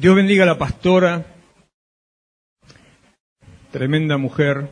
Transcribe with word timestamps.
Dios 0.00 0.16
bendiga 0.16 0.44
a 0.44 0.46
la 0.46 0.56
pastora, 0.56 1.26
tremenda 3.70 4.16
mujer. 4.16 4.70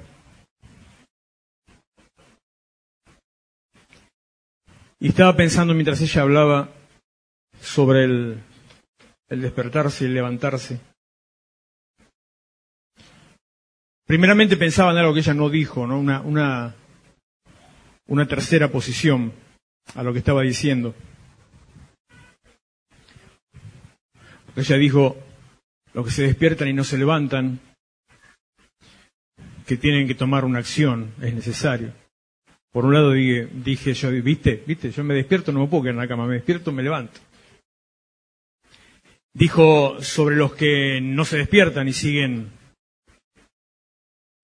Y 4.99 5.09
estaba 5.09 5.37
pensando 5.37 5.75
mientras 5.75 6.01
ella 6.01 6.23
hablaba 6.23 6.71
sobre 7.61 8.05
el, 8.05 8.43
el 9.29 9.43
despertarse 9.43 10.05
y 10.05 10.07
el 10.07 10.15
levantarse. 10.15 10.81
Primeramente 14.07 14.57
pensaba 14.57 14.93
en 14.93 14.97
algo 14.97 15.13
que 15.13 15.21
ella 15.21 15.35
no 15.35 15.51
dijo, 15.51 15.87
¿no? 15.87 15.99
Una, 15.99 16.23
una, 16.23 16.75
una 18.07 18.27
tercera 18.27 18.69
posición 18.69 19.35
a 19.95 20.03
lo 20.03 20.15
que 20.15 20.21
estaba 20.21 20.41
diciendo. 20.41 20.95
Ella 24.59 24.77
dijo, 24.77 25.17
los 25.95 26.05
que 26.05 26.11
se 26.11 26.25
despiertan 26.25 26.67
y 26.67 26.73
no 26.73 26.83
se 26.83 26.99
levantan, 26.99 27.61
que 29.65 29.77
tienen 29.77 30.09
que 30.09 30.17
tomar 30.17 30.45
una 30.45 30.59
acción, 30.59 31.15
es 31.23 31.33
necesario. 31.33 31.93
Por 32.73 32.85
un 32.85 32.93
lado 32.93 33.13
dije, 33.13 33.47
dije 33.53 33.95
yo, 33.95 34.11
viste, 34.11 34.65
viste, 34.67 34.91
yo 34.91 35.05
me 35.05 35.15
despierto, 35.15 35.53
no 35.53 35.61
me 35.61 35.69
puedo 35.69 35.85
quedar 35.85 35.95
en 35.95 36.01
la 36.01 36.09
cama, 36.09 36.27
me 36.27 36.35
despierto, 36.35 36.73
me 36.73 36.83
levanto. 36.83 37.21
Dijo 39.33 40.03
sobre 40.03 40.35
los 40.35 40.55
que 40.57 41.01
no 41.01 41.25
se 41.25 41.39
despiertan 41.39 41.87
y 41.87 41.93
siguen, 41.93 42.51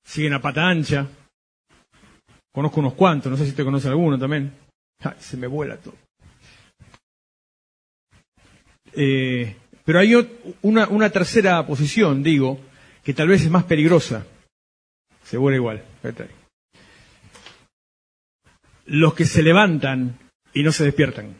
siguen 0.04 0.34
a 0.34 0.40
pata 0.40 0.68
ancha. 0.68 1.08
Conozco 2.52 2.78
unos 2.78 2.94
cuantos, 2.94 3.32
no 3.32 3.36
sé 3.36 3.46
si 3.46 3.52
te 3.52 3.64
conoce 3.64 3.88
alguno 3.88 4.16
también. 4.16 4.52
se 5.18 5.36
me 5.36 5.48
vuela 5.48 5.76
todo. 5.76 5.96
Eh, 8.92 9.56
pero 9.84 9.98
hay 9.98 10.14
una, 10.62 11.10
tercera 11.10 11.66
posición, 11.66 12.22
digo, 12.22 12.58
que 13.02 13.12
tal 13.12 13.28
vez 13.28 13.42
es 13.42 13.50
más 13.50 13.64
peligrosa. 13.64 14.26
Se 15.24 15.36
igual. 15.36 15.82
Los 18.86 19.14
que 19.14 19.26
se 19.26 19.42
levantan 19.42 20.18
y 20.54 20.62
no 20.62 20.72
se 20.72 20.84
despiertan. 20.84 21.34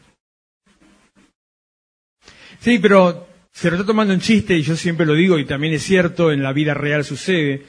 Sí, 2.59 2.79
pero 2.79 3.27
se 3.51 3.69
lo 3.69 3.77
está 3.77 3.85
tomando 3.85 4.13
en 4.13 4.19
chiste 4.19 4.55
y 4.55 4.61
yo 4.61 4.75
siempre 4.75 5.05
lo 5.05 5.13
digo 5.13 5.39
y 5.39 5.45
también 5.45 5.73
es 5.73 5.83
cierto, 5.83 6.31
en 6.31 6.43
la 6.43 6.53
vida 6.53 6.73
real 6.73 7.03
sucede. 7.03 7.63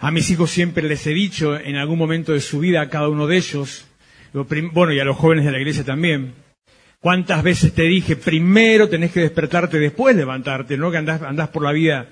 A 0.00 0.10
mis 0.10 0.30
hijos 0.30 0.50
siempre 0.50 0.88
les 0.88 1.06
he 1.06 1.10
dicho 1.10 1.56
en 1.56 1.76
algún 1.76 1.98
momento 1.98 2.32
de 2.32 2.40
su 2.40 2.60
vida 2.60 2.80
a 2.80 2.88
cada 2.88 3.08
uno 3.08 3.26
de 3.26 3.36
ellos, 3.36 3.86
bueno, 4.32 4.92
y 4.92 5.00
a 5.00 5.04
los 5.04 5.16
jóvenes 5.16 5.44
de 5.44 5.52
la 5.52 5.58
iglesia 5.58 5.84
también, 5.84 6.34
¿Cuántas 7.00 7.44
veces 7.44 7.72
te 7.74 7.82
dije, 7.82 8.16
primero 8.16 8.88
tenés 8.88 9.12
que 9.12 9.20
despertarte, 9.20 9.78
después 9.78 10.16
levantarte, 10.16 10.76
no 10.76 10.90
que 10.90 10.96
andás, 10.96 11.22
andás 11.22 11.48
por 11.48 11.62
la 11.62 11.72
vida 11.72 12.08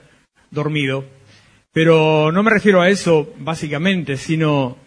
dormido? 0.50 1.04
Pero 1.72 2.30
no 2.30 2.42
me 2.44 2.50
refiero 2.50 2.80
a 2.80 2.88
eso 2.88 3.34
básicamente, 3.38 4.16
sino 4.16 4.78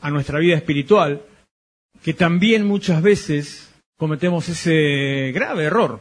a 0.00 0.10
nuestra 0.10 0.38
vida 0.38 0.56
espiritual, 0.56 1.22
que 2.02 2.14
también 2.14 2.64
muchas 2.64 3.02
veces 3.02 3.74
cometemos 3.98 4.48
ese 4.48 5.32
grave 5.34 5.64
error. 5.64 6.00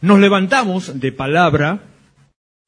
Nos 0.00 0.20
levantamos 0.20 1.00
de 1.00 1.12
palabra, 1.12 1.80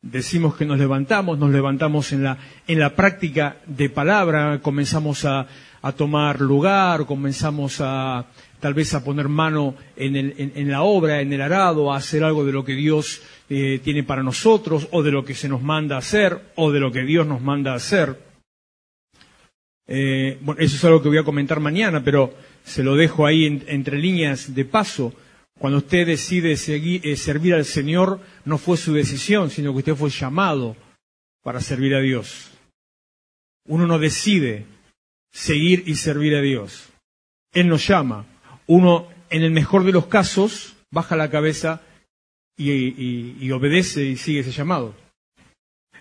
decimos 0.03 0.57
que 0.57 0.67
nos 0.67 0.79
levantamos, 0.79 1.39
nos 1.39 1.51
levantamos 1.51 2.13
en 2.13 2.25
la, 2.25 2.39
en 2.67 2.81
la 2.81 2.97
práctica 2.97 3.59
de 3.67 3.89
palabra, 3.91 4.61
comenzamos 4.61 5.25
a, 5.25 5.47
a 5.83 5.93
tomar 5.93 6.41
lugar, 6.41 7.07
comenzamos 7.07 7.81
a, 7.81 8.27
tal 8.61 8.75
vez 8.75 8.95
a 8.95 9.05
poner 9.05 9.29
mano 9.29 9.75
en, 9.97 10.71
la 10.71 10.83
obra, 10.83 11.21
en 11.21 11.33
el 11.33 11.41
arado, 11.41 11.93
a 11.93 11.97
hacer 11.97 12.25
algo 12.25 12.45
de 12.45 12.53
lo 12.53 12.65
que 12.65 12.75
Dios 12.75 13.23
eh, 13.49 13.81
tiene 13.83 14.03
para 14.03 14.23
nosotros, 14.23 14.89
o 14.93 15.03
de 15.03 15.13
lo 15.13 15.25
que 15.25 15.35
se 15.35 15.49
nos 15.49 15.63
manda 15.63 15.97
hacer, 15.97 16.53
o 16.57 16.73
de 16.73 16.81
lo 16.81 16.93
que 16.93 17.03
Dios 17.03 17.27
nos 17.27 17.41
manda 17.41 17.75
hacer. 17.75 18.19
Eh, 19.87 20.39
bueno, 20.41 20.61
eso 20.61 20.77
es 20.77 20.85
algo 20.85 21.03
que 21.03 21.09
voy 21.09 21.19
a 21.19 21.25
comentar 21.25 21.61
mañana, 21.61 22.03
pero 22.03 22.35
se 22.65 22.83
lo 22.83 22.97
dejo 22.97 23.27
ahí 23.27 23.63
entre 23.67 23.99
líneas 23.99 24.55
de 24.55 24.65
paso. 24.65 25.13
Cuando 25.59 25.79
usted 25.79 26.07
decide 26.07 26.53
eh, 26.53 27.17
servir 27.17 27.55
al 27.55 27.65
Señor, 27.65 28.21
no 28.45 28.59
fue 28.59 28.77
su 28.77 28.93
decisión, 28.93 29.51
sino 29.51 29.73
que 29.73 29.79
usted 29.79 29.95
fue 29.95 30.11
llamado 30.11 30.77
para 31.43 31.61
servir 31.61 31.95
a 31.95 32.01
Dios. 32.01 32.51
Uno 33.69 33.87
no 33.87 33.99
decide 33.99 34.67
seguir 35.33 35.85
y 35.87 35.95
servir 35.95 36.35
a 36.35 36.41
Dios. 36.41 36.89
Él 37.53 37.69
nos 37.69 37.87
llama 37.87 38.27
uno, 38.67 39.09
en 39.31 39.43
el 39.43 39.51
mejor 39.51 39.85
de 39.85 39.93
los 39.93 40.07
casos, 40.07 40.77
baja 40.91 41.17
la 41.17 41.31
cabeza 41.31 41.81
y, 42.57 43.51
obedece 43.51 44.05
y 44.05 44.17
sigue 44.17 44.41
ese 44.41 44.53
llamado. 44.53 44.95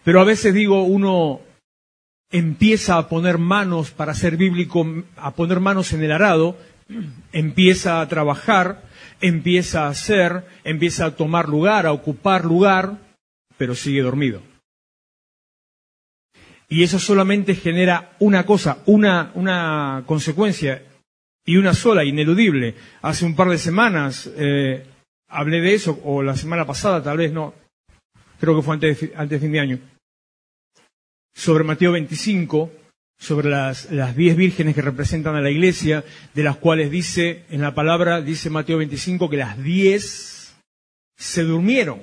Pero 0.04 0.22
a 0.22 0.24
veces 0.24 0.54
digo, 0.54 0.84
uno 0.84 1.42
empieza 2.32 2.98
a 2.98 3.10
poner 3.10 3.38
manos, 3.38 3.92
para 3.92 4.14
ser 4.14 4.38
bíblico, 4.38 4.86
a 5.18 5.32
poner 5.32 5.60
manos 5.60 5.94
en 5.94 6.04
el 6.04 6.12
arado, 6.12 6.58
empieza 7.32 8.02
a 8.02 8.08
trabajar, 8.08 8.84
empieza 9.22 9.86
a 9.86 9.90
hacer, 9.90 10.46
empieza 10.64 11.06
a 11.06 11.16
tomar 11.16 11.50
lugar, 11.50 11.86
a 11.86 11.92
ocupar 11.92 12.46
lugar, 12.46 12.98
pero 13.58 13.76
sigue 13.76 14.02
dormido. 14.02 14.42
Y 16.68 16.84
eso 16.84 17.00
solamente 17.00 17.56
genera 17.56 18.16
una 18.20 18.46
cosa, 18.46 18.80
una, 18.86 20.04
consecuencia, 20.06 20.82
y 21.46 21.58
una 21.58 21.74
sola, 21.74 22.04
ineludible. 22.04 22.76
Hace 23.02 23.26
un 23.26 23.36
par 23.36 23.50
de 23.50 23.58
semanas 23.58 24.30
eh, 24.36 24.86
hablé 25.28 25.62
de 25.62 25.74
eso, 25.76 26.00
o 26.04 26.24
la 26.24 26.36
semana 26.36 26.66
pasada 26.66 27.04
tal 27.04 27.18
vez, 27.18 27.32
no, 27.32 27.54
creo 28.40 28.56
que 28.56 28.64
fue 28.64 28.74
antes 28.74 29.00
de, 29.00 29.14
antes 29.16 29.40
de 29.40 29.46
fin 29.46 29.52
de 29.54 29.60
año, 29.60 29.80
sobre 31.34 31.64
Mateo 31.64 31.92
25, 31.92 32.72
sobre 33.18 33.50
las, 33.50 33.92
las 33.92 34.16
diez 34.16 34.36
vírgenes 34.36 34.76
que 34.76 34.82
representan 34.82 35.36
a 35.36 35.42
la 35.42 35.52
iglesia, 35.52 36.04
de 36.34 36.44
las 36.44 36.58
cuales 36.58 36.90
dice, 36.90 37.44
en 37.50 37.62
la 37.62 37.76
palabra, 37.76 38.22
dice 38.22 38.50
Mateo 38.50 38.78
25, 38.80 39.30
que 39.30 39.38
las 39.38 39.62
diez 39.62 40.56
se 41.16 41.44
durmieron. 41.44 42.02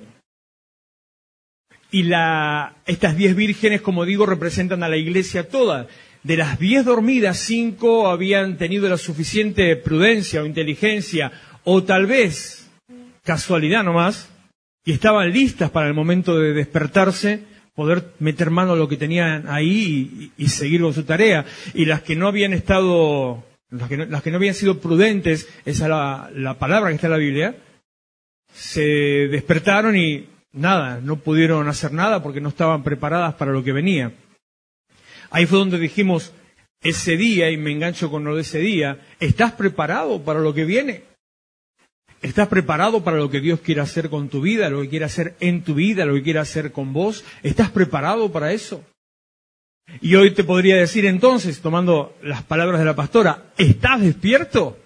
Y 1.91 2.04
la, 2.04 2.76
estas 2.86 3.16
diez 3.16 3.36
vírgenes, 3.36 3.82
como 3.82 4.06
digo, 4.06 4.25
representan 4.25 4.82
a 4.82 4.88
la 4.88 4.97
iglesia 4.97 5.48
toda. 5.48 5.88
De 6.22 6.37
las 6.37 6.59
diez 6.59 6.84
dormidas, 6.84 7.38
cinco 7.38 8.09
habían 8.09 8.56
tenido 8.56 8.88
la 8.88 8.97
suficiente 8.97 9.75
prudencia 9.77 10.43
o 10.43 10.47
inteligencia, 10.47 11.33
o 11.65 11.83
tal 11.83 12.06
vez 12.06 12.71
casualidad 13.25 13.83
nomás, 13.83 14.28
y 14.84 14.93
estaban 14.93 15.32
listas 15.32 15.71
para 15.71 15.88
el 15.88 15.94
momento 15.94 16.38
de 16.38 16.53
despertarse, 16.53 17.43
poder 17.75 18.12
meter 18.21 18.50
mano 18.50 18.72
a 18.72 18.77
lo 18.77 18.88
que 18.88 18.97
tenían 18.97 19.49
ahí 19.49 20.32
y, 20.37 20.49
seguir 20.49 20.82
con 20.82 20.94
su 20.94 21.05
tarea. 21.05 21.44
Y 21.75 21.87
las 21.87 22.03
que 22.03 22.15
no 22.15 22.28
habían 22.28 22.53
estado, 22.53 23.44
las 23.71 23.88
que 23.88 23.97
no, 23.97 24.05
las 24.06 24.22
que 24.22 24.31
no 24.31 24.37
habían 24.37 24.55
sido 24.55 24.78
prudentes, 24.78 25.49
esa 25.65 25.84
es 25.84 25.91
la, 25.91 26.31
la 26.34 26.59
palabra 26.59 26.91
que 26.91 26.97
está 26.97 27.09
en 27.09 27.12
la 27.12 27.19
Biblia, 27.19 27.56
se 28.53 28.82
despertaron 29.28 29.97
y 29.97 30.27
nada, 30.53 31.00
no 31.03 31.16
pudieron 31.16 31.66
hacer 31.69 31.93
nada 31.93 32.22
porque 32.22 32.41
no 32.41 32.50
estaban 32.50 32.82
preparadas 32.84 33.34
para 33.34 33.53
lo 33.53 33.65
que 33.65 33.72
venía. 33.72 34.12
Ahí 35.32 35.47
fue 35.47 35.59
donde 35.59 35.78
dijimos, 35.78 36.32
ese 36.82 37.16
día, 37.16 37.50
y 37.50 37.56
me 37.56 37.72
engancho 37.72 38.10
con 38.10 38.25
lo 38.25 38.37
de 38.37 38.43
ese 38.43 38.59
día, 38.59 39.00
¿estás 39.19 39.53
preparado 39.53 40.22
para 40.22 40.41
lo 40.41 40.53
que 40.53 40.66
viene? 40.66 41.04
¿Estás 42.20 42.48
preparado 42.48 43.03
para 43.03 43.16
lo 43.16 43.31
que 43.31 43.41
Dios 43.41 43.60
quiere 43.60 43.81
hacer 43.81 44.10
con 44.10 44.28
tu 44.28 44.43
vida, 44.43 44.69
lo 44.69 44.82
que 44.82 44.91
quiere 44.91 45.06
hacer 45.06 45.34
en 45.41 45.65
tu 45.65 45.75
vida, 45.75 46.04
lo 46.04 46.15
que 46.15 46.22
quiere 46.22 46.38
hacer 46.38 46.70
con 46.70 46.93
vos? 46.93 47.25
¿Estás 47.43 47.70
preparado 47.70 48.31
para 48.31 48.53
eso? 48.53 48.84
Y 50.00 50.15
hoy 50.15 50.32
te 50.32 50.44
podría 50.44 50.76
decir 50.76 51.06
entonces, 51.06 51.60
tomando 51.60 52.16
las 52.22 52.43
palabras 52.43 52.78
de 52.78 52.84
la 52.87 52.94
pastora, 52.94 53.53
¿estás 53.56 54.03
despierto? 54.03 54.78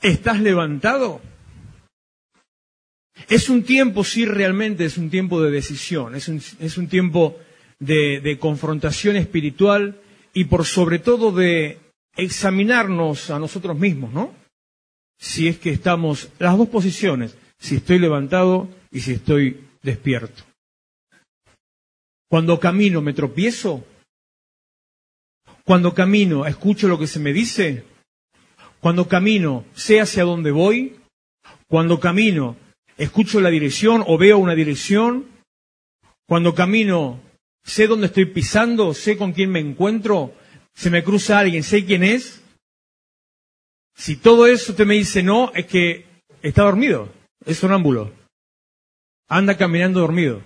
¿Estás 0.00 0.40
levantado? 0.40 1.20
Es 3.28 3.48
un 3.48 3.64
tiempo, 3.64 4.04
sí, 4.04 4.24
realmente 4.24 4.84
es 4.84 4.98
un 4.98 5.10
tiempo 5.10 5.42
de 5.42 5.50
decisión, 5.50 6.14
es 6.14 6.28
un, 6.28 6.40
es 6.60 6.78
un 6.78 6.88
tiempo 6.88 7.38
de, 7.84 8.38
confrontación 8.40 9.16
espiritual 9.16 10.00
y 10.32 10.44
por 10.44 10.64
sobre 10.64 10.98
todo 10.98 11.32
de 11.32 11.78
examinarnos 12.16 13.30
a 13.30 13.38
nosotros 13.38 13.78
mismos, 13.78 14.12
¿no? 14.12 14.32
Si 15.18 15.48
es 15.48 15.58
que 15.58 15.70
estamos, 15.70 16.30
las 16.38 16.56
dos 16.56 16.68
posiciones, 16.68 17.36
si 17.58 17.76
estoy 17.76 17.98
levantado 17.98 18.68
y 18.90 19.00
si 19.00 19.12
estoy 19.12 19.64
despierto. 19.82 20.42
Cuando 22.28 22.58
camino 22.58 23.00
me 23.00 23.12
tropiezo. 23.12 23.84
Cuando 25.64 25.94
camino 25.94 26.46
escucho 26.46 26.88
lo 26.88 26.98
que 26.98 27.06
se 27.06 27.20
me 27.20 27.32
dice. 27.32 27.84
Cuando 28.80 29.08
camino 29.08 29.64
sé 29.74 30.00
hacia 30.00 30.24
dónde 30.24 30.50
voy. 30.50 30.96
Cuando 31.68 32.00
camino 32.00 32.56
escucho 32.96 33.40
la 33.40 33.50
dirección 33.50 34.04
o 34.06 34.18
veo 34.18 34.38
una 34.38 34.54
dirección. 34.54 35.26
Cuando 36.26 36.54
camino 36.54 37.20
sé 37.64 37.86
dónde 37.86 38.06
estoy 38.06 38.26
pisando, 38.26 38.94
sé 38.94 39.16
con 39.16 39.32
quién 39.32 39.50
me 39.50 39.60
encuentro, 39.60 40.34
se 40.74 40.90
me 40.90 41.02
cruza 41.02 41.38
alguien, 41.38 41.62
sé 41.62 41.84
quién 41.84 42.04
es. 42.04 42.42
Si 43.96 44.16
todo 44.16 44.46
eso 44.46 44.74
te 44.74 44.84
me 44.84 44.94
dice 44.94 45.22
no, 45.22 45.52
es 45.54 45.66
que 45.66 46.06
está 46.42 46.62
dormido, 46.62 47.08
es 47.44 47.58
sonámbulo, 47.58 48.12
anda 49.28 49.56
caminando 49.56 50.00
dormido. 50.00 50.42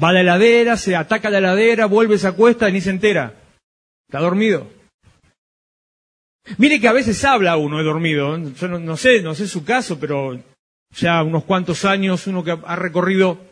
Va 0.00 0.10
a 0.10 0.12
la 0.12 0.20
heladera, 0.20 0.76
se 0.76 0.94
ataca 0.94 1.30
la 1.30 1.38
heladera, 1.38 1.86
vuelve, 1.86 2.18
se 2.18 2.28
acuesta 2.28 2.68
y 2.68 2.72
ni 2.72 2.80
se 2.80 2.90
entera. 2.90 3.34
Está 4.08 4.20
dormido. 4.20 4.70
Mire 6.56 6.80
que 6.80 6.88
a 6.88 6.92
veces 6.92 7.24
habla 7.24 7.56
uno 7.56 7.78
de 7.78 7.84
dormido. 7.84 8.38
Yo 8.38 8.68
no, 8.68 8.96
sé, 8.96 9.22
no 9.22 9.34
sé 9.34 9.48
su 9.48 9.64
caso, 9.64 9.98
pero 9.98 10.40
ya 10.94 11.22
unos 11.22 11.44
cuantos 11.44 11.84
años 11.84 12.26
uno 12.26 12.44
que 12.44 12.52
ha 12.52 12.76
recorrido 12.76 13.47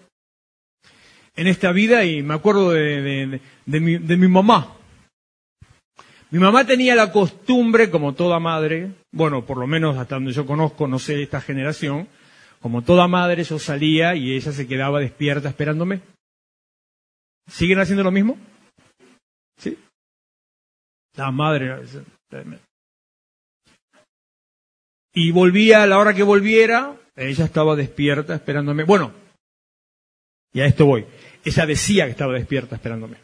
en 1.37 1.47
esta 1.47 1.71
vida 1.73 2.05
y 2.05 2.23
me 2.23 2.35
acuerdo 2.35 2.73
de, 2.73 3.41
mi, 3.67 3.99
de 3.99 4.17
mi 4.17 4.29
mamá. 4.29 4.75
Mi 6.31 6.41
mamá 6.41 6.67
tenía 6.67 6.95
la 6.95 7.13
costumbre, 7.13 7.91
como 7.91 8.15
toda 8.15 8.41
madre, 8.41 8.91
bueno, 9.13 9.45
por 9.45 9.59
lo 9.59 9.67
menos 9.67 9.97
hasta 9.97 10.17
donde 10.17 10.33
yo 10.33 10.45
conozco, 10.45 10.89
no 10.89 10.99
sé 10.99 11.23
esta 11.23 11.41
generación, 11.41 12.09
como 12.61 12.83
toda 12.83 13.07
madre 13.07 13.45
yo 13.45 13.59
salía 13.59 14.17
y 14.17 14.35
ella 14.35 14.51
se 14.51 14.67
quedaba 14.67 14.99
despierta 14.99 15.49
esperándome. 15.49 16.01
¿Siguen 17.49 17.79
haciendo 17.79 18.03
lo 18.03 18.11
mismo? 18.11 18.37
¿Sí? 19.57 19.79
La 21.17 21.31
madre. 21.31 21.85
Y 25.15 25.31
volvía 25.31 25.85
a 25.85 25.87
la 25.87 25.99
hora 25.99 26.13
que 26.13 26.25
volviera, 26.25 26.97
ella 27.15 27.45
estaba 27.45 27.77
despierta 27.77 28.35
esperándome. 28.35 28.83
Bueno, 28.83 29.13
y 30.53 30.61
a 30.61 30.67
esto 30.67 30.87
voy. 30.87 31.07
Ella 31.45 31.67
decía 31.67 32.05
que 32.05 32.13
estaba 32.13 32.33
despierta 32.33 32.77
esperándome. 32.77 33.19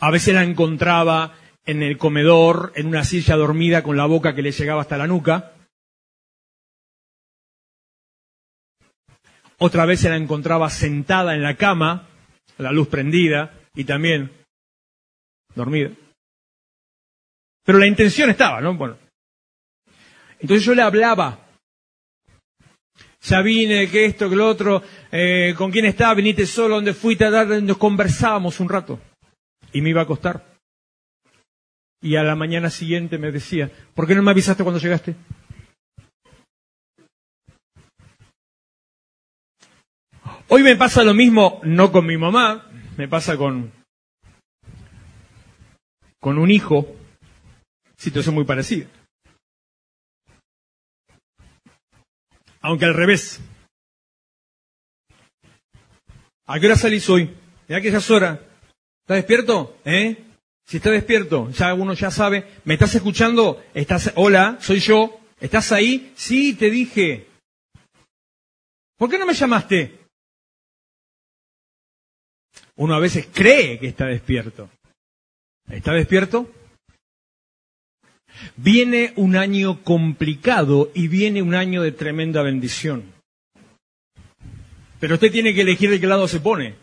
A 0.00 0.10
veces 0.10 0.34
la 0.34 0.42
encontraba 0.42 1.38
en 1.64 1.82
el 1.82 1.96
comedor, 1.96 2.72
en 2.74 2.86
una 2.86 3.04
silla 3.04 3.36
dormida 3.36 3.82
con 3.82 3.96
la 3.96 4.06
boca 4.06 4.34
que 4.34 4.42
le 4.42 4.52
llegaba 4.52 4.80
hasta 4.80 4.98
la 4.98 5.06
nuca. 5.06 5.52
Otra 9.58 9.86
vez 9.86 10.00
se 10.00 10.08
la 10.08 10.16
encontraba 10.16 10.68
sentada 10.70 11.34
en 11.34 11.42
la 11.42 11.56
cama, 11.56 12.08
la 12.58 12.72
luz 12.72 12.88
prendida 12.88 13.54
y 13.74 13.84
también 13.84 14.32
dormida. 15.54 15.90
Pero 17.64 17.78
la 17.78 17.86
intención 17.86 18.28
estaba, 18.30 18.60
¿no? 18.60 18.74
Bueno. 18.74 18.98
Entonces 20.40 20.64
yo 20.64 20.74
le 20.74 20.82
hablaba. 20.82 21.41
Ya 23.22 23.40
vine, 23.40 23.88
que 23.88 24.04
esto, 24.04 24.28
que 24.28 24.34
lo 24.34 24.48
otro, 24.48 24.82
eh, 25.12 25.54
con 25.56 25.70
quién 25.70 25.84
estaba, 25.84 26.14
viniste 26.14 26.44
solo, 26.44 26.74
donde 26.76 26.92
fuiste 26.92 27.30
nos 27.62 27.76
conversábamos 27.76 28.58
un 28.58 28.68
rato. 28.68 28.98
Y 29.72 29.80
me 29.80 29.90
iba 29.90 30.00
a 30.00 30.04
acostar. 30.04 30.44
Y 32.00 32.16
a 32.16 32.24
la 32.24 32.34
mañana 32.34 32.68
siguiente 32.68 33.18
me 33.18 33.30
decía, 33.30 33.70
¿por 33.94 34.08
qué 34.08 34.16
no 34.16 34.22
me 34.22 34.32
avisaste 34.32 34.64
cuando 34.64 34.80
llegaste? 34.80 35.14
Hoy 40.48 40.64
me 40.64 40.74
pasa 40.74 41.04
lo 41.04 41.14
mismo, 41.14 41.60
no 41.62 41.92
con 41.92 42.04
mi 42.04 42.16
mamá, 42.16 42.66
me 42.96 43.06
pasa 43.06 43.36
con, 43.36 43.72
con 46.20 46.38
un 46.38 46.50
hijo, 46.50 46.88
situación 47.96 48.34
muy 48.34 48.44
parecida. 48.44 48.86
Aunque 52.62 52.84
al 52.84 52.94
revés. 52.94 53.40
¿A 56.46 56.58
qué 56.58 56.66
hora 56.66 56.76
salís 56.76 57.08
hoy? 57.10 57.34
Ya 57.68 57.80
que 57.80 57.90
ya 57.90 57.98
es 57.98 58.10
hora. 58.10 58.40
¿Estás 59.02 59.16
despierto? 59.16 59.76
¿Eh? 59.84 60.24
Si 60.64 60.76
está 60.76 60.90
despierto, 60.90 61.50
ya 61.50 61.74
uno 61.74 61.92
ya 61.94 62.10
sabe. 62.10 62.46
¿Me 62.64 62.74
estás 62.74 62.94
escuchando? 62.94 63.62
¿Estás, 63.74 64.12
hola, 64.14 64.58
soy 64.60 64.78
yo. 64.78 65.20
¿Estás 65.40 65.72
ahí? 65.72 66.12
Sí, 66.16 66.54
te 66.54 66.70
dije. 66.70 67.26
¿Por 68.96 69.10
qué 69.10 69.18
no 69.18 69.26
me 69.26 69.34
llamaste? 69.34 69.98
Uno 72.76 72.94
a 72.94 73.00
veces 73.00 73.28
cree 73.32 73.78
que 73.78 73.88
está 73.88 74.06
despierto. 74.06 74.70
¿Está 75.68 75.92
despierto? 75.92 76.48
Viene 78.56 79.12
un 79.16 79.36
año 79.36 79.82
complicado 79.82 80.90
y 80.94 81.08
viene 81.08 81.42
un 81.42 81.54
año 81.54 81.82
de 81.82 81.92
tremenda 81.92 82.42
bendición. 82.42 83.04
Pero 85.00 85.14
usted 85.14 85.32
tiene 85.32 85.54
que 85.54 85.62
elegir 85.62 85.90
de 85.90 86.00
qué 86.00 86.06
lado 86.06 86.28
se 86.28 86.40
pone. 86.40 86.74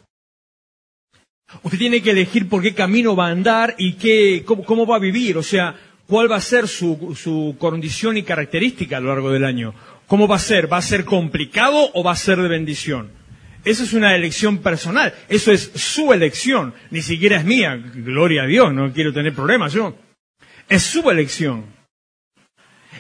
Usted 1.64 1.80
tiene 1.80 2.02
que 2.02 2.12
elegir 2.12 2.48
por 2.48 2.62
qué 2.62 2.74
camino 2.74 3.16
va 3.16 3.28
a 3.28 3.32
andar 3.32 3.76
y 3.78 3.94
qué, 3.94 4.44
cómo, 4.46 4.86
va 4.86 4.98
a 4.98 5.00
vivir. 5.00 5.38
O 5.38 5.44
sea, 5.44 5.76
cuál 6.06 6.32
va 6.32 6.36
a 6.36 6.42
ser 6.42 6.68
su, 6.68 7.16
su 7.20 7.56
condición 7.58 8.18
y 8.18 8.24
característica 8.24 8.98
a 8.98 9.00
lo 9.00 9.10
largo 9.10 9.32
del 9.32 9.46
año. 9.46 9.74
¿Cómo 10.08 10.28
va 10.28 10.36
a 10.36 10.40
ser? 10.40 10.72
¿Va 10.72 10.78
a 10.78 10.82
ser 10.82 11.06
complicado 11.06 11.92
o 11.94 12.04
va 12.04 12.12
a 12.12 12.16
ser 12.16 12.42
de 12.42 12.48
bendición? 12.48 13.20
Eso 13.66 13.84
es 13.84 13.94
una 13.94 14.16
elección 14.16 14.60
personal, 14.60 15.14
eso 15.28 15.52
es 15.52 15.72
su 15.76 16.14
elección, 16.14 16.74
ni 16.92 17.02
siquiera 17.02 17.38
es 17.38 17.46
mía, 17.46 17.76
gloria 17.94 18.44
a 18.44 18.48
Dios, 18.48 18.74
no 18.74 18.94
quiero 18.94 19.12
tener 19.12 19.34
problemas 19.34 19.74
yo. 19.74 19.96
Es 20.70 20.84
su 20.84 21.10
elección. 21.10 21.66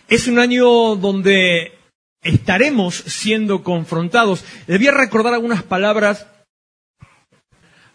Es 0.07 0.27
un 0.27 0.39
año 0.39 0.95
donde 0.95 1.77
estaremos 2.21 2.95
siendo 2.95 3.63
confrontados. 3.63 4.43
Debía 4.67 4.91
recordar 4.91 5.33
algunas 5.33 5.63
palabras, 5.63 6.27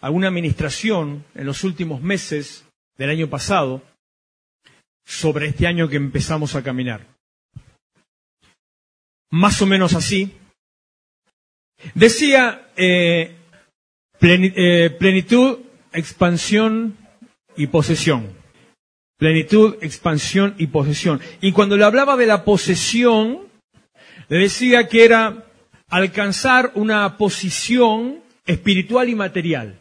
alguna 0.01 0.29
administración 0.29 1.25
en 1.35 1.45
los 1.45 1.63
últimos 1.63 2.01
meses 2.01 2.65
del 2.97 3.09
año 3.09 3.29
pasado 3.29 3.83
sobre 5.05 5.47
este 5.47 5.67
año 5.67 5.89
que 5.89 5.97
empezamos 5.97 6.55
a 6.55 6.63
caminar. 6.63 7.05
Más 9.29 9.61
o 9.61 9.65
menos 9.65 9.93
así, 9.93 10.33
Decía 11.93 12.69
eh, 12.75 13.35
eh, 14.21 14.89
plenitud, 14.97 15.59
expansión 15.93 16.97
y 17.55 17.67
posesión. 17.67 18.44
Plenitud, 19.17 19.75
expansión 19.81 20.55
y 20.57 20.67
posesión. 20.67 21.21
Y 21.41 21.51
cuando 21.51 21.77
le 21.77 21.85
hablaba 21.85 22.17
de 22.17 22.25
la 22.25 22.43
posesión, 22.43 23.47
le 24.27 24.37
decía 24.39 24.87
que 24.87 25.05
era 25.05 25.45
alcanzar 25.89 26.71
una 26.75 27.17
posición 27.17 28.19
espiritual 28.45 29.09
y 29.09 29.15
material. 29.15 29.79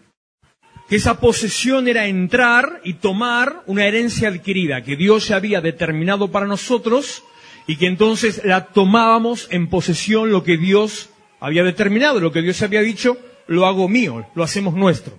Que 0.88 0.96
esa 0.96 1.18
posesión 1.18 1.88
era 1.88 2.06
entrar 2.06 2.80
y 2.84 2.94
tomar 2.94 3.62
una 3.66 3.86
herencia 3.86 4.28
adquirida 4.28 4.82
que 4.82 4.96
Dios 4.96 5.28
ya 5.28 5.36
había 5.36 5.60
determinado 5.60 6.30
para 6.30 6.46
nosotros 6.46 7.24
y 7.66 7.76
que 7.76 7.86
entonces 7.86 8.42
la 8.44 8.66
tomábamos 8.66 9.48
en 9.50 9.68
posesión 9.68 10.30
lo 10.30 10.44
que 10.44 10.58
Dios 10.58 11.08
había 11.40 11.64
determinado, 11.64 12.20
lo 12.20 12.32
que 12.32 12.42
Dios 12.42 12.60
había 12.62 12.82
dicho, 12.82 13.16
lo 13.46 13.66
hago 13.66 13.88
mío, 13.88 14.26
lo 14.34 14.44
hacemos 14.44 14.74
nuestro. 14.74 15.18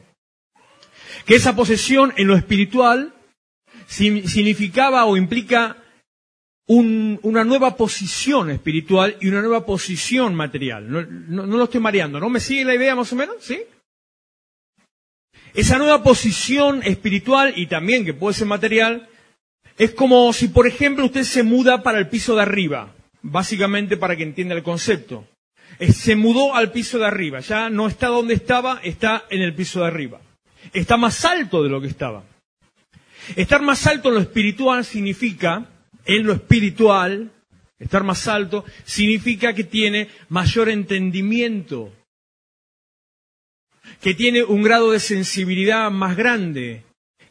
Que 1.26 1.36
esa 1.36 1.56
posesión 1.56 2.14
en 2.18 2.28
lo 2.28 2.36
espiritual 2.36 3.15
significaba 3.88 5.06
o 5.06 5.18
implica 5.18 5.78
una 6.68 7.44
nueva 7.44 7.76
posición 7.78 8.50
espiritual 8.50 9.18
y 9.22 9.28
una 9.28 9.42
nueva 9.42 9.66
posición 9.66 10.34
material. 10.34 10.90
No, 10.90 11.46
lo 11.46 11.64
estoy 11.64 11.80
mareando, 11.80 12.20
¿no? 12.20 12.30
¿Me 12.30 12.40
sigue 12.40 12.66
la 12.66 12.76
idea 12.76 12.96
más 12.96 13.12
o 13.14 13.16
menos? 13.16 13.36
¿Sí? 13.40 13.60
Esa 15.54 15.78
nueva 15.78 16.04
posición 16.04 16.82
espiritual 16.84 17.54
y 17.56 17.68
también 17.68 18.04
que 18.04 18.14
puede 18.14 18.34
ser 18.34 18.48
material 18.48 19.08
es 19.78 19.92
como 19.92 20.32
si, 20.34 20.48
por 20.48 20.68
ejemplo, 20.68 21.06
usted 21.06 21.24
se 21.24 21.44
muda 21.44 21.84
para 21.84 22.00
el 22.00 22.10
piso 22.10 22.36
de 22.36 22.42
arriba, 22.42 22.94
básicamente 23.22 23.98
para 23.98 24.16
que 24.16 24.24
entienda 24.24 24.56
el 24.56 24.64
concepto. 24.64 25.28
Se 25.80 26.16
mudó 26.16 26.56
al 26.56 26.72
piso 26.72 26.98
de 26.98 27.06
arriba, 27.06 27.42
ya 27.42 27.70
no 27.70 27.88
está 27.88 28.08
donde 28.08 28.34
estaba, 28.34 28.80
está 28.84 29.26
en 29.30 29.42
el 29.42 29.54
piso 29.54 29.82
de 29.82 29.88
arriba. 29.88 30.22
Está 30.74 30.98
más 30.98 31.24
alto 31.26 31.62
de 31.62 31.70
lo 31.70 31.80
que 31.80 31.88
estaba. 31.88 32.24
Estar 33.36 33.62
más 33.62 33.86
alto 33.88 34.10
en 34.10 34.16
lo 34.16 34.22
espiritual 34.22 34.86
significa, 34.86 35.70
en 36.06 36.26
lo 36.26 36.34
espiritual, 36.34 37.32
estar 37.80 38.04
más 38.04 38.28
alto 38.28 38.66
significa 38.84 39.54
que 39.54 39.64
tiene 39.64 40.10
mayor 40.30 40.70
entendimiento, 40.70 41.92
que 44.02 44.14
tiene 44.14 44.44
un 44.44 44.62
grado 44.64 44.92
de 44.92 45.00
sensibilidad 45.00 45.92
más 45.92 46.16
grande, 46.16 46.84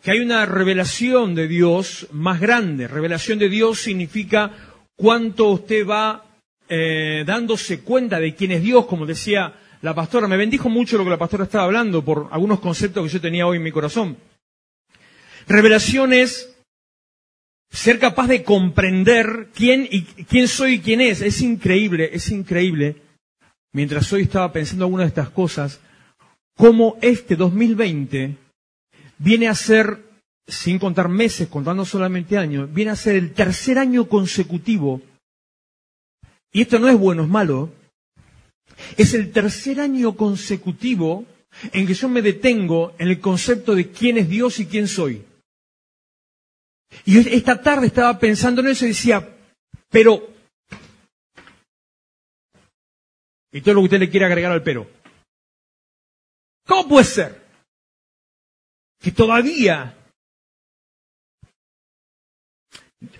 que 0.02 0.10
hay 0.10 0.20
una 0.20 0.44
revelación 0.44 1.34
de 1.34 1.48
Dios 1.48 2.08
más 2.12 2.40
grande. 2.40 2.88
Revelación 2.88 3.38
de 3.38 3.48
Dios 3.48 3.78
significa 3.78 4.52
cuánto 4.96 5.48
usted 5.48 5.86
va 5.86 6.24
eh, 6.68 7.24
dándose 7.26 7.80
cuenta 7.80 8.20
de 8.20 8.34
quién 8.34 8.52
es 8.52 8.62
Dios, 8.62 8.86
como 8.86 9.06
decía 9.06 9.54
la 9.80 9.94
pastora. 9.94 10.28
Me 10.28 10.36
bendijo 10.36 10.68
mucho 10.68 10.98
lo 10.98 11.04
que 11.04 11.10
la 11.10 11.18
pastora 11.18 11.44
estaba 11.44 11.64
hablando 11.64 12.04
por 12.04 12.28
algunos 12.30 12.60
conceptos 12.60 13.04
que 13.04 13.12
yo 13.12 13.20
tenía 13.20 13.46
hoy 13.46 13.56
en 13.56 13.62
mi 13.62 13.72
corazón. 13.72 14.16
Revelación 15.46 16.12
es 16.12 16.54
ser 17.70 17.98
capaz 17.98 18.28
de 18.28 18.44
comprender 18.44 19.48
quién 19.54 19.88
y 19.90 20.02
quién 20.02 20.48
soy 20.48 20.74
y 20.74 20.80
quién 20.80 21.00
es. 21.00 21.20
Es 21.20 21.40
increíble, 21.40 22.10
es 22.12 22.30
increíble. 22.30 23.02
Mientras 23.72 24.12
hoy 24.12 24.22
estaba 24.22 24.52
pensando 24.52 24.84
algunas 24.84 25.06
de 25.06 25.08
estas 25.08 25.30
cosas, 25.30 25.80
cómo 26.56 26.96
este 27.02 27.36
2020 27.36 28.36
viene 29.18 29.48
a 29.48 29.54
ser, 29.54 30.00
sin 30.46 30.78
contar 30.78 31.08
meses, 31.08 31.48
contando 31.48 31.84
solamente 31.84 32.38
años, 32.38 32.72
viene 32.72 32.92
a 32.92 32.96
ser 32.96 33.16
el 33.16 33.32
tercer 33.32 33.78
año 33.78 34.08
consecutivo 34.08 35.02
y 36.54 36.62
esto 36.62 36.78
no 36.78 36.88
es 36.88 36.96
bueno, 36.96 37.24
es 37.24 37.28
malo. 37.28 37.72
Es 38.96 39.12
el 39.12 39.32
tercer 39.32 39.80
año 39.80 40.16
consecutivo 40.16 41.26
en 41.72 41.86
que 41.86 41.94
yo 41.94 42.08
me 42.08 42.22
detengo 42.22 42.94
en 42.98 43.08
el 43.08 43.20
concepto 43.20 43.74
de 43.74 43.90
quién 43.90 44.18
es 44.18 44.28
Dios 44.28 44.60
y 44.60 44.66
quién 44.66 44.86
soy. 44.86 45.24
Y 47.04 47.18
esta 47.34 47.60
tarde 47.60 47.88
estaba 47.88 48.18
pensando 48.18 48.60
en 48.60 48.68
eso 48.68 48.84
y 48.84 48.88
decía, 48.88 49.36
pero... 49.90 50.30
Y 53.52 53.60
todo 53.60 53.74
lo 53.74 53.80
que 53.80 53.84
usted 53.84 54.00
le 54.00 54.10
quiere 54.10 54.26
agregar 54.26 54.52
al 54.52 54.62
pero. 54.62 54.90
¿Cómo 56.66 56.88
puede 56.88 57.04
ser 57.04 57.44
que 59.00 59.12
todavía... 59.12 59.96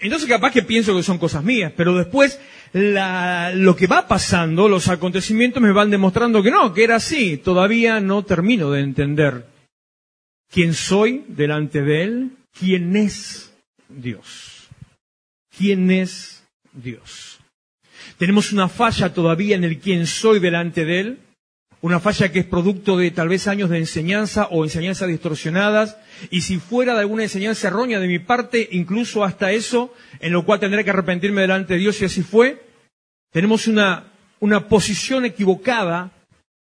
Entonces 0.00 0.28
capaz 0.28 0.50
que 0.50 0.62
pienso 0.62 0.96
que 0.96 1.02
son 1.02 1.18
cosas 1.18 1.44
mías, 1.44 1.72
pero 1.76 1.94
después 1.94 2.40
lo 2.72 3.76
que 3.76 3.86
va 3.86 4.08
pasando, 4.08 4.66
los 4.68 4.88
acontecimientos 4.88 5.62
me 5.62 5.72
van 5.72 5.90
demostrando 5.90 6.42
que 6.42 6.50
no, 6.50 6.72
que 6.72 6.84
era 6.84 6.96
así. 6.96 7.36
Todavía 7.36 8.00
no 8.00 8.24
termino 8.24 8.70
de 8.70 8.80
entender 8.80 9.46
quién 10.50 10.74
soy 10.74 11.24
delante 11.28 11.82
de 11.82 12.02
Él, 12.02 12.30
quién 12.58 12.96
es 12.96 13.53
Dios. 13.88 14.68
¿Quién 15.56 15.90
es 15.90 16.44
Dios? 16.72 17.38
Tenemos 18.18 18.52
una 18.52 18.68
falla 18.68 19.12
todavía 19.14 19.56
en 19.56 19.64
el 19.64 19.78
quién 19.78 20.06
soy 20.06 20.40
delante 20.40 20.84
de 20.84 21.00
Él, 21.00 21.18
una 21.80 22.00
falla 22.00 22.32
que 22.32 22.40
es 22.40 22.46
producto 22.46 22.96
de 22.96 23.10
tal 23.10 23.28
vez 23.28 23.46
años 23.46 23.68
de 23.70 23.78
enseñanza 23.78 24.48
o 24.50 24.64
enseñanzas 24.64 25.08
distorsionadas, 25.08 25.98
y 26.30 26.40
si 26.40 26.58
fuera 26.58 26.94
de 26.94 27.00
alguna 27.00 27.24
enseñanza 27.24 27.68
errónea 27.68 28.00
de 28.00 28.08
mi 28.08 28.18
parte, 28.18 28.68
incluso 28.72 29.22
hasta 29.22 29.52
eso, 29.52 29.92
en 30.20 30.32
lo 30.32 30.44
cual 30.44 30.60
tendré 30.60 30.82
que 30.84 30.90
arrepentirme 30.90 31.42
delante 31.42 31.74
de 31.74 31.80
Dios 31.80 31.96
si 31.96 32.06
así 32.06 32.22
fue, 32.22 32.62
tenemos 33.32 33.66
una, 33.66 34.12
una 34.40 34.68
posición 34.68 35.24
equivocada 35.24 36.10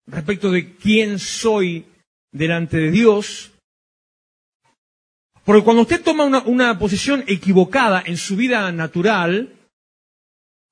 respecto 0.06 0.50
de 0.50 0.74
quién 0.76 1.18
soy 1.18 1.86
delante 2.30 2.76
de 2.76 2.90
Dios, 2.90 3.52
porque 5.46 5.62
cuando 5.62 5.82
usted 5.82 6.02
toma 6.02 6.24
una, 6.24 6.76
posición 6.76 7.22
equivocada 7.28 8.02
en 8.04 8.16
su 8.16 8.34
vida 8.34 8.72
natural, 8.72 9.54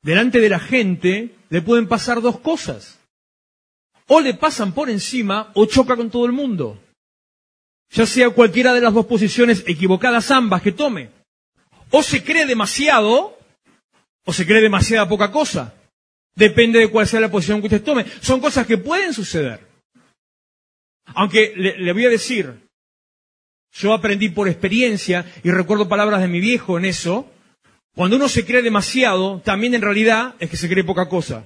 delante 0.03 0.41
de 0.41 0.49
la 0.49 0.59
gente, 0.59 1.37
le 1.49 1.63
pueden 1.63 1.87
pasar 1.87 2.21
dos 2.21 2.41
cosas. 2.41 2.99
O 4.09 4.21
le 4.21 4.35
pasan 4.35 4.73
por 4.73 4.91
encima 4.91 5.53
o 5.55 5.67
choca 5.67 5.95
con 5.95 6.11
todo 6.11 6.27
el 6.27 6.33
mundo. 6.33 6.83
Ya 7.93 8.05
sea 8.05 8.31
cualquiera 8.31 8.75
de 8.75 8.81
las 8.81 8.93
dos 8.93 9.07
posiciones 9.07 9.63
equivocadas 9.65 10.33
ambas 10.33 10.61
que 10.61 10.73
tome. 10.73 11.11
O 11.93 12.03
se 12.03 12.25
cree 12.25 12.45
demasiado 12.45 13.39
o 14.25 14.33
se 14.33 14.45
cree 14.45 14.61
demasiada 14.61 15.09
poca 15.09 15.31
cosa. 15.31 15.73
Depende 16.35 16.81
de 16.81 16.91
cuál 16.91 17.07
sea 17.07 17.21
la 17.21 17.31
posición 17.31 17.61
que 17.61 17.69
usted 17.69 17.85
tome. 17.85 18.07
Son 18.21 18.41
cosas 18.41 18.67
que 18.67 18.77
pueden 18.77 19.15
suceder. 19.15 19.65
Aunque 21.15 21.55
le 21.55 21.93
voy 21.93 22.07
a 22.07 22.11
decir, 22.11 22.64
yo 23.75 23.93
aprendí 23.93 24.29
por 24.29 24.49
experiencia 24.49 25.25
y 25.43 25.51
recuerdo 25.51 25.89
palabras 25.89 26.21
de 26.21 26.29
mi 26.29 26.41
viejo 26.41 26.79
en 26.79 26.85
eso. 26.85 27.29
Cuando 27.95 28.17
uno 28.17 28.29
se 28.29 28.45
cree 28.45 28.63
demasiado, 28.63 29.41
también 29.41 29.75
en 29.75 29.83
realidad 29.83 30.37
es 30.39 30.49
que 30.49 30.57
se 30.57 30.69
cree 30.69 30.85
poca 30.85 31.09
cosa. 31.09 31.45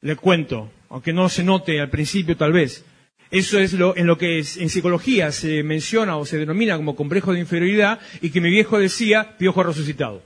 Le 0.00 0.14
cuento, 0.16 0.70
aunque 0.88 1.12
no 1.12 1.28
se 1.28 1.42
note 1.42 1.80
al 1.80 1.90
principio 1.90 2.36
tal 2.36 2.52
vez. 2.52 2.84
Eso 3.30 3.58
es 3.58 3.72
lo, 3.72 3.96
en 3.96 4.06
lo 4.06 4.16
que 4.16 4.38
en 4.38 4.70
psicología 4.70 5.32
se 5.32 5.62
menciona 5.62 6.16
o 6.16 6.24
se 6.24 6.38
denomina 6.38 6.76
como 6.76 6.96
complejo 6.96 7.32
de 7.32 7.40
inferioridad 7.40 8.00
y 8.22 8.30
que 8.30 8.40
mi 8.40 8.50
viejo 8.50 8.78
decía 8.78 9.36
piojo 9.36 9.62
resucitado. 9.62 10.22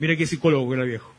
Mira 0.00 0.16
qué 0.16 0.26
psicólogo 0.26 0.68
que 0.68 0.76
era 0.76 0.84
viejo. 0.84 1.14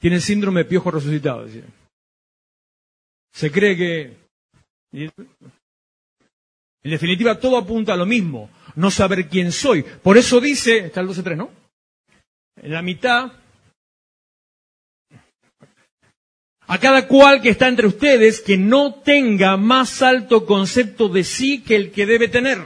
Tiene 0.00 0.16
el 0.16 0.22
síndrome 0.22 0.60
de 0.60 0.70
piojo 0.70 0.90
resucitado. 0.90 1.44
Decía. 1.44 1.64
Se 3.32 3.50
cree 3.50 3.76
que 3.76 4.21
en 4.92 5.10
definitiva, 6.82 7.38
todo 7.38 7.56
apunta 7.56 7.94
a 7.94 7.96
lo 7.96 8.06
mismo, 8.06 8.50
no 8.74 8.90
saber 8.90 9.28
quién 9.28 9.52
soy. 9.52 9.82
Por 9.82 10.18
eso 10.18 10.40
dice, 10.40 10.86
está 10.86 11.00
el 11.00 11.08
12.3, 11.08 11.36
¿no? 11.36 11.50
En 12.56 12.72
la 12.72 12.82
mitad, 12.82 13.32
a 16.66 16.78
cada 16.78 17.06
cual 17.06 17.40
que 17.40 17.50
está 17.50 17.68
entre 17.68 17.86
ustedes 17.86 18.40
que 18.40 18.56
no 18.56 18.94
tenga 18.94 19.56
más 19.56 20.02
alto 20.02 20.44
concepto 20.44 21.08
de 21.08 21.24
sí 21.24 21.62
que 21.62 21.76
el 21.76 21.90
que 21.90 22.06
debe 22.06 22.28
tener. 22.28 22.58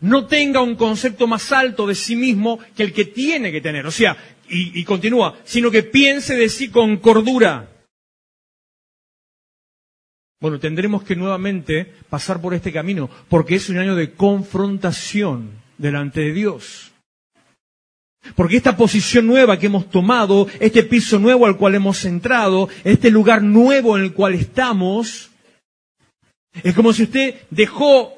No 0.00 0.26
tenga 0.26 0.60
un 0.60 0.76
concepto 0.76 1.26
más 1.26 1.50
alto 1.50 1.86
de 1.86 1.94
sí 1.94 2.14
mismo 2.14 2.60
que 2.76 2.82
el 2.84 2.92
que 2.92 3.04
tiene 3.06 3.50
que 3.50 3.60
tener. 3.60 3.86
O 3.86 3.90
sea, 3.90 4.16
y, 4.48 4.78
y 4.80 4.84
continúa, 4.84 5.38
sino 5.44 5.70
que 5.70 5.82
piense 5.82 6.36
de 6.36 6.48
sí 6.48 6.68
con 6.68 6.98
cordura 6.98 7.68
bueno, 10.40 10.60
tendremos 10.60 11.02
que 11.02 11.16
nuevamente 11.16 11.94
pasar 12.08 12.40
por 12.40 12.54
este 12.54 12.72
camino, 12.72 13.10
porque 13.28 13.56
es 13.56 13.68
un 13.68 13.78
año 13.78 13.96
de 13.96 14.12
confrontación 14.12 15.50
delante 15.78 16.20
de 16.20 16.32
Dios. 16.32 16.92
Porque 18.34 18.56
esta 18.56 18.76
posición 18.76 19.26
nueva 19.26 19.58
que 19.58 19.66
hemos 19.66 19.90
tomado, 19.90 20.46
este 20.60 20.82
piso 20.84 21.18
nuevo 21.18 21.46
al 21.46 21.56
cual 21.56 21.74
hemos 21.74 22.04
entrado, 22.04 22.68
este 22.84 23.10
lugar 23.10 23.42
nuevo 23.42 23.96
en 23.96 24.04
el 24.04 24.12
cual 24.12 24.34
estamos, 24.34 25.30
es 26.62 26.74
como 26.74 26.92
si 26.92 27.04
usted 27.04 27.34
dejó 27.50 28.14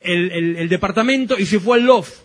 el, 0.00 0.68
departamento 0.68 1.38
y 1.38 1.46
se 1.46 1.60
fue 1.60 1.78
al 1.78 1.86
loft 1.86 2.22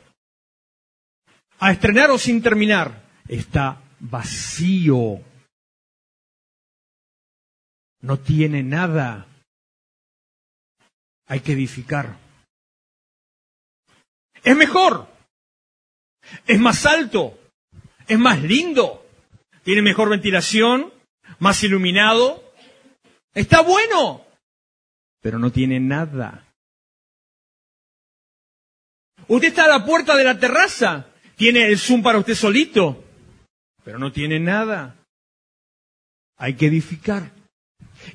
a 1.60 1.72
estrenar 1.72 2.12
o 2.12 2.18
sin 2.18 2.42
terminar. 2.42 3.04
Está 3.28 3.82
vacío. 4.00 5.22
No 8.02 8.20
tiene 8.20 8.64
nada 8.64 9.28
hay 11.28 11.40
que 11.40 11.54
edificar. 11.54 12.18
Es 14.44 14.56
mejor, 14.56 15.08
es 16.46 16.60
más 16.60 16.86
alto, 16.86 17.40
es 18.08 18.20
más 18.20 18.42
lindo, 18.42 19.06
tiene 19.64 19.82
mejor 19.82 20.10
ventilación, 20.10 20.92
más 21.40 21.64
iluminado. 21.64 22.44
Está 23.34 23.62
bueno, 23.62 24.26
pero 25.22 25.40
no 25.40 25.52
tiene 25.52 25.80
nada. 25.80 26.46
Usted 29.28 29.48
está 29.48 29.66
a 29.66 29.80
la 29.80 29.86
puerta 29.86 30.18
de 30.18 30.26
la 30.26 30.38
terraza, 30.38 31.08
tiene 31.38 31.68
el 31.68 31.80
Zoom 31.80 32.04
para 32.04 32.20
usted 32.20 32.36
solito, 32.36 33.04
pero 33.86 33.98
no 33.98 34.12
tiene 34.12 34.40
nada. 34.40 34.98
Hay 36.38 36.56
que 36.56 36.68
edificar. 36.68 37.32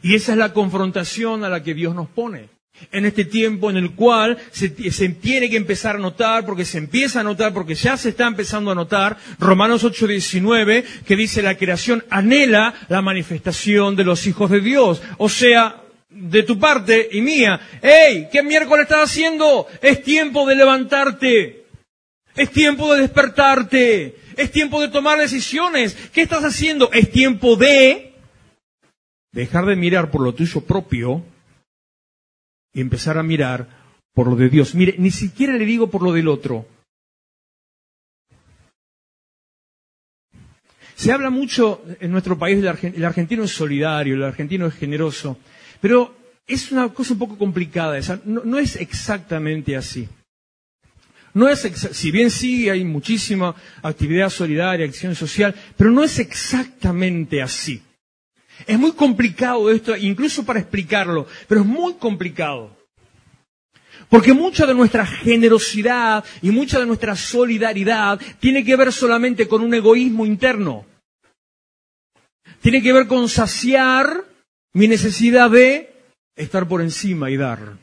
Y 0.03 0.15
esa 0.15 0.33
es 0.33 0.39
la 0.39 0.53
confrontación 0.53 1.45
a 1.45 1.49
la 1.49 1.63
que 1.63 1.73
Dios 1.73 1.95
nos 1.95 2.11
pone 2.11 2.58
en 2.93 3.05
este 3.05 3.25
tiempo 3.25 3.71
en 3.71 3.77
el 3.77 3.93
cual 3.93 4.39
se, 4.51 4.69
tiene 4.69 5.51
que 5.51 5.57
empezar 5.57 5.97
a 5.97 5.99
notar, 5.99 6.47
porque 6.47 6.65
se 6.65 6.79
empieza 6.79 7.21
a 7.21 7.25
notar, 7.25 7.53
porque 7.53 7.75
ya 7.75 7.97
se 7.97 8.11
está 8.11 8.27
empezando 8.27 8.71
a 8.71 8.75
notar, 8.75 9.17
Romanos 9.39 9.85
8:19, 9.85 10.85
que 11.05 11.17
dice 11.17 11.43
la 11.43 11.57
creación 11.57 12.05
anhela 12.11 12.75
la 12.89 13.03
manifestación 13.03 13.97
de 13.97 14.05
los 14.05 14.27
hijos 14.27 14.51
de 14.51 14.61
Dios. 14.61 15.03
O 15.19 15.29
sea, 15.29 15.83
de 16.09 16.43
tu 16.43 16.59
parte 16.59 17.09
y 17.13 17.21
mía, 17.21 17.61
¡Ey! 17.83 18.29
¿Qué 18.33 18.43
miércoles 18.43 18.85
estás 18.85 19.11
haciendo? 19.11 19.67
Es 19.83 20.03
tiempo 20.03 20.47
de 20.47 20.55
levantarte. 20.55 21.65
Es 22.35 22.51
tiempo 22.51 22.95
de 22.95 23.03
despertarte. 23.03 24.17
Es 24.37 24.51
tiempo 24.51 24.81
de 24.81 24.89
tomar 24.89 25.19
decisiones. 25.19 25.97
¿Qué 26.13 26.23
estás 26.23 26.45
haciendo? 26.45 26.91
Es 26.93 27.11
tiempo 27.11 27.57
de 27.57 28.15
dejar 29.33 29.67
de 29.67 29.77
mirar 29.77 30.11
por 30.11 30.23
lo 30.23 30.33
tuyo 30.33 30.61
propio 30.63 31.25
empezar 32.81 33.19
a 33.19 33.23
mirar 33.23 33.69
por 34.15 34.29
lo 34.29 34.37
de 34.37 34.49
Dios. 34.49 34.75
Mire, 34.75 34.97
ni 34.99 35.11
siquiera 35.11 35.55
le 35.55 35.65
digo 35.65 35.89
por 35.91 36.03
lo 36.03 36.13
del 36.13 36.29
otro. 36.29 36.67
Se 40.97 41.13
habla 41.13 41.31
mucho 41.31 41.85
en 42.01 42.11
nuestro 42.11 42.37
país, 42.37 42.59
el 42.59 43.05
argentino 43.05 43.45
es 43.45 43.53
solidario, 43.53 44.17
el 44.17 44.25
argentino 44.25 44.67
es 44.67 44.75
generoso, 44.75 45.39
pero 45.81 46.13
es 46.45 46.73
una 46.73 46.89
cosa 46.89 47.13
un 47.13 47.21
poco 47.21 47.39
complicada 47.39 47.97
esa. 47.97 48.21
No, 48.25 48.59
es 48.59 48.75
exactamente 48.75 49.77
así. 49.77 50.09
No 51.35 51.49
es, 51.49 51.61
si 51.61 52.11
bien 52.11 52.33
sí 52.33 52.69
hay 52.69 52.83
muchísima 52.85 53.55
actividad 53.83 54.31
solidaria, 54.31 54.87
acción 54.87 55.15
social, 55.15 55.55
pero 55.77 55.93
no 55.93 56.03
es 56.03 56.19
exactamente 56.19 57.43
así. 57.43 57.81
Es 58.67 58.79
muy 58.79 58.93
complicado 58.93 59.71
esto, 59.71 59.97
incluso 59.97 60.45
para 60.45 60.61
explicarlo, 60.61 61.27
pero 61.47 61.61
es 61.63 61.67
muy 61.67 61.95
complicado. 61.95 62.77
Porque 64.09 64.33
mucha 64.33 64.67
de 64.67 64.75
nuestra 64.75 65.05
generosidad 65.05 66.25
y 66.41 66.51
mucha 66.51 66.79
de 66.81 66.87
nuestra 66.87 67.15
solidaridad 67.15 68.21
tiene 68.41 68.65
que 68.65 68.77
ver 68.77 68.93
solamente 68.93 69.47
con 69.47 69.63
un 69.63 69.75
egoísmo 69.75 70.25
interno. 70.25 70.87
Tiene 72.63 72.83
que 72.83 72.93
ver 72.93 73.07
con 73.07 73.29
saciar 73.29 74.25
mi 74.73 74.89
necesidad 74.89 75.51
de 75.51 75.93
estar 76.37 76.67
por 76.67 76.81
encima 76.81 77.31
y 77.31 77.37
dar. 77.37 77.77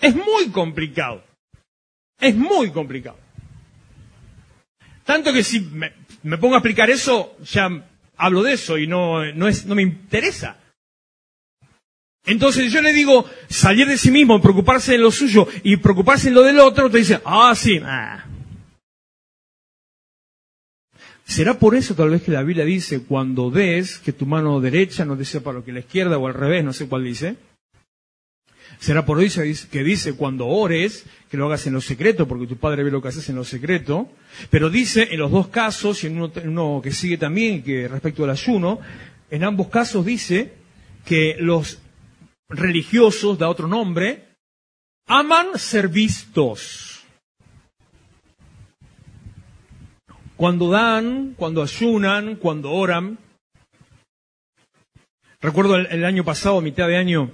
Es 0.00 0.14
muy 0.16 0.48
complicado. 0.50 1.22
Es 2.18 2.34
muy 2.34 2.70
complicado. 2.70 3.18
Tanto 5.04 5.32
que 5.32 5.42
si 5.42 5.60
me, 5.60 5.92
pongo 6.38 6.54
a 6.54 6.58
explicar 6.58 6.90
eso, 6.90 7.36
ya 7.42 7.68
hablo 8.20 8.42
de 8.42 8.52
eso 8.52 8.78
y 8.78 8.86
no, 8.86 9.24
no, 9.32 9.48
es, 9.48 9.66
no 9.66 9.74
me 9.74 9.82
interesa. 9.82 10.58
Entonces 12.24 12.70
yo 12.70 12.82
le 12.82 12.92
digo, 12.92 13.24
salir 13.48 13.86
de 13.88 13.96
sí 13.96 14.10
mismo, 14.10 14.40
preocuparse 14.40 14.92
de 14.92 14.98
lo 14.98 15.10
suyo 15.10 15.48
y 15.62 15.78
preocuparse 15.78 16.28
en 16.28 16.34
lo 16.34 16.42
del 16.42 16.60
otro, 16.60 16.90
te 16.90 16.98
dice, 16.98 17.20
ah, 17.24 17.54
sí, 17.56 17.80
ah. 17.82 18.26
¿Será 21.24 21.58
por 21.58 21.74
eso 21.74 21.94
tal 21.94 22.10
vez 22.10 22.22
que 22.22 22.32
la 22.32 22.42
Biblia 22.42 22.64
dice, 22.64 23.04
cuando 23.04 23.50
ves 23.50 23.98
que 23.98 24.12
tu 24.12 24.26
mano 24.26 24.60
derecha 24.60 25.04
no 25.04 25.16
desea 25.16 25.40
para 25.40 25.58
lo 25.58 25.64
que 25.64 25.72
la 25.72 25.78
izquierda 25.80 26.18
o 26.18 26.26
al 26.26 26.34
revés, 26.34 26.64
no 26.64 26.72
sé 26.72 26.88
cuál 26.88 27.04
dice? 27.04 27.36
¿Será 28.80 29.04
por 29.04 29.22
eso 29.22 29.42
que 29.70 29.84
dice, 29.84 30.14
cuando 30.14 30.46
ores, 30.46 31.04
que 31.30 31.36
lo 31.36 31.46
hagas 31.46 31.66
en 31.66 31.74
lo 31.74 31.82
secreto, 31.82 32.26
porque 32.26 32.46
tu 32.46 32.56
padre 32.56 32.82
ve 32.82 32.90
lo 32.90 33.02
que 33.02 33.08
haces 33.08 33.28
en 33.28 33.36
lo 33.36 33.44
secreto? 33.44 34.08
Pero 34.48 34.70
dice, 34.70 35.08
en 35.10 35.18
los 35.18 35.30
dos 35.30 35.48
casos, 35.48 36.02
y 36.02 36.06
en 36.06 36.18
uno, 36.18 36.80
que 36.82 36.90
sigue 36.90 37.18
también, 37.18 37.62
que 37.62 37.86
respecto 37.88 38.24
al 38.24 38.30
ayuno, 38.30 38.80
en 39.30 39.44
ambos 39.44 39.68
casos 39.68 40.06
dice 40.06 40.54
que 41.04 41.36
los 41.38 41.78
religiosos, 42.48 43.38
da 43.38 43.50
otro 43.50 43.68
nombre, 43.68 44.24
aman 45.06 45.58
ser 45.58 45.88
vistos. 45.88 47.02
Cuando 50.36 50.70
dan, 50.70 51.34
cuando 51.36 51.62
ayunan, 51.62 52.36
cuando 52.36 52.72
oran. 52.72 53.18
Recuerdo 55.42 55.76
el, 55.76 56.04
año 56.06 56.24
pasado, 56.24 56.62
mitad 56.62 56.88
de 56.88 56.96
año, 56.96 57.30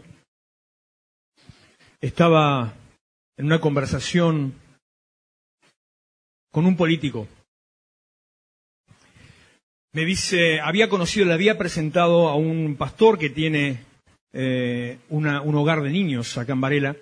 estaba 2.00 2.74
en 3.36 3.46
una 3.46 3.60
conversación 3.60 4.54
con 6.50 6.66
un 6.66 6.76
político. 6.76 7.28
Me 9.92 10.04
dice, 10.04 10.60
había 10.60 10.88
conocido, 10.88 11.26
le 11.26 11.34
había 11.34 11.58
presentado 11.58 12.28
a 12.28 12.36
un 12.36 12.76
pastor 12.76 13.18
que 13.18 13.30
tiene 13.30 13.80
eh, 14.32 14.98
un 15.08 15.54
hogar 15.54 15.82
de 15.82 15.90
niños 15.90 16.36
acá 16.36 16.52
en 16.52 16.60
Varela, 16.60 16.96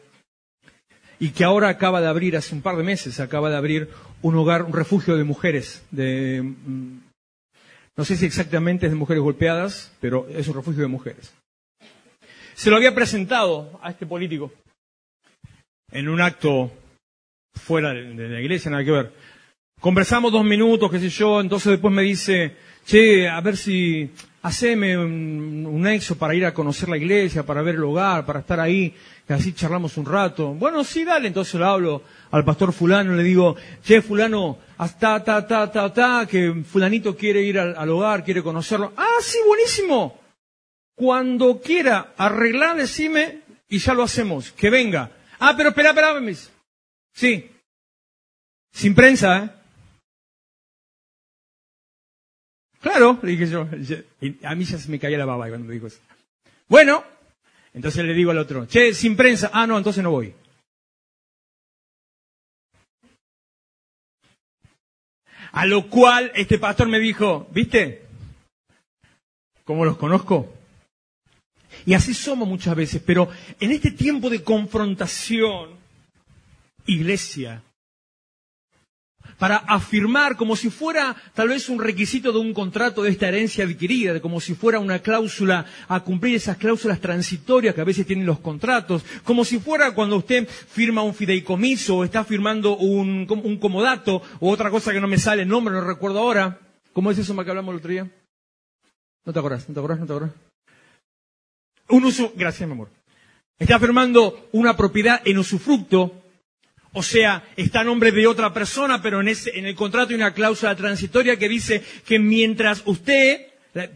y 1.19 1.31
que 1.31 1.45
ahora 1.45 1.69
acaba 1.69 2.01
de 2.01 2.09
abrir, 2.09 2.37
hace 2.37 2.55
un 2.55 2.63
par 2.63 2.77
de 2.77 2.83
meses, 2.83 3.21
acaba 3.21 3.51
de 3.51 3.57
abrir 3.57 3.89
un 4.23 4.37
hogar, 4.37 4.63
un 4.63 4.73
refugio 4.73 5.17
de 5.17 5.25
mujeres, 5.25 5.85
de, 5.91 6.43
mm, 6.43 6.99
no 7.97 8.05
sé 8.05 8.17
si 8.17 8.27
exactamente 8.27 8.87
es 8.87 8.93
de 8.93 8.99
mujeres 8.99 9.23
golpeadas, 9.23 9.93
pero 10.01 10.27
es 10.29 10.47
un 10.49 10.55
refugio 10.55 10.83
de 10.83 10.89
mujeres. 10.89 11.33
Se 12.55 12.71
lo 12.71 12.77
había 12.77 12.95
presentado 12.95 13.79
a 13.83 13.91
este 13.91 14.07
político 14.07 14.53
en 15.95 16.09
un 16.09 16.21
acto 16.21 16.71
fuera 17.55 17.95
de 17.95 18.29
la 18.29 18.41
iglesia, 18.41 18.71
nada 18.71 18.85
que 18.85 18.91
ver. 18.91 19.13
Conversamos 19.81 20.33
dos 20.33 20.45
minutos, 20.45 20.91
qué 20.91 20.99
sé 20.99 21.09
yo, 21.09 21.41
entonces 21.41 21.73
después 21.73 21.95
me 21.95 22.03
dice, 22.03 22.57
che, 22.85 23.29
a 23.29 23.41
ver 23.41 23.57
si 23.57 24.11
haceme 24.43 24.99
un, 24.99 25.67
un, 25.67 25.83
nexo 25.83 26.19
para 26.19 26.35
ir 26.35 26.45
a 26.45 26.53
conocer 26.53 26.89
la 26.89 26.97
iglesia, 26.97 27.45
para 27.45 27.63
ver 27.63 27.77
el 27.77 27.85
hogar, 27.85 28.27
para 28.27 28.41
estar 28.41 28.61
ahí, 28.61 28.95
y 29.29 29.33
así 29.33 29.53
charlamos 29.53 29.97
un 29.97 30.05
rato. 30.05 30.53
Bueno, 30.53 30.85
sí, 30.85 31.05
dale, 31.05 31.29
entonces 31.29 31.55
le 31.55 31.67
hablo 31.67 32.03
al 32.31 32.45
pastor 32.45 32.73
fulano, 32.73 33.15
le 33.15 33.23
digo, 33.23 33.57
che, 33.83 34.03
fulano, 34.03 34.59
hasta, 34.79 35.23
ta, 35.23 35.47
ta, 35.47 35.71
ta, 35.71 35.93
ta, 35.93 36.27
que 36.29 36.65
fulanito 36.65 37.17
quiere 37.17 37.43
ir 37.43 37.59
al, 37.59 37.89
hogar, 37.89 38.25
quiere 38.25 38.43
conocerlo. 38.43 38.93
Ah, 38.97 39.19
sí, 39.21 39.39
buenísimo. 39.47 40.19
Cuando 40.97 41.61
quiera 41.61 42.15
arreglar, 42.17 42.77
decime 42.77 43.41
y 43.69 43.79
ya 43.79 43.95
lo 43.95 44.03
hacemos, 44.03 44.51
que 44.53 44.71
venga. 44.71 45.11
Ah, 45.39 45.55
pero 45.57 45.71
espera, 45.71 45.91
espera, 45.91 46.21
mis. 46.21 46.51
Sí. 47.13 47.51
Sin 48.73 48.95
prensa, 48.95 49.45
¿eh? 49.45 49.51
Claro, 52.81 53.19
le 53.23 53.31
dije 53.31 53.47
yo. 53.47 53.63
a 53.63 54.55
mí 54.55 54.65
ya 54.65 54.79
se 54.79 54.91
me 54.91 54.99
caía 54.99 55.17
la 55.17 55.25
baba 55.25 55.49
cuando 55.49 55.67
me 55.67 55.75
dijo 55.75 55.87
eso. 55.87 56.01
Bueno, 56.69 57.03
entonces 57.73 58.05
le 58.05 58.13
digo 58.13 58.31
al 58.31 58.39
otro, 58.39 58.67
che, 58.67 58.93
sin 58.93 59.17
prensa. 59.17 59.51
Ah, 59.53 59.67
no, 59.67 59.79
entonces 59.79 60.03
no 60.03 60.11
voy. 60.11 60.35
A 65.53 65.67
lo 65.67 65.89
cual 65.89 66.33
este 66.35 66.59
pastor 66.59 66.89
me 66.89 66.99
dijo, 66.99 67.47
¿viste? 67.53 68.03
¿Cómo 69.65 69.85
los 69.85 69.97
conozco? 69.97 70.53
Y 71.87 71.95
así 71.95 72.15
somos 72.15 72.49
muchas 72.49 72.75
veces, 72.75 73.03
pero 73.05 73.29
en 73.61 73.73
este 73.73 73.91
tiempo 73.91 74.31
de 74.31 74.43
confrontación, 74.43 75.71
iglesia, 76.87 77.63
para 79.39 79.57
afirmar 79.57 80.37
como 80.37 80.57
si 80.57 80.71
fuera 80.71 81.15
tal 81.35 81.49
vez 81.49 81.69
un 81.69 81.81
requisito 81.81 82.33
de 82.33 82.39
un 82.39 82.55
contrato 82.55 83.03
de 83.03 83.11
esta 83.11 83.29
herencia 83.29 83.65
adquirida, 83.65 84.21
como 84.21 84.41
si 84.41 84.55
fuera 84.55 84.79
una 84.79 85.01
cláusula 85.01 85.67
a 85.89 86.01
cumplir 86.01 86.37
esas 86.37 86.57
cláusulas 86.57 87.01
transitorias 87.01 87.75
que 87.75 87.81
a 87.81 87.85
veces 87.85 88.07
tienen 88.07 88.27
los 88.27 88.41
contratos, 88.41 89.05
como 89.25 89.45
si 89.45 89.59
fuera 89.59 89.95
cuando 89.95 90.17
usted 90.17 90.49
firma 90.49 91.03
un 91.03 91.15
fideicomiso 91.15 91.97
o 91.97 92.05
está 92.05 92.25
firmando 92.25 92.77
un, 92.77 93.27
comodato 93.61 94.23
o 94.41 94.51
otra 94.51 94.71
cosa 94.71 94.93
que 94.93 95.01
no 95.01 95.09
me 95.09 95.19
sale 95.19 95.43
el 95.43 95.49
nombre, 95.49 95.75
no 95.75 95.81
recuerdo 95.81 96.21
ahora. 96.21 96.61
¿Cómo 96.93 97.11
es 97.11 97.19
eso 97.19 97.35
que 97.35 97.51
hablamos 97.51 97.73
el 97.73 97.79
otro 97.79 97.91
día? 97.91 98.11
¿No 99.25 99.33
te 99.33 99.39
acordás? 99.39 99.69
¿No 99.69 99.75
te 99.75 99.81
acordás? 99.81 100.01
¿No 100.01 100.07
te 100.07 100.13
acordás? 100.13 100.54
Un 101.89 102.05
uso, 102.05 102.33
gracias 102.37 102.69
mi 102.69 102.73
amor. 102.73 102.91
Está 103.59 103.79
firmando 103.79 104.49
una 104.53 104.77
propiedad 104.77 105.21
en 105.25 105.39
usufructo 105.39 106.25
o 106.97 107.03
sea, 107.03 107.43
está 107.57 107.81
a 107.81 107.85
nombre 107.85 108.13
de 108.13 108.27
otra 108.29 108.53
persona, 108.55 109.03
pero 109.03 109.21
en, 109.21 109.27
ese, 109.27 109.59
en 109.59 109.67
el 109.67 109.75
contrato 109.75 110.11
hay 110.11 110.15
una 110.15 110.33
cláusula 110.33 110.77
transitoria 110.77 111.37
que 111.37 111.49
dice 111.49 111.83
que 112.07 112.21
mientras 112.21 112.83
usted 112.87 113.49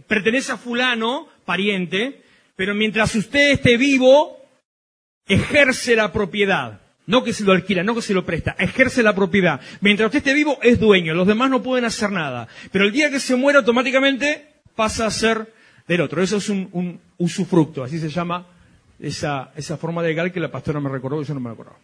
pertenece 0.09 0.51
a 0.51 0.57
fulano, 0.57 1.29
pariente, 1.45 2.23
pero 2.57 2.75
mientras 2.75 3.15
usted 3.15 3.53
esté 3.53 3.77
vivo, 3.77 4.37
ejerce 5.29 5.95
la 5.95 6.13
propiedad. 6.13 6.81
No 7.07 7.23
que 7.23 7.33
se 7.33 7.45
lo 7.45 7.53
alquila, 7.53 7.85
no 7.85 7.95
que 7.95 8.03
se 8.03 8.13
lo 8.15 8.27
presta, 8.27 8.57
ejerce 8.59 9.05
la 9.05 9.15
propiedad. 9.15 9.61
Mientras 9.81 10.09
usted 10.09 10.19
esté 10.19 10.35
vivo, 10.35 10.59
es 10.61 10.81
dueño, 10.81 11.15
los 11.15 11.29
demás 11.29 11.51
no 11.51 11.63
pueden 11.63 11.85
hacer 11.85 12.11
nada. 12.11 12.49
Pero 12.73 12.85
el 12.85 12.93
día 12.93 13.11
que 13.11 13.21
se 13.21 13.37
muere, 13.37 13.59
automáticamente 13.59 14.61
pasa 14.75 15.07
a 15.07 15.11
ser 15.13 15.53
del 15.89 16.03
otro. 16.03 16.23
Eso 16.23 16.37
es 16.37 16.49
un, 16.49 16.69
un 16.73 17.01
usufructo, 17.17 17.83
así 17.83 17.99
se 17.99 18.11
llama 18.11 18.47
esa, 19.01 19.53
esa 19.57 19.77
forma 19.77 20.03
legal 20.03 20.31
que 20.31 20.41
la 20.41 20.51
pastora 20.51 20.81
me 20.81 20.89
recordó, 20.91 21.23
yo 21.23 21.35
no 21.35 21.41
me 21.41 21.51
acordaba. 21.51 21.79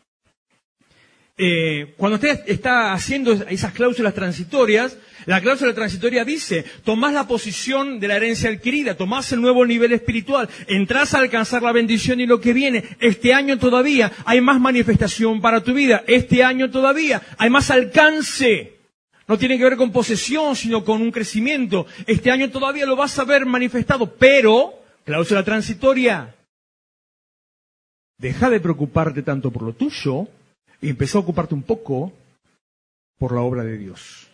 Eh, 1.37 1.95
cuando 1.97 2.14
usted 2.14 2.45
está 2.47 2.93
haciendo 2.93 3.33
esas 3.33 3.73
cláusulas 3.73 4.14
transitorias, 4.14 4.97
la 5.27 5.40
cláusula 5.40 5.75
transitoria 5.75 6.25
dice, 6.25 6.64
tomás 6.85 7.12
la 7.12 7.27
posición 7.27 7.99
de 7.99 8.07
la 8.07 8.17
herencia 8.17 8.51
adquirida, 8.51 8.97
tomás 8.97 9.33
el 9.33 9.40
nuevo 9.40 9.67
nivel 9.67 9.93
espiritual, 9.93 10.49
entras 10.69 11.12
a 11.12 11.19
alcanzar 11.19 11.62
la 11.62 11.73
bendición 11.73 12.21
y 12.21 12.27
lo 12.27 12.40
que 12.40 12.53
viene. 12.53 12.85
Este 13.01 13.35
año 13.35 13.59
todavía 13.59 14.12
hay 14.25 14.40
más 14.40 14.61
manifestación 14.61 15.40
para 15.40 15.61
tu 15.64 15.75
vida. 15.75 16.05
Este 16.07 16.45
año 16.45 16.71
todavía 16.71 17.21
hay 17.37 17.51
más 17.51 17.69
alcance. 17.73 18.74
No 19.27 19.39
tiene 19.39 19.57
que 19.57 19.65
ver 19.65 19.77
con 19.77 19.93
posesión, 19.93 20.55
sino 20.55 20.85
con 20.85 21.01
un 21.01 21.11
crecimiento. 21.11 21.87
Este 22.07 22.31
año 22.31 22.51
todavía 22.51 22.87
lo 22.87 22.97
vas 22.97 23.19
a 23.19 23.25
ver 23.25 23.47
manifestado, 23.47 24.15
pero, 24.15 24.75
cláusula 25.05 25.43
transitoria, 25.43 26.35
deja 28.19 28.51
de 28.51 28.61
preocuparte 28.61 29.23
tanto 29.23 29.51
por 29.51 29.63
lo 29.63 29.73
tuyo 29.73 30.29
y 30.81 30.91
empezó 30.91 31.19
a 31.19 31.23
ocuparte 31.23 31.55
un 31.55 31.63
poco 31.63 32.13
por 33.19 33.33
la 33.33 33.41
obra 33.41 33.65
de 33.65 33.79
Dios, 33.79 34.29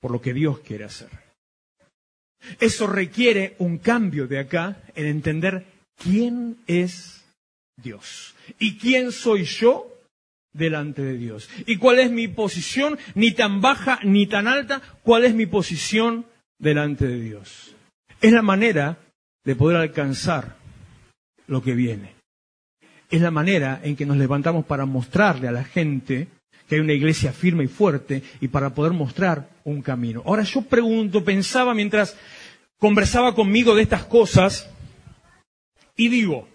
por 0.00 0.10
lo 0.10 0.20
que 0.20 0.32
Dios 0.32 0.60
quiere 0.60 0.84
hacer. 0.84 1.10
Eso 2.58 2.86
requiere 2.86 3.54
un 3.58 3.78
cambio 3.78 4.26
de 4.26 4.38
acá 4.38 4.82
en 4.94 5.06
entender 5.06 5.66
quién 5.96 6.56
es 6.66 7.22
Dios 7.76 8.34
y 8.58 8.78
quién 8.78 9.12
soy 9.12 9.44
yo 9.44 9.89
delante 10.52 11.02
de 11.02 11.16
Dios 11.16 11.48
y 11.66 11.76
cuál 11.76 11.98
es 11.98 12.10
mi 12.10 12.28
posición, 12.28 12.98
ni 13.14 13.32
tan 13.32 13.60
baja 13.60 14.00
ni 14.02 14.26
tan 14.26 14.46
alta, 14.46 14.82
cuál 15.02 15.24
es 15.24 15.34
mi 15.34 15.46
posición 15.46 16.26
delante 16.58 17.06
de 17.06 17.20
Dios. 17.20 17.74
Es 18.20 18.32
la 18.32 18.42
manera 18.42 18.98
de 19.44 19.56
poder 19.56 19.76
alcanzar 19.78 20.56
lo 21.46 21.62
que 21.62 21.74
viene 21.74 22.20
es 23.10 23.20
la 23.20 23.30
manera 23.30 23.80
en 23.82 23.96
que 23.96 24.06
nos 24.06 24.16
levantamos 24.16 24.64
para 24.64 24.86
mostrarle 24.86 25.48
a 25.48 25.52
la 25.52 25.64
gente 25.64 26.28
que 26.68 26.76
hay 26.76 26.80
una 26.80 26.92
iglesia 26.92 27.32
firme 27.32 27.64
y 27.64 27.68
fuerte 27.68 28.22
y 28.40 28.48
para 28.48 28.72
poder 28.72 28.92
mostrar 28.92 29.50
un 29.64 29.82
camino. 29.82 30.22
Ahora 30.24 30.44
yo 30.44 30.62
pregunto, 30.62 31.24
pensaba 31.24 31.74
mientras 31.74 32.16
conversaba 32.78 33.34
conmigo 33.34 33.74
de 33.74 33.82
estas 33.82 34.04
cosas 34.04 34.70
y 35.96 36.08
digo, 36.08 36.48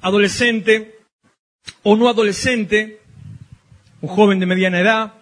adolescente 0.00 0.98
o 1.82 1.96
no 1.96 2.08
adolescente, 2.08 3.00
un 4.00 4.08
joven 4.08 4.40
de 4.40 4.46
mediana 4.46 4.80
edad, 4.80 5.14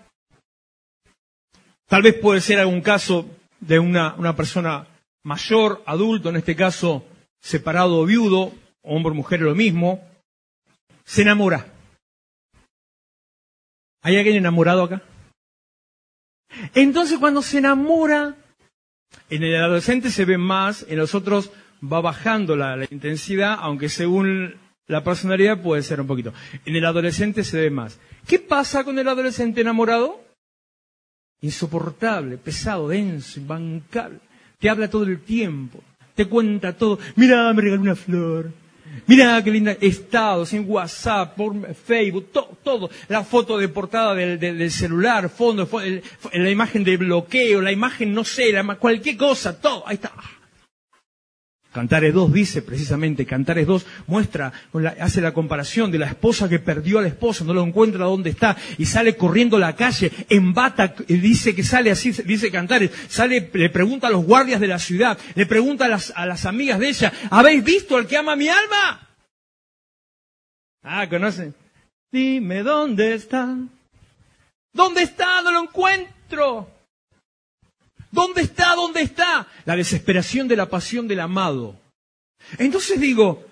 tal 1.86 2.02
vez 2.02 2.14
puede 2.14 2.40
ser 2.40 2.58
algún 2.58 2.80
caso 2.80 3.28
de 3.60 3.78
una, 3.78 4.14
una 4.14 4.36
persona 4.36 4.86
mayor, 5.24 5.82
adulto, 5.86 6.28
en 6.28 6.36
este 6.36 6.54
caso 6.54 7.04
separado 7.40 8.00
o 8.00 8.06
viudo, 8.06 8.52
hombre 8.82 9.12
o 9.12 9.14
mujer 9.14 9.40
lo 9.40 9.54
mismo, 9.54 10.04
se 11.04 11.22
enamora. 11.22 11.66
¿Hay 14.02 14.16
alguien 14.16 14.36
enamorado 14.36 14.84
acá? 14.84 15.02
Entonces 16.74 17.18
cuando 17.18 17.42
se 17.42 17.58
enamora, 17.58 18.36
en 19.28 19.42
el 19.42 19.56
adolescente 19.56 20.10
se 20.10 20.24
ve 20.24 20.38
más, 20.38 20.86
en 20.88 20.98
los 20.98 21.14
otros 21.14 21.50
va 21.82 22.00
bajando 22.00 22.56
la, 22.56 22.76
la 22.76 22.86
intensidad, 22.90 23.56
aunque 23.60 23.88
según 23.88 24.56
la 24.88 25.04
personalidad 25.04 25.60
puede 25.60 25.82
ser 25.82 26.00
un 26.00 26.06
poquito. 26.06 26.32
En 26.64 26.74
el 26.74 26.84
adolescente 26.84 27.44
se 27.44 27.60
ve 27.60 27.70
más. 27.70 27.98
¿Qué 28.26 28.38
pasa 28.38 28.84
con 28.84 28.98
el 28.98 29.06
adolescente 29.06 29.60
enamorado? 29.60 30.20
Insoportable, 31.42 32.38
pesado, 32.38 32.88
denso, 32.88 33.38
imbancable. 33.38 34.18
Te 34.58 34.68
habla 34.68 34.90
todo 34.90 35.04
el 35.04 35.20
tiempo, 35.20 35.80
te 36.14 36.26
cuenta 36.26 36.76
todo. 36.76 36.98
Mira, 37.14 37.52
me 37.52 37.62
regaló 37.62 37.82
una 37.82 37.94
flor. 37.94 38.50
Mira 39.06 39.44
qué 39.44 39.50
linda 39.50 39.76
estados 39.80 40.52
en 40.54 40.64
WhatsApp, 40.68 41.36
por 41.36 41.74
Facebook, 41.74 42.30
todo, 42.62 42.90
La 43.08 43.22
foto 43.22 43.58
de 43.58 43.68
portada 43.68 44.14
del, 44.14 44.70
celular, 44.70 45.28
fondo, 45.28 45.68
la 46.32 46.50
imagen 46.50 46.82
de 46.82 46.96
bloqueo, 46.96 47.60
la 47.60 47.70
imagen, 47.70 48.12
no 48.14 48.24
sé, 48.24 48.52
cualquier 48.80 49.16
cosa, 49.18 49.60
todo. 49.60 49.86
Ahí 49.86 49.96
está. 49.96 50.12
Cantares 51.72 52.14
2 52.14 52.32
dice 52.32 52.62
precisamente, 52.62 53.26
Cantares 53.26 53.66
2 53.66 53.86
muestra, 54.06 54.52
hace 55.00 55.20
la 55.20 55.34
comparación 55.34 55.90
de 55.90 55.98
la 55.98 56.06
esposa 56.06 56.48
que 56.48 56.58
perdió 56.58 56.98
al 56.98 57.06
esposo, 57.06 57.44
no 57.44 57.52
lo 57.52 57.62
encuentra 57.62 58.06
dónde 58.06 58.30
está 58.30 58.56
y 58.78 58.86
sale 58.86 59.16
corriendo 59.16 59.58
a 59.58 59.60
la 59.60 59.76
calle 59.76 60.10
en 60.30 60.54
bata, 60.54 60.94
dice 61.06 61.54
que 61.54 61.62
sale 61.62 61.90
así, 61.90 62.12
dice 62.24 62.50
Cantares, 62.50 62.90
sale, 63.08 63.50
le 63.52 63.68
pregunta 63.68 64.06
a 64.06 64.10
los 64.10 64.24
guardias 64.24 64.60
de 64.60 64.66
la 64.66 64.78
ciudad, 64.78 65.18
le 65.34 65.44
pregunta 65.44 65.84
a 65.84 65.88
las, 65.88 66.12
a 66.16 66.24
las 66.24 66.46
amigas 66.46 66.78
de 66.78 66.88
ella, 66.88 67.12
¿habéis 67.30 67.62
visto 67.62 67.96
al 67.96 68.06
que 68.06 68.16
ama 68.16 68.34
mi 68.34 68.48
alma? 68.48 69.06
Ah, 70.82 71.06
¿conocen? 71.08 71.54
Dime 72.10 72.62
dónde 72.62 73.14
está. 73.14 73.54
¿Dónde 74.72 75.02
está? 75.02 75.42
No 75.42 75.52
lo 75.52 75.62
encuentro. 75.64 76.77
¿Dónde 78.18 78.42
está? 78.42 78.74
¿Dónde 78.74 79.02
está? 79.02 79.46
La 79.64 79.76
desesperación 79.76 80.48
de 80.48 80.56
la 80.56 80.68
pasión 80.68 81.06
del 81.06 81.20
amado. 81.20 81.80
Entonces 82.58 82.98
digo, 82.98 83.46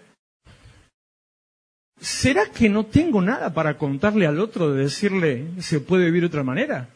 ¿será 2.00 2.50
que 2.50 2.68
no 2.68 2.86
tengo 2.86 3.22
nada 3.22 3.54
para 3.54 3.78
contarle 3.78 4.26
al 4.26 4.40
otro 4.40 4.72
de 4.72 4.82
decirle 4.82 5.62
se 5.62 5.78
puede 5.78 6.06
vivir 6.06 6.22
de 6.22 6.26
otra 6.26 6.42
manera? 6.42 6.90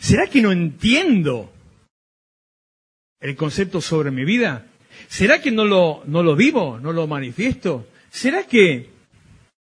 ¿Será 0.00 0.28
que 0.28 0.40
no 0.40 0.52
entiendo 0.52 1.52
el 3.18 3.34
concepto 3.34 3.80
sobre 3.80 4.12
mi 4.12 4.24
vida? 4.24 4.64
¿Será 5.08 5.42
que 5.42 5.50
no 5.50 5.64
lo, 5.64 6.04
no 6.06 6.22
lo 6.22 6.36
vivo, 6.36 6.78
no 6.78 6.92
lo 6.92 7.08
manifiesto? 7.08 7.88
¿Será 8.10 8.46
que 8.46 8.90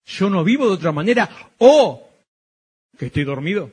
yo 0.06 0.28
no 0.28 0.42
vivo 0.42 0.66
de 0.66 0.74
otra 0.74 0.90
manera 0.90 1.52
o 1.58 2.10
que 2.98 3.06
estoy 3.06 3.22
dormido? 3.22 3.70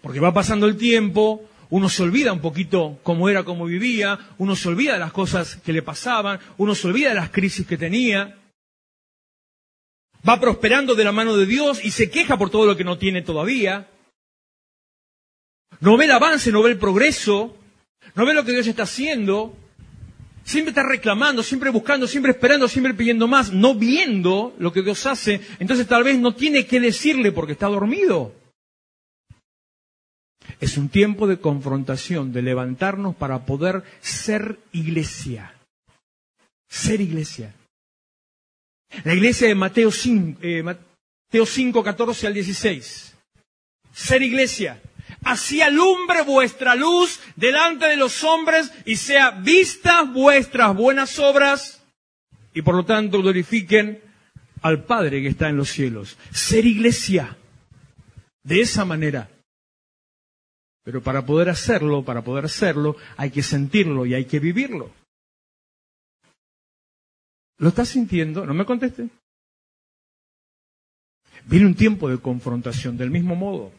Porque 0.00 0.20
va 0.20 0.32
pasando 0.32 0.66
el 0.66 0.76
tiempo, 0.76 1.48
uno 1.70 1.88
se 1.88 2.02
olvida 2.02 2.32
un 2.32 2.40
poquito 2.40 2.98
cómo 3.02 3.28
era, 3.28 3.44
cómo 3.44 3.64
vivía, 3.64 4.18
uno 4.38 4.54
se 4.54 4.68
olvida 4.68 4.94
de 4.94 5.00
las 5.00 5.12
cosas 5.12 5.56
que 5.56 5.72
le 5.72 5.82
pasaban, 5.82 6.38
uno 6.58 6.74
se 6.74 6.86
olvida 6.86 7.08
de 7.08 7.16
las 7.16 7.30
crisis 7.30 7.66
que 7.66 7.76
tenía. 7.76 8.38
Va 10.28 10.40
prosperando 10.40 10.94
de 10.94 11.04
la 11.04 11.12
mano 11.12 11.36
de 11.36 11.46
Dios 11.46 11.84
y 11.84 11.90
se 11.90 12.10
queja 12.10 12.36
por 12.36 12.50
todo 12.50 12.66
lo 12.66 12.76
que 12.76 12.84
no 12.84 12.98
tiene 12.98 13.22
todavía. 13.22 13.88
No 15.80 15.96
ve 15.96 16.06
el 16.06 16.12
avance, 16.12 16.50
no 16.52 16.62
ve 16.62 16.70
el 16.70 16.78
progreso, 16.78 17.56
no 18.14 18.26
ve 18.26 18.34
lo 18.34 18.44
que 18.44 18.52
Dios 18.52 18.66
está 18.66 18.84
haciendo. 18.84 19.56
Siempre 20.44 20.70
está 20.70 20.84
reclamando, 20.84 21.42
siempre 21.42 21.70
buscando, 21.70 22.06
siempre 22.06 22.30
esperando, 22.30 22.68
siempre 22.68 22.94
pidiendo 22.94 23.26
más, 23.26 23.52
no 23.52 23.74
viendo 23.74 24.54
lo 24.58 24.72
que 24.72 24.82
Dios 24.82 25.04
hace. 25.06 25.40
Entonces 25.58 25.86
tal 25.88 26.04
vez 26.04 26.18
no 26.18 26.34
tiene 26.34 26.66
que 26.66 26.78
decirle 26.78 27.32
porque 27.32 27.52
está 27.52 27.66
dormido. 27.66 28.32
Es 30.60 30.78
un 30.78 30.88
tiempo 30.88 31.26
de 31.26 31.38
confrontación, 31.38 32.32
de 32.32 32.42
levantarnos 32.42 33.14
para 33.14 33.44
poder 33.44 33.82
ser 34.00 34.58
iglesia. 34.72 35.54
Ser 36.68 37.00
iglesia. 37.00 37.54
La 39.04 39.14
iglesia 39.14 39.48
de 39.48 39.54
Mateo 39.54 39.90
5, 39.90 40.38
eh, 40.42 40.62
Mateo 40.62 41.44
5 41.44 41.82
14 41.82 42.26
al 42.26 42.34
16. 42.34 43.14
Ser 43.92 44.22
iglesia. 44.22 44.80
Así 45.24 45.60
alumbre 45.60 46.22
vuestra 46.22 46.74
luz 46.74 47.20
delante 47.34 47.86
de 47.86 47.96
los 47.96 48.24
hombres 48.24 48.72
y 48.84 48.96
sea 48.96 49.32
vistas 49.32 50.10
vuestras 50.12 50.74
buenas 50.74 51.18
obras 51.18 51.82
y 52.54 52.62
por 52.62 52.74
lo 52.74 52.84
tanto 52.84 53.20
glorifiquen 53.20 54.00
al 54.62 54.84
Padre 54.84 55.20
que 55.20 55.28
está 55.28 55.48
en 55.48 55.56
los 55.56 55.68
cielos. 55.68 56.16
Ser 56.30 56.64
iglesia. 56.64 57.36
De 58.42 58.60
esa 58.60 58.84
manera 58.84 59.28
pero 60.86 61.02
para 61.02 61.26
poder 61.26 61.48
hacerlo, 61.48 62.04
para 62.04 62.22
poder 62.22 62.44
hacerlo, 62.44 62.96
hay 63.16 63.32
que 63.32 63.42
sentirlo 63.42 64.06
y 64.06 64.14
hay 64.14 64.24
que 64.26 64.38
vivirlo. 64.38 64.92
¿Lo 67.58 67.70
estás 67.70 67.88
sintiendo? 67.88 68.46
No 68.46 68.54
me 68.54 68.64
conteste. 68.64 69.08
Viene 71.44 71.66
un 71.66 71.74
tiempo 71.74 72.08
de 72.08 72.18
confrontación 72.18 72.96
del 72.96 73.10
mismo 73.10 73.34
modo. 73.34 73.72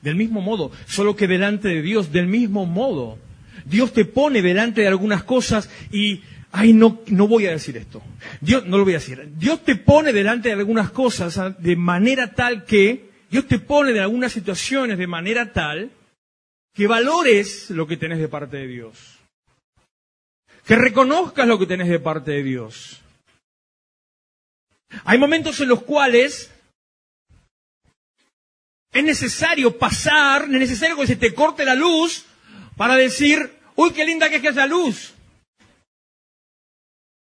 Del 0.00 0.16
mismo 0.16 0.40
modo, 0.40 0.72
solo 0.86 1.16
que 1.16 1.28
delante 1.28 1.68
de 1.68 1.82
Dios, 1.82 2.10
del 2.10 2.28
mismo 2.28 2.64
modo. 2.64 3.18
Dios 3.66 3.92
te 3.92 4.06
pone 4.06 4.40
delante 4.40 4.80
de 4.80 4.88
algunas 4.88 5.22
cosas 5.24 5.68
y, 5.92 6.22
ay, 6.50 6.72
no, 6.72 7.02
no 7.08 7.28
voy 7.28 7.44
a 7.44 7.50
decir 7.50 7.76
esto. 7.76 8.02
Dios, 8.40 8.64
no 8.64 8.78
lo 8.78 8.84
voy 8.84 8.94
a 8.94 9.00
decir. 9.00 9.34
Dios 9.36 9.62
te 9.62 9.76
pone 9.76 10.14
delante 10.14 10.48
de 10.48 10.54
algunas 10.54 10.90
cosas 10.92 11.62
de 11.62 11.76
manera 11.76 12.34
tal 12.34 12.64
que 12.64 13.12
Dios 13.34 13.48
te 13.48 13.58
pone 13.58 13.90
en 13.90 13.98
algunas 13.98 14.30
situaciones 14.30 14.96
de 14.96 15.08
manera 15.08 15.52
tal 15.52 15.90
que 16.72 16.86
valores 16.86 17.68
lo 17.70 17.84
que 17.84 17.96
tenés 17.96 18.20
de 18.20 18.28
parte 18.28 18.58
de 18.58 18.68
Dios. 18.68 19.18
Que 20.64 20.76
reconozcas 20.76 21.44
lo 21.48 21.58
que 21.58 21.66
tenés 21.66 21.88
de 21.88 21.98
parte 21.98 22.30
de 22.30 22.44
Dios. 22.44 23.00
Hay 25.04 25.18
momentos 25.18 25.58
en 25.58 25.68
los 25.68 25.82
cuales 25.82 26.54
es 28.92 29.02
necesario 29.02 29.76
pasar, 29.78 30.44
es 30.44 30.50
necesario 30.50 30.96
que 30.96 31.08
se 31.08 31.16
te 31.16 31.34
corte 31.34 31.64
la 31.64 31.74
luz 31.74 32.26
para 32.76 32.94
decir, 32.94 33.52
uy, 33.74 33.90
qué 33.90 34.04
linda 34.04 34.30
que 34.30 34.36
es 34.36 34.54
la 34.54 34.68
luz. 34.68 35.12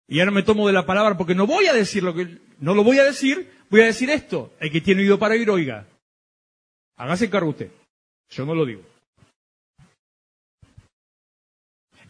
Y 0.08 0.18
ahora 0.18 0.32
me 0.32 0.42
tomo 0.42 0.66
de 0.66 0.72
la 0.72 0.84
palabra 0.84 1.16
porque 1.16 1.36
no 1.36 1.46
voy 1.46 1.68
a 1.68 1.72
decir 1.72 2.02
lo 2.02 2.12
que, 2.12 2.38
no 2.58 2.74
lo 2.74 2.82
voy 2.82 2.98
a 2.98 3.04
decir, 3.04 3.52
voy 3.70 3.82
a 3.82 3.86
decir 3.86 4.10
esto. 4.10 4.52
El 4.58 4.72
que 4.72 4.80
tiene 4.80 5.02
oído 5.02 5.20
para 5.20 5.34
oír, 5.34 5.48
oiga. 5.48 5.86
Hágase 7.02 7.28
cargo 7.28 7.50
usted. 7.50 7.68
Yo 8.30 8.46
no 8.46 8.54
lo 8.54 8.64
digo. 8.64 8.82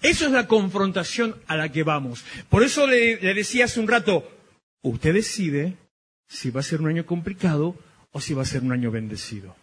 Eso 0.02 0.26
es 0.26 0.32
la 0.32 0.46
confrontación 0.46 1.36
a 1.46 1.56
la 1.56 1.70
que 1.70 1.82
vamos. 1.82 2.26
Por 2.50 2.62
eso 2.62 2.86
le, 2.86 3.16
decía 3.16 3.64
hace 3.64 3.80
un 3.80 3.88
rato, 3.88 4.30
usted 4.82 5.14
decide 5.14 5.76
si 6.28 6.50
va 6.50 6.60
a 6.60 6.62
ser 6.62 6.82
un 6.82 6.88
año 6.88 7.06
complicado 7.06 7.74
o 8.10 8.20
si 8.20 8.34
va 8.34 8.42
a 8.42 8.44
ser 8.44 8.64
un 8.64 8.72
año 8.72 8.90
bendecido. 8.90 9.56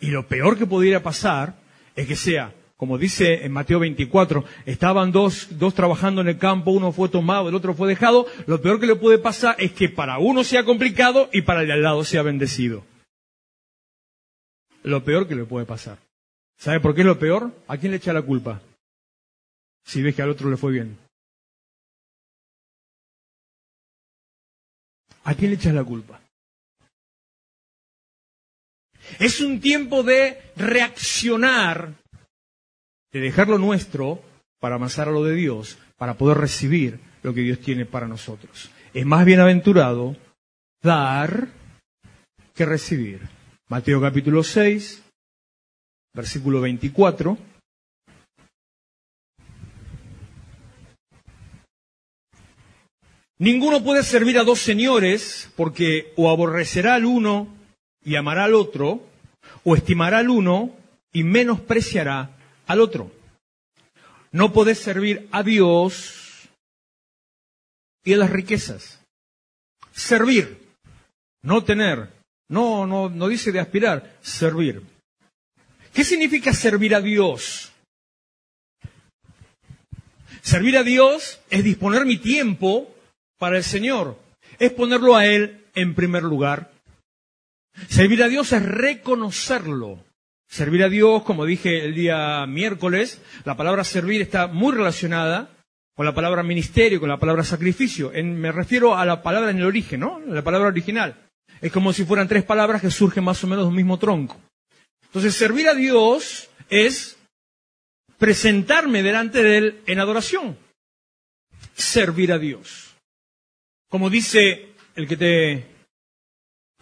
Y 0.00 0.08
lo 0.08 0.26
peor 0.26 0.58
que 0.58 0.66
pudiera 0.66 1.00
pasar 1.00 1.54
es 1.94 2.08
que 2.08 2.16
sea, 2.16 2.52
como 2.76 2.98
dice 2.98 3.44
en 3.44 3.52
Mateo 3.52 3.78
24, 3.78 4.44
estaban 4.66 5.12
dos, 5.12 5.46
dos 5.60 5.74
trabajando 5.74 6.22
en 6.22 6.28
el 6.28 6.38
campo, 6.38 6.72
uno 6.72 6.90
fue 6.90 7.08
tomado, 7.08 7.50
el 7.50 7.54
otro 7.54 7.72
fue 7.72 7.86
dejado, 7.86 8.26
lo 8.46 8.60
peor 8.60 8.80
que 8.80 8.88
le 8.88 8.96
puede 8.96 9.18
pasar 9.18 9.54
es 9.60 9.70
que 9.70 9.88
para 9.88 10.18
uno 10.18 10.42
sea 10.42 10.64
complicado 10.64 11.30
y 11.32 11.42
para 11.42 11.60
el 11.60 11.68
de 11.68 11.74
al 11.74 11.82
lado 11.82 12.02
sea 12.02 12.22
bendecido 12.22 12.82
lo 14.82 15.04
peor 15.04 15.26
que 15.28 15.34
le 15.34 15.44
puede 15.44 15.66
pasar. 15.66 15.98
¿Sabe 16.56 16.80
por 16.80 16.94
qué 16.94 17.02
es 17.02 17.06
lo 17.06 17.18
peor? 17.18 17.52
¿A 17.68 17.76
quién 17.76 17.92
le 17.92 17.98
echa 17.98 18.12
la 18.12 18.22
culpa? 18.22 18.60
Si 19.84 20.02
ves 20.02 20.14
que 20.14 20.22
al 20.22 20.30
otro 20.30 20.50
le 20.50 20.56
fue 20.56 20.72
bien. 20.72 20.98
¿A 25.24 25.34
quién 25.34 25.50
le 25.50 25.56
echas 25.56 25.74
la 25.74 25.84
culpa? 25.84 26.20
Es 29.18 29.40
un 29.40 29.60
tiempo 29.60 30.02
de 30.02 30.52
reaccionar, 30.56 31.94
de 33.12 33.20
dejar 33.20 33.48
lo 33.48 33.58
nuestro 33.58 34.22
para 34.58 34.76
amasar 34.76 35.08
a 35.08 35.12
lo 35.12 35.24
de 35.24 35.34
Dios, 35.34 35.78
para 35.96 36.14
poder 36.14 36.38
recibir 36.38 36.98
lo 37.22 37.34
que 37.34 37.42
Dios 37.42 37.60
tiene 37.60 37.86
para 37.86 38.08
nosotros. 38.08 38.70
Es 38.94 39.06
más 39.06 39.24
bienaventurado 39.24 40.16
dar 40.82 41.48
que 42.54 42.64
recibir. 42.64 43.37
Mateo 43.70 44.00
capítulo 44.00 44.42
6, 44.42 45.04
versículo 46.14 46.62
24. 46.62 47.36
Ninguno 53.36 53.84
puede 53.84 54.02
servir 54.04 54.38
a 54.38 54.44
dos 54.44 54.60
señores 54.60 55.52
porque 55.54 56.14
o 56.16 56.30
aborrecerá 56.30 56.94
al 56.94 57.04
uno 57.04 57.46
y 58.02 58.16
amará 58.16 58.44
al 58.44 58.54
otro, 58.54 59.02
o 59.64 59.76
estimará 59.76 60.20
al 60.20 60.30
uno 60.30 60.74
y 61.12 61.24
menospreciará 61.24 62.38
al 62.66 62.80
otro. 62.80 63.12
No 64.32 64.54
podés 64.54 64.78
servir 64.78 65.28
a 65.30 65.42
Dios 65.42 66.48
y 68.02 68.14
a 68.14 68.16
las 68.16 68.30
riquezas. 68.30 69.04
Servir, 69.92 70.58
no 71.42 71.64
tener 71.64 72.17
No, 72.48 72.86
no, 72.86 73.08
no 73.10 73.28
dice 73.28 73.52
de 73.52 73.60
aspirar, 73.60 74.16
servir. 74.22 74.82
¿Qué 75.92 76.04
significa 76.04 76.52
servir 76.52 76.94
a 76.94 77.00
Dios? 77.00 77.72
Servir 80.40 80.78
a 80.78 80.82
Dios 80.82 81.40
es 81.50 81.62
disponer 81.62 82.06
mi 82.06 82.16
tiempo 82.16 82.94
para 83.38 83.56
el 83.58 83.64
Señor, 83.64 84.18
es 84.58 84.72
ponerlo 84.72 85.14
a 85.14 85.26
Él 85.26 85.66
en 85.74 85.94
primer 85.94 86.22
lugar. 86.22 86.70
Servir 87.88 88.22
a 88.22 88.28
Dios 88.28 88.52
es 88.52 88.62
reconocerlo. 88.64 90.04
Servir 90.48 90.82
a 90.82 90.88
Dios, 90.88 91.22
como 91.24 91.44
dije 91.44 91.84
el 91.84 91.94
día 91.94 92.46
miércoles, 92.46 93.20
la 93.44 93.56
palabra 93.56 93.84
servir 93.84 94.22
está 94.22 94.46
muy 94.46 94.72
relacionada 94.74 95.50
con 95.94 96.06
la 96.06 96.14
palabra 96.14 96.42
ministerio, 96.42 97.00
con 97.00 97.10
la 97.10 97.18
palabra 97.18 97.44
sacrificio. 97.44 98.10
me 98.14 98.50
refiero 98.50 98.96
a 98.96 99.04
la 99.04 99.22
palabra 99.22 99.50
en 99.50 99.58
el 99.58 99.66
origen, 99.66 100.00
¿no? 100.00 100.18
La 100.20 100.42
palabra 100.42 100.68
original. 100.68 101.27
Es 101.60 101.72
como 101.72 101.92
si 101.92 102.04
fueran 102.04 102.28
tres 102.28 102.44
palabras 102.44 102.80
que 102.80 102.90
surgen 102.90 103.24
más 103.24 103.42
o 103.42 103.46
menos 103.46 103.64
de 103.64 103.68
un 103.68 103.76
mismo 103.76 103.98
tronco. 103.98 104.40
Entonces, 105.04 105.34
servir 105.34 105.68
a 105.68 105.74
Dios 105.74 106.50
es 106.68 107.16
presentarme 108.18 109.02
delante 109.02 109.42
de 109.42 109.58
Él 109.58 109.82
en 109.86 110.00
adoración. 110.00 110.58
Servir 111.74 112.32
a 112.32 112.38
Dios. 112.38 112.96
Como 113.88 114.10
dice 114.10 114.74
el 114.94 115.08
que 115.08 115.16
te 115.16 115.66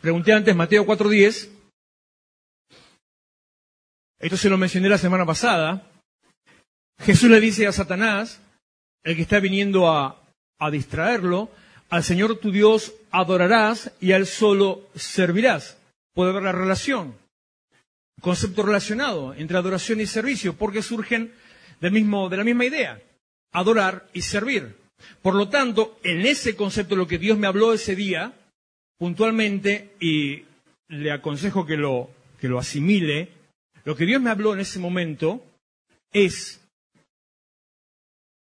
pregunté 0.01 0.33
antes, 0.33 0.57
Mateo 0.57 0.85
4.10, 0.85 1.51
esto 4.19 4.37
se 4.37 4.49
lo 4.49 4.59
mencioné 4.59 4.89
la 4.89 4.99
semana 4.99 5.27
pasada, 5.27 5.91
Jesús 7.01 7.31
le 7.31 7.41
dice 7.41 7.67
a 7.67 7.73
Satanás, 7.73 8.41
el 9.05 9.15
que 9.15 9.23
está 9.23 9.39
viniendo 9.39 9.89
a, 9.89 10.23
a 10.59 10.71
distraerlo, 10.71 11.51
al 11.91 12.03
Señor 12.03 12.39
tu 12.39 12.51
Dios 12.51 12.95
adorarás 13.17 13.93
y 14.01 14.13
a 14.13 14.17
Él 14.17 14.27
solo 14.27 14.89
servirás. 14.95 15.79
Puede 16.15 16.31
haber 16.31 16.43
la 16.43 16.53
relación, 16.53 17.17
concepto 18.21 18.63
relacionado 18.63 19.35
entre 19.35 19.57
adoración 19.57 20.01
y 20.01 20.07
servicio, 20.07 20.55
porque 20.57 20.83
surgen 20.83 21.33
del 21.81 21.93
mismo, 21.93 22.29
de 22.29 22.37
la 22.37 22.45
misma 22.45 22.67
idea, 22.67 23.01
adorar 23.53 24.07
y 24.13 24.23
servir. 24.23 24.77
Por 25.23 25.35
lo 25.35 25.49
tanto, 25.49 25.99
en 26.03 26.27
ese 26.27 26.57
concepto, 26.57 26.95
lo 26.97 27.07
que 27.07 27.19
Dios 27.19 27.39
me 27.39 27.47
habló 27.47 27.73
ese 27.73 27.97
día, 27.97 28.33
puntualmente, 28.99 29.95
y 30.01 30.45
le 30.89 31.11
aconsejo 31.11 31.67
que 31.67 31.77
lo, 31.77 32.11
que 32.39 32.49
lo 32.49 32.59
asimile, 32.59 33.31
lo 33.85 33.97
que 33.97 34.07
Dios 34.07 34.21
me 34.21 34.31
habló 34.31 34.53
en 34.53 34.61
ese 34.61 34.79
momento 34.79 35.43
es 36.13 36.61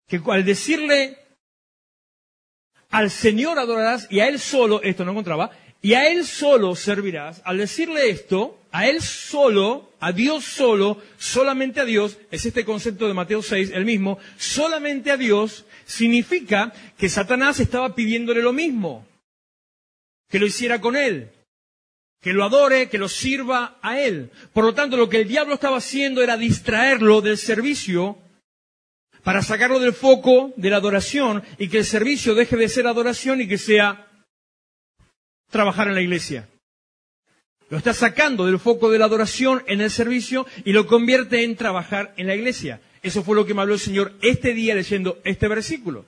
que 0.09 0.21
al 0.27 0.45
decirle 0.45 1.22
al 2.93 3.11
Señor 3.11 3.59
adorarás 3.59 4.07
y 4.11 4.21
a 4.21 4.29
Él 4.29 4.39
solo, 4.39 4.81
esto 4.83 5.05
no 5.05 5.11
encontraba, 5.11 5.51
y 5.81 5.95
a 5.95 6.09
Él 6.09 6.25
solo 6.25 6.77
servirás, 6.77 7.43
al 7.45 7.59
decirle 7.59 8.11
esto, 8.11 8.61
a 8.71 8.87
Él 8.87 9.03
solo, 9.03 9.91
a 9.99 10.13
Dios 10.13 10.45
solo, 10.45 10.99
solamente 11.19 11.81
a 11.81 11.85
Dios, 11.85 12.19
es 12.31 12.47
este 12.47 12.65
concepto 12.65 13.09
de 13.09 13.15
Mateo 13.15 13.43
6, 13.43 13.73
el 13.75 13.85
mismo, 13.85 14.19
solamente 14.37 15.11
a 15.11 15.17
Dios, 15.17 15.65
significa 15.87 16.73
que 16.97 17.09
Satanás 17.09 17.59
estaba 17.59 17.95
pidiéndole 17.95 18.43
lo 18.43 18.53
mismo, 18.53 19.07
que 20.29 20.39
lo 20.39 20.47
hiciera 20.47 20.81
con 20.81 20.95
Él, 20.95 21.31
que 22.21 22.33
lo 22.33 22.45
adore, 22.45 22.89
que 22.89 22.99
lo 22.99 23.09
sirva 23.09 23.79
a 23.83 23.99
Él. 23.99 24.31
Por 24.53 24.65
lo 24.65 24.75
tanto, 24.75 24.97
lo 24.97 25.09
que 25.09 25.23
el 25.23 25.29
diablo 25.29 25.55
estaba 25.55 25.79
haciendo 25.79 26.23
era 26.23 26.37
distraerlo 26.37 27.23
del 27.23 27.39
servicio 27.39 28.19
para 29.23 29.43
sacarlo 29.43 29.79
del 29.79 29.93
foco 29.93 30.53
de 30.57 30.71
la 30.71 30.77
adoración 30.77 31.43
y 31.59 31.69
que 31.69 31.79
el 31.79 31.85
servicio 31.85 32.35
deje 32.35 32.57
de 32.57 32.69
ser 32.69 32.87
adoración 32.87 33.41
y 33.41 33.49
que 33.49 33.59
sea 33.59 34.09
trabajar 35.51 35.89
en 35.89 35.95
la 35.95 36.01
iglesia. 36.01 36.49
Lo 37.71 37.79
está 37.79 37.95
sacando 37.95 38.45
del 38.45 38.59
foco 38.59 38.91
de 38.91 38.99
la 38.99 39.07
adoración 39.07 39.63
en 39.67 39.81
el 39.81 39.91
servicio 39.91 40.47
y 40.65 40.73
lo 40.73 40.87
convierte 40.87 41.45
en 41.45 41.57
trabajar 41.57 42.13
en 42.17 42.27
la 42.27 42.35
iglesia. 42.35 42.81
Eso 43.03 43.23
fue 43.23 43.37
lo 43.37 43.47
que 43.47 43.55
me 43.55 43.63
habló 43.63 43.75
el 43.75 43.81
Señor 43.81 44.13
este 44.23 44.53
día 44.53 44.75
leyendo 44.75 45.21
este 45.25 45.49
versículo. 45.49 46.05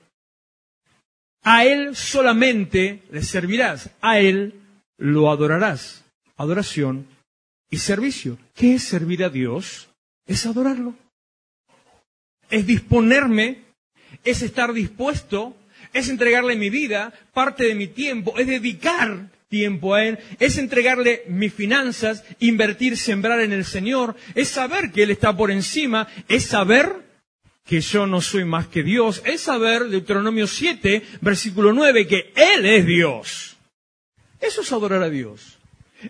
A 1.43 1.65
Él 1.65 1.95
solamente 1.95 3.03
le 3.11 3.23
servirás, 3.23 3.89
a 4.01 4.19
Él 4.19 4.61
lo 4.97 5.31
adorarás. 5.31 6.03
Adoración 6.37 7.07
y 7.69 7.77
servicio. 7.77 8.37
¿Qué 8.53 8.75
es 8.75 8.83
servir 8.83 9.23
a 9.23 9.29
Dios? 9.29 9.89
Es 10.25 10.45
adorarlo 10.45 10.95
es 12.55 12.65
disponerme, 12.65 13.57
es 14.23 14.41
estar 14.41 14.71
dispuesto, 14.71 15.57
es 15.91 16.07
entregarle 16.07 16.55
mi 16.55 16.69
vida, 16.69 17.13
parte 17.33 17.65
de 17.65 17.75
mi 17.75 17.87
tiempo, 17.87 18.37
es 18.37 18.47
dedicar 18.47 19.29
tiempo 19.49 19.93
a 19.93 20.05
Él, 20.05 20.19
es 20.39 20.57
entregarle 20.57 21.23
mis 21.27 21.53
finanzas, 21.53 22.23
invertir, 22.39 22.97
sembrar 22.97 23.41
en 23.41 23.51
el 23.51 23.65
Señor, 23.65 24.15
es 24.35 24.47
saber 24.47 24.91
que 24.91 25.03
Él 25.03 25.11
está 25.11 25.35
por 25.35 25.51
encima, 25.51 26.07
es 26.29 26.45
saber 26.45 27.03
que 27.65 27.81
yo 27.81 28.07
no 28.07 28.21
soy 28.21 28.45
más 28.45 28.67
que 28.67 28.83
Dios, 28.83 29.21
es 29.25 29.41
saber, 29.41 29.89
Deuteronomio 29.89 30.47
7, 30.47 31.03
versículo 31.19 31.73
9, 31.73 32.07
que 32.07 32.31
Él 32.35 32.65
es 32.65 32.85
Dios. 32.85 33.57
Eso 34.39 34.61
es 34.61 34.71
adorar 34.71 35.03
a 35.03 35.09
Dios. 35.09 35.57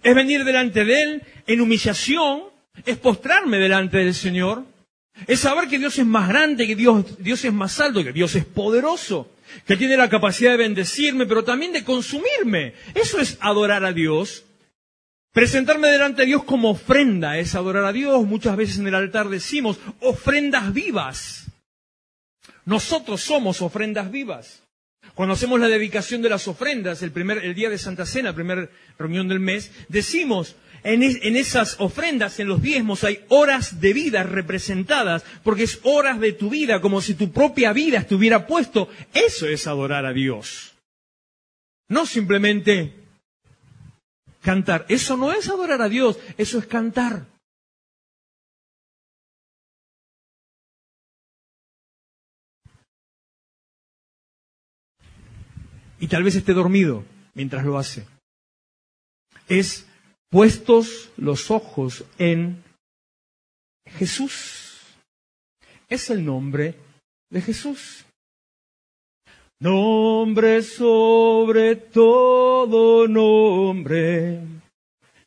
Es 0.03 0.13
venir 0.13 0.43
delante 0.43 0.85
de 0.85 1.01
Él 1.01 1.23
en 1.47 1.61
humillación, 1.61 2.43
es 2.85 2.97
postrarme 2.97 3.57
delante 3.57 3.97
del 3.97 4.13
Señor, 4.13 4.74
es 5.27 5.39
saber 5.39 5.67
que 5.69 5.79
Dios 5.79 5.97
es 5.97 6.05
más 6.05 6.27
grande, 6.27 6.67
que 6.67 6.75
Dios, 6.75 7.17
Dios 7.19 7.43
es 7.45 7.53
más 7.53 7.79
alto, 7.79 8.03
que 8.03 8.11
Dios 8.11 8.35
es 8.35 8.45
poderoso, 8.45 9.31
que 9.65 9.77
tiene 9.77 9.97
la 9.97 10.09
capacidad 10.09 10.51
de 10.51 10.57
bendecirme, 10.57 11.25
pero 11.25 11.43
también 11.43 11.71
de 11.71 11.83
consumirme. 11.83 12.73
Eso 12.93 13.19
es 13.19 13.37
adorar 13.39 13.85
a 13.85 13.93
Dios. 13.93 14.43
Presentarme 15.31 15.89
delante 15.89 16.21
de 16.21 16.27
Dios 16.27 16.43
como 16.43 16.69
ofrenda 16.69 17.37
es 17.37 17.55
adorar 17.55 17.85
a 17.85 17.93
Dios. 17.93 18.25
Muchas 18.25 18.55
veces 18.55 18.79
en 18.79 18.87
el 18.87 18.95
altar 18.95 19.29
decimos 19.29 19.79
ofrendas 19.99 20.73
vivas. 20.73 21.45
Nosotros 22.65 23.21
somos 23.21 23.61
ofrendas 23.61 24.11
vivas. 24.11 24.63
Cuando 25.13 25.33
hacemos 25.33 25.59
la 25.59 25.67
dedicación 25.67 26.21
de 26.21 26.29
las 26.29 26.47
ofrendas, 26.47 27.01
el, 27.01 27.11
primer, 27.11 27.37
el 27.37 27.55
día 27.55 27.69
de 27.69 27.77
Santa 27.77 28.05
Cena, 28.05 28.29
la 28.29 28.35
primera 28.35 28.69
reunión 28.97 29.27
del 29.27 29.39
mes, 29.39 29.71
decimos, 29.87 30.55
en, 30.85 31.35
esas 31.35 31.77
ofrendas, 31.79 32.39
en 32.39 32.47
los 32.47 32.61
diezmos, 32.61 33.03
hay 33.03 33.25
horas 33.29 33.81
de 33.81 33.91
vida 33.91 34.21
representadas, 34.21 35.23
porque 35.43 35.63
es 35.63 35.79
horas 35.81 36.19
de 36.19 36.31
tu 36.31 36.51
vida, 36.51 36.79
como 36.79 37.01
si 37.01 37.15
tu 37.15 37.31
propia 37.31 37.73
vida 37.73 37.97
estuviera 37.97 38.45
puesto. 38.45 38.87
Eso 39.11 39.47
es 39.47 39.65
adorar 39.65 40.05
a 40.05 40.13
Dios. 40.13 40.75
No 41.89 42.05
simplemente 42.05 42.93
cantar. 44.43 44.85
Eso 44.87 45.17
no 45.17 45.31
es 45.33 45.49
adorar 45.49 45.81
a 45.81 45.89
Dios, 45.89 46.19
eso 46.37 46.59
es 46.59 46.67
cantar. 46.67 47.25
Y 55.99 56.07
tal 56.07 56.21
vez 56.21 56.35
esté 56.35 56.53
dormido 56.53 57.03
mientras 57.33 57.65
lo 57.65 57.79
hace. 57.79 58.05
Es 59.47 59.87
puestos 60.35 61.11
los 61.15 61.49
ojos 61.49 62.03
en 62.17 62.61
Jesús. 63.87 64.81
Es 65.87 66.09
el 66.09 66.25
nombre 66.25 66.75
de 67.29 67.39
Jesús. 67.39 68.03
Nombre 69.61 70.61
sobre 70.61 71.77
todo 71.77 73.07
nombre. 73.07 74.41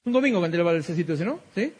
Un 0.04 0.12
domingo 0.12 0.42
canté 0.42 0.58
el 0.58 0.64
balsecito 0.64 1.14
ese, 1.14 1.24
¿no? 1.24 1.40
¿Sí? 1.54 1.72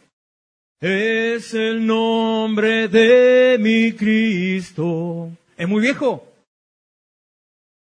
Es 0.81 1.53
el 1.53 1.87
nombre 1.87 2.89
de 2.89 3.59
mi 3.61 3.93
Cristo. 3.93 5.29
¿Es 5.55 5.69
muy 5.69 5.83
viejo? 5.83 6.27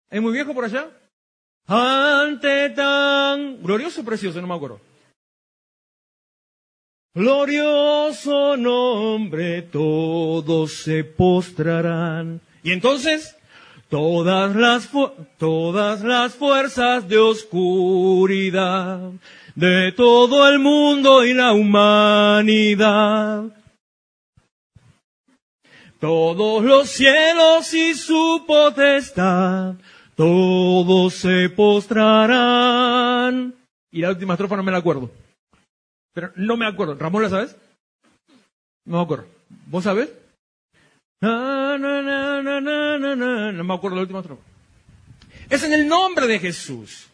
¿Es 0.09 0.21
muy 0.21 0.31
viejo 0.31 0.53
por 0.53 0.63
allá? 0.63 0.89
Ante 1.67 2.69
tan 2.69 3.61
glorioso 3.61 4.05
precioso, 4.05 4.39
no 4.39 4.47
me 4.47 4.55
acuerdo. 4.55 4.94
Glorioso 7.15 8.55
nombre, 8.57 9.61
todos 9.61 10.73
se 10.73 11.05
postrarán. 11.05 12.41
Y 12.61 12.73
entonces, 12.73 13.37
todas 13.89 14.53
las, 14.53 14.89
todas 15.37 16.01
las 16.01 16.35
fuerzas 16.35 17.07
de 17.07 17.17
oscuridad, 17.17 19.11
de 19.55 19.93
todo 19.93 20.49
el 20.49 20.59
mundo 20.59 21.23
y 21.23 21.33
la 21.33 21.53
humanidad, 21.53 23.45
todos 26.01 26.65
los 26.65 26.89
cielos 26.89 27.73
y 27.73 27.93
su 27.93 28.43
potestad, 28.45 29.75
todos 30.15 31.13
se 31.13 31.47
postrarán. 31.47 33.55
Y 33.89 34.01
la 34.01 34.09
última 34.09 34.33
estrofa 34.33 34.57
no 34.57 34.63
me 34.63 34.73
la 34.73 34.79
acuerdo. 34.79 35.09
Pero 36.15 36.31
no 36.37 36.55
me 36.55 36.65
acuerdo. 36.65 36.95
¿Ramón 36.95 37.23
la 37.23 37.29
sabes? 37.29 37.57
No 38.85 38.97
me 38.97 39.03
acuerdo. 39.03 39.27
¿Vos 39.67 39.83
sabés? 39.83 40.09
No, 41.19 41.77
no, 41.77 42.01
no, 42.01 42.41
no, 43.51 43.63
me 43.63 43.73
acuerdo 43.73 43.97
la 43.97 44.03
última 44.03 44.21
estrofa. 44.21 44.41
Es 45.49 45.63
en 45.63 45.73
el 45.73 45.87
nombre 45.87 46.25
de 46.25 46.39
Jesús. 46.39 47.07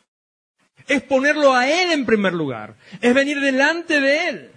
es 0.88 1.02
ponerlo 1.04 1.54
a 1.54 1.68
Él 1.68 1.92
en 1.92 2.06
primer 2.06 2.34
lugar, 2.34 2.76
es 3.02 3.14
venir 3.14 3.40
delante 3.40 4.02
de 4.02 4.30
Él, 4.30 4.52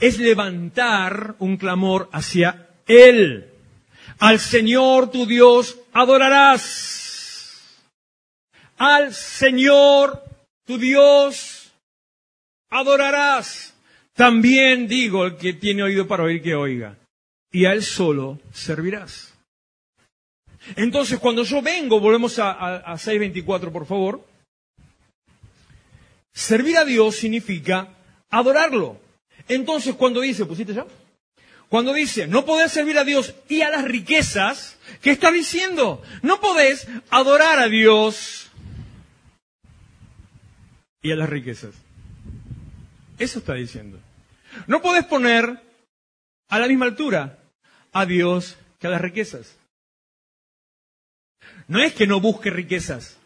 es 0.00 0.18
levantar 0.18 1.36
un 1.38 1.56
clamor 1.56 2.08
hacia 2.12 2.68
Él. 2.86 3.50
Al 4.18 4.38
Señor 4.38 5.10
tu 5.10 5.26
Dios 5.26 5.78
adorarás. 5.92 7.78
Al 8.76 9.14
Señor 9.14 10.24
tu 10.64 10.78
Dios 10.78 11.59
adorarás. 12.70 13.74
También 14.14 14.88
digo 14.88 15.26
el 15.26 15.36
que 15.36 15.52
tiene 15.52 15.82
oído 15.82 16.06
para 16.06 16.24
oír 16.24 16.42
que 16.42 16.54
oiga. 16.54 16.96
Y 17.52 17.66
a 17.66 17.72
Él 17.72 17.82
solo 17.82 18.38
servirás. 18.52 19.34
Entonces, 20.76 21.18
cuando 21.18 21.42
yo 21.42 21.62
vengo, 21.62 22.00
volvemos 22.00 22.38
a, 22.38 22.50
a, 22.50 22.94
6.24, 22.94 23.72
por 23.72 23.86
favor. 23.86 24.24
Servir 26.32 26.76
a 26.76 26.84
Dios 26.84 27.16
significa 27.16 27.88
adorarlo. 28.28 29.00
Entonces, 29.48 29.94
cuando 29.94 30.20
dice, 30.20 30.44
¿pusiste 30.44 30.74
ya? 30.74 30.86
Cuando 31.68 31.92
dice, 31.92 32.26
no 32.26 32.44
podés 32.44 32.72
servir 32.72 32.98
a 32.98 33.04
Dios 33.04 33.34
y 33.48 33.62
a 33.62 33.70
las 33.70 33.84
riquezas, 33.84 34.76
¿qué 35.00 35.12
está 35.12 35.30
diciendo? 35.30 36.02
No 36.22 36.40
podés 36.40 36.86
adorar 37.10 37.60
a 37.60 37.68
Dios 37.68 38.50
y 41.00 41.12
a 41.12 41.16
las 41.16 41.30
riquezas. 41.30 41.74
Eso 43.20 43.40
está 43.40 43.52
diciendo. 43.52 44.00
No 44.66 44.80
podés 44.80 45.04
poner 45.04 45.62
a 46.48 46.58
la 46.58 46.66
misma 46.66 46.86
altura 46.86 47.38
a 47.92 48.06
Dios 48.06 48.56
que 48.78 48.86
a 48.86 48.90
las 48.90 49.00
riquezas. 49.00 49.56
No 51.68 51.82
es 51.82 51.92
que 51.92 52.06
no 52.06 52.18
busque 52.20 52.48
riquezas. 52.48 53.18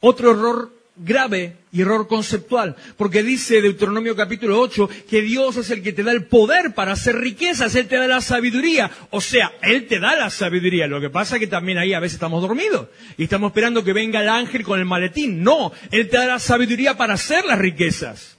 Otro 0.00 0.32
error 0.32 0.72
grave 0.96 1.58
y 1.70 1.82
error 1.82 2.08
conceptual, 2.08 2.74
porque 2.96 3.22
dice 3.22 3.60
Deuteronomio 3.60 4.16
capítulo 4.16 4.58
8 4.60 4.88
que 5.08 5.20
Dios 5.20 5.56
es 5.58 5.70
el 5.70 5.82
que 5.82 5.92
te 5.92 6.02
da 6.02 6.10
el 6.10 6.24
poder 6.24 6.74
para 6.74 6.92
hacer 6.92 7.16
riquezas, 7.16 7.74
Él 7.74 7.86
te 7.86 7.96
da 7.96 8.06
la 8.06 8.22
sabiduría, 8.22 8.90
o 9.10 9.20
sea, 9.20 9.52
Él 9.62 9.86
te 9.86 10.00
da 10.00 10.16
la 10.16 10.30
sabiduría, 10.30 10.86
lo 10.86 11.00
que 11.00 11.10
pasa 11.10 11.36
es 11.36 11.40
que 11.40 11.46
también 11.46 11.76
ahí 11.76 11.92
a 11.92 12.00
veces 12.00 12.14
estamos 12.14 12.40
dormidos 12.40 12.88
y 13.18 13.24
estamos 13.24 13.50
esperando 13.50 13.84
que 13.84 13.92
venga 13.92 14.22
el 14.22 14.30
ángel 14.30 14.64
con 14.64 14.78
el 14.78 14.86
maletín, 14.86 15.42
no, 15.42 15.70
Él 15.90 16.08
te 16.08 16.16
da 16.16 16.26
la 16.26 16.38
sabiduría 16.38 16.96
para 16.96 17.14
hacer 17.14 17.44
las 17.44 17.58
riquezas. 17.58 18.35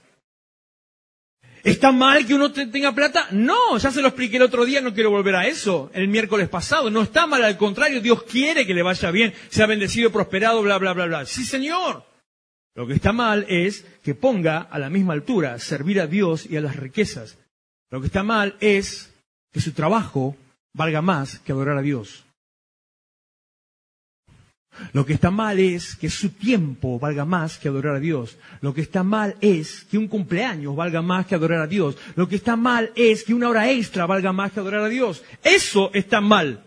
¿Está 1.68 1.92
mal 1.92 2.26
que 2.26 2.34
uno 2.34 2.52
tenga 2.52 2.92
plata? 2.94 3.28
No, 3.30 3.78
ya 3.78 3.90
se 3.90 4.00
lo 4.00 4.08
expliqué 4.08 4.36
el 4.36 4.44
otro 4.44 4.64
día, 4.64 4.80
no 4.80 4.94
quiero 4.94 5.10
volver 5.10 5.36
a 5.36 5.46
eso, 5.46 5.90
el 5.94 6.08
miércoles 6.08 6.48
pasado. 6.48 6.90
No 6.90 7.02
está 7.02 7.26
mal, 7.26 7.44
al 7.44 7.56
contrario, 7.56 8.00
Dios 8.00 8.22
quiere 8.22 8.66
que 8.66 8.74
le 8.74 8.82
vaya 8.82 9.10
bien, 9.10 9.34
sea 9.48 9.66
bendecido, 9.66 10.10
prosperado, 10.10 10.62
bla, 10.62 10.78
bla, 10.78 10.92
bla, 10.92 11.06
bla. 11.06 11.26
Sí, 11.26 11.44
Señor. 11.44 12.04
Lo 12.74 12.86
que 12.86 12.94
está 12.94 13.12
mal 13.12 13.44
es 13.48 13.84
que 14.04 14.14
ponga 14.14 14.60
a 14.60 14.78
la 14.78 14.88
misma 14.88 15.12
altura 15.12 15.58
servir 15.58 16.00
a 16.00 16.06
Dios 16.06 16.46
y 16.46 16.56
a 16.56 16.60
las 16.60 16.76
riquezas. 16.76 17.36
Lo 17.90 18.00
que 18.00 18.06
está 18.06 18.22
mal 18.22 18.56
es 18.60 19.12
que 19.52 19.60
su 19.60 19.72
trabajo 19.72 20.36
valga 20.74 21.02
más 21.02 21.40
que 21.40 21.52
adorar 21.52 21.78
a 21.78 21.82
Dios. 21.82 22.24
Lo 24.92 25.04
que 25.04 25.12
está 25.12 25.30
mal 25.30 25.58
es 25.58 25.94
que 25.96 26.10
su 26.10 26.30
tiempo 26.30 26.98
valga 26.98 27.24
más 27.24 27.58
que 27.58 27.68
adorar 27.68 27.96
a 27.96 28.00
Dios. 28.00 28.36
Lo 28.60 28.74
que 28.74 28.80
está 28.80 29.02
mal 29.02 29.36
es 29.40 29.86
que 29.90 29.98
un 29.98 30.08
cumpleaños 30.08 30.76
valga 30.76 31.02
más 31.02 31.26
que 31.26 31.34
adorar 31.34 31.62
a 31.62 31.66
Dios. 31.66 31.96
Lo 32.16 32.28
que 32.28 32.36
está 32.36 32.56
mal 32.56 32.92
es 32.94 33.24
que 33.24 33.34
una 33.34 33.48
hora 33.48 33.70
extra 33.70 34.06
valga 34.06 34.32
más 34.32 34.52
que 34.52 34.60
adorar 34.60 34.82
a 34.82 34.88
Dios. 34.88 35.22
Eso 35.42 35.90
está 35.94 36.20
mal. 36.20 36.64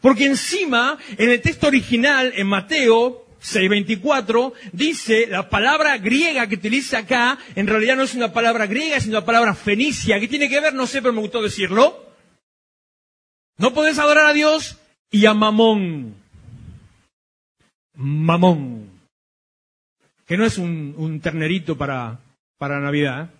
Porque 0.00 0.26
encima, 0.26 0.98
en 1.16 1.30
el 1.30 1.40
texto 1.40 1.68
original, 1.68 2.32
en 2.34 2.46
Mateo 2.46 3.26
6.24, 3.42 4.52
dice 4.72 5.26
la 5.28 5.48
palabra 5.48 5.96
griega 5.98 6.48
que 6.48 6.56
utiliza 6.56 6.98
acá, 6.98 7.38
en 7.54 7.66
realidad 7.66 7.96
no 7.96 8.02
es 8.02 8.14
una 8.14 8.32
palabra 8.32 8.66
griega, 8.66 8.96
es 8.96 9.06
una 9.06 9.24
palabra 9.24 9.54
fenicia. 9.54 10.18
¿Qué 10.18 10.28
tiene 10.28 10.48
que 10.48 10.60
ver? 10.60 10.74
No 10.74 10.86
sé, 10.86 11.00
pero 11.00 11.12
me 11.12 11.20
gustó 11.20 11.42
decirlo. 11.42 12.04
No 13.58 13.72
podés 13.72 13.98
adorar 13.98 14.26
a 14.26 14.32
Dios 14.32 14.78
y 15.10 15.26
a 15.26 15.34
Mamón 15.34 16.14
mamón, 17.96 18.90
que 20.26 20.36
no 20.36 20.44
es 20.44 20.58
un, 20.58 21.20
ternerito 21.22 21.76
para, 21.76 22.20
para 22.58 22.80
Navidad, 22.80 23.30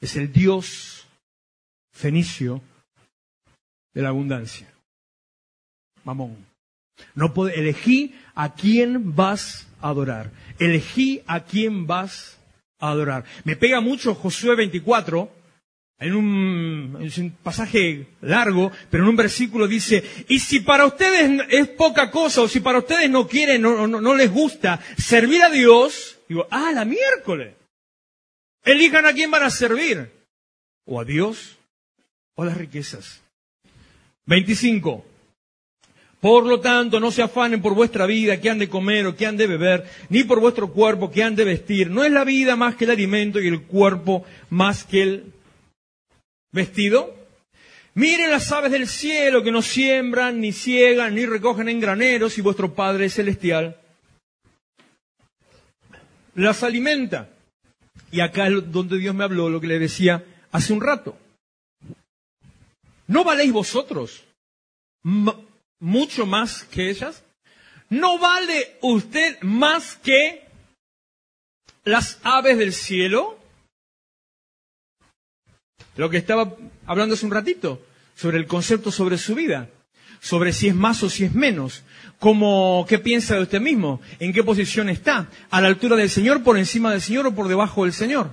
es 0.00 0.16
el 0.16 0.32
Dios 0.32 1.06
fenicio 1.92 2.60
de 3.94 4.02
la 4.02 4.08
abundancia. 4.08 4.70
Mamón. 6.04 6.46
No 7.14 7.32
puede, 7.32 7.58
elegí 7.58 8.14
a 8.34 8.54
quién 8.54 9.14
vas 9.14 9.66
a 9.80 9.88
adorar. 9.88 10.30
Elegí 10.58 11.22
a 11.26 11.44
quién 11.44 11.86
vas 11.86 12.38
a 12.78 12.90
adorar. 12.90 13.24
Me 13.44 13.56
pega 13.56 13.80
mucho 13.80 14.14
Josué 14.14 14.56
24, 14.56 15.30
en 15.98 16.14
un, 16.14 17.36
pasaje 17.42 18.06
largo, 18.20 18.72
pero 18.90 19.04
en 19.04 19.10
un 19.10 19.16
versículo 19.16 19.68
dice, 19.68 20.02
y 20.28 20.38
si 20.38 20.60
para 20.60 20.86
ustedes 20.86 21.42
es 21.50 21.68
poca 21.68 22.10
cosa, 22.10 22.42
o 22.42 22.48
si 22.48 22.60
para 22.60 22.78
ustedes 22.78 23.08
no 23.08 23.28
quieren, 23.28 23.62
no, 23.62 23.86
no, 23.86 24.14
les 24.14 24.30
gusta 24.30 24.80
servir 24.98 25.42
a 25.42 25.50
Dios, 25.50 26.18
digo, 26.28 26.46
ah, 26.50 26.72
la 26.74 26.84
miércoles. 26.84 27.54
Elijan 28.64 29.06
a 29.06 29.12
quién 29.12 29.30
van 29.30 29.42
a 29.42 29.50
servir, 29.50 30.10
o 30.84 31.00
a 31.00 31.04
Dios, 31.04 31.58
o 32.34 32.42
a 32.42 32.46
las 32.46 32.56
riquezas. 32.56 33.20
25. 34.26 35.04
Por 36.18 36.46
lo 36.46 36.58
tanto, 36.58 36.98
no 36.98 37.10
se 37.10 37.20
afanen 37.20 37.60
por 37.60 37.74
vuestra 37.74 38.06
vida, 38.06 38.40
que 38.40 38.48
han 38.48 38.58
de 38.58 38.70
comer 38.70 39.06
o 39.06 39.14
que 39.14 39.26
han 39.26 39.36
de 39.36 39.46
beber, 39.46 39.84
ni 40.08 40.24
por 40.24 40.40
vuestro 40.40 40.72
cuerpo, 40.72 41.10
que 41.10 41.22
han 41.22 41.36
de 41.36 41.44
vestir. 41.44 41.90
No 41.90 42.02
es 42.02 42.10
la 42.10 42.24
vida 42.24 42.56
más 42.56 42.76
que 42.76 42.84
el 42.84 42.92
alimento 42.92 43.40
y 43.40 43.48
el 43.48 43.64
cuerpo 43.64 44.24
más 44.48 44.84
que 44.84 45.02
el 45.02 45.33
vestido. 46.54 47.14
Miren 47.94 48.30
las 48.30 48.50
aves 48.50 48.72
del 48.72 48.88
cielo 48.88 49.42
que 49.42 49.52
no 49.52 49.60
siembran, 49.60 50.40
ni 50.40 50.52
ciegan, 50.52 51.14
ni 51.14 51.26
recogen 51.26 51.68
en 51.68 51.80
graneros, 51.80 52.38
y 52.38 52.40
vuestro 52.40 52.74
Padre 52.74 53.10
Celestial 53.10 53.76
las 56.34 56.62
alimenta. 56.62 57.30
Y 58.10 58.20
acá 58.20 58.48
es 58.48 58.72
donde 58.72 58.98
Dios 58.98 59.14
me 59.14 59.24
habló 59.24 59.48
lo 59.48 59.60
que 59.60 59.66
le 59.66 59.78
decía 59.78 60.24
hace 60.50 60.72
un 60.72 60.80
rato. 60.80 61.16
¿No 63.06 63.22
valéis 63.24 63.52
vosotros 63.52 64.24
mucho 65.80 66.26
más 66.26 66.64
que 66.64 66.90
ellas? 66.90 67.22
¿No 67.90 68.18
vale 68.18 68.78
usted 68.80 69.40
más 69.42 69.96
que 69.96 70.46
las 71.84 72.18
aves 72.22 72.58
del 72.58 72.72
cielo? 72.72 73.38
Lo 75.96 76.10
que 76.10 76.16
estaba 76.16 76.56
hablando 76.86 77.14
hace 77.14 77.26
un 77.26 77.32
ratito, 77.32 77.80
sobre 78.14 78.38
el 78.38 78.46
concepto 78.46 78.90
sobre 78.90 79.18
su 79.18 79.34
vida, 79.34 79.70
sobre 80.20 80.52
si 80.52 80.68
es 80.68 80.74
más 80.74 81.02
o 81.02 81.10
si 81.10 81.24
es 81.24 81.34
menos, 81.34 81.82
como 82.18 82.86
qué 82.88 82.98
piensa 82.98 83.34
de 83.34 83.42
usted 83.42 83.60
mismo, 83.60 84.00
en 84.18 84.32
qué 84.32 84.42
posición 84.42 84.88
está, 84.88 85.28
a 85.50 85.60
la 85.60 85.68
altura 85.68 85.96
del 85.96 86.10
Señor, 86.10 86.42
por 86.42 86.58
encima 86.58 86.90
del 86.90 87.00
Señor 87.00 87.26
o 87.26 87.34
por 87.34 87.48
debajo 87.48 87.84
del 87.84 87.92
Señor. 87.92 88.30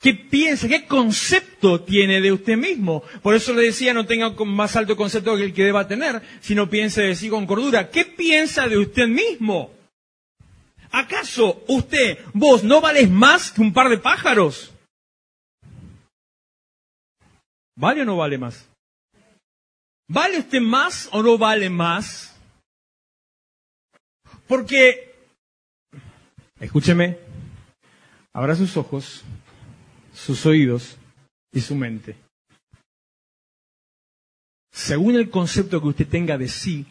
¿Qué 0.00 0.14
piensa, 0.14 0.68
qué 0.68 0.84
concepto 0.86 1.80
tiene 1.80 2.20
de 2.20 2.30
usted 2.30 2.58
mismo? 2.58 3.02
Por 3.22 3.34
eso 3.34 3.54
le 3.54 3.62
decía, 3.62 3.94
no 3.94 4.04
tenga 4.04 4.30
más 4.44 4.76
alto 4.76 4.96
concepto 4.96 5.34
que 5.36 5.44
el 5.44 5.54
que 5.54 5.64
deba 5.64 5.88
tener, 5.88 6.20
sino 6.40 6.68
piense 6.68 7.00
de 7.02 7.14
sí 7.14 7.30
con 7.30 7.46
cordura. 7.46 7.88
¿Qué 7.88 8.04
piensa 8.04 8.68
de 8.68 8.76
usted 8.76 9.06
mismo? 9.06 9.72
¿Acaso 10.90 11.64
usted, 11.68 12.18
vos, 12.34 12.62
no 12.64 12.82
vales 12.82 13.08
más 13.08 13.50
que 13.50 13.62
un 13.62 13.72
par 13.72 13.88
de 13.88 13.96
pájaros? 13.96 14.73
¿Vale 17.76 18.02
o 18.02 18.04
no 18.04 18.16
vale 18.16 18.38
más? 18.38 18.68
¿Vale 20.08 20.38
usted 20.38 20.60
más 20.60 21.08
o 21.12 21.22
no 21.22 21.38
vale 21.38 21.70
más? 21.70 22.36
Porque, 24.46 25.14
escúcheme, 26.60 27.18
abra 28.32 28.54
sus 28.54 28.76
ojos, 28.76 29.24
sus 30.12 30.44
oídos 30.46 30.96
y 31.52 31.60
su 31.60 31.74
mente. 31.74 32.16
Según 34.70 35.14
el 35.16 35.30
concepto 35.30 35.80
que 35.80 35.88
usted 35.88 36.08
tenga 36.08 36.36
de 36.36 36.48
sí, 36.48 36.86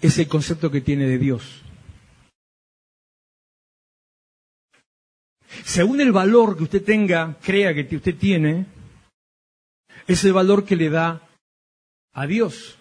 es 0.00 0.18
el 0.18 0.28
concepto 0.28 0.70
que 0.70 0.80
tiene 0.80 1.06
de 1.06 1.18
Dios. 1.18 1.62
Según 5.70 6.00
el 6.00 6.10
valor 6.10 6.56
que 6.56 6.64
usted 6.64 6.84
tenga, 6.84 7.38
crea 7.40 7.72
que 7.72 7.94
usted 7.94 8.16
tiene, 8.18 8.66
es 10.08 10.24
el 10.24 10.32
valor 10.32 10.64
que 10.64 10.74
le 10.74 10.90
da 10.90 11.28
a 12.12 12.26
Dios. 12.26 12.76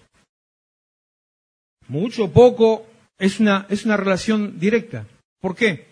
Mucho 1.88 2.24
o 2.24 2.32
poco 2.34 2.88
es 3.20 3.40
una, 3.40 3.68
es 3.70 3.86
una 3.86 3.96
relación 3.96 4.60
directa. 4.60 5.06
¿Por 5.40 5.56
qué? 5.56 5.88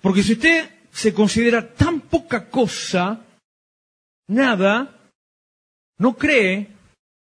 Porque 0.00 0.24
si 0.24 0.32
usted 0.32 0.68
se 0.90 1.14
considera 1.14 1.72
tan 1.74 2.00
poca 2.00 2.50
cosa, 2.50 3.24
nada, 4.26 4.98
no 5.98 6.16
cree 6.16 6.66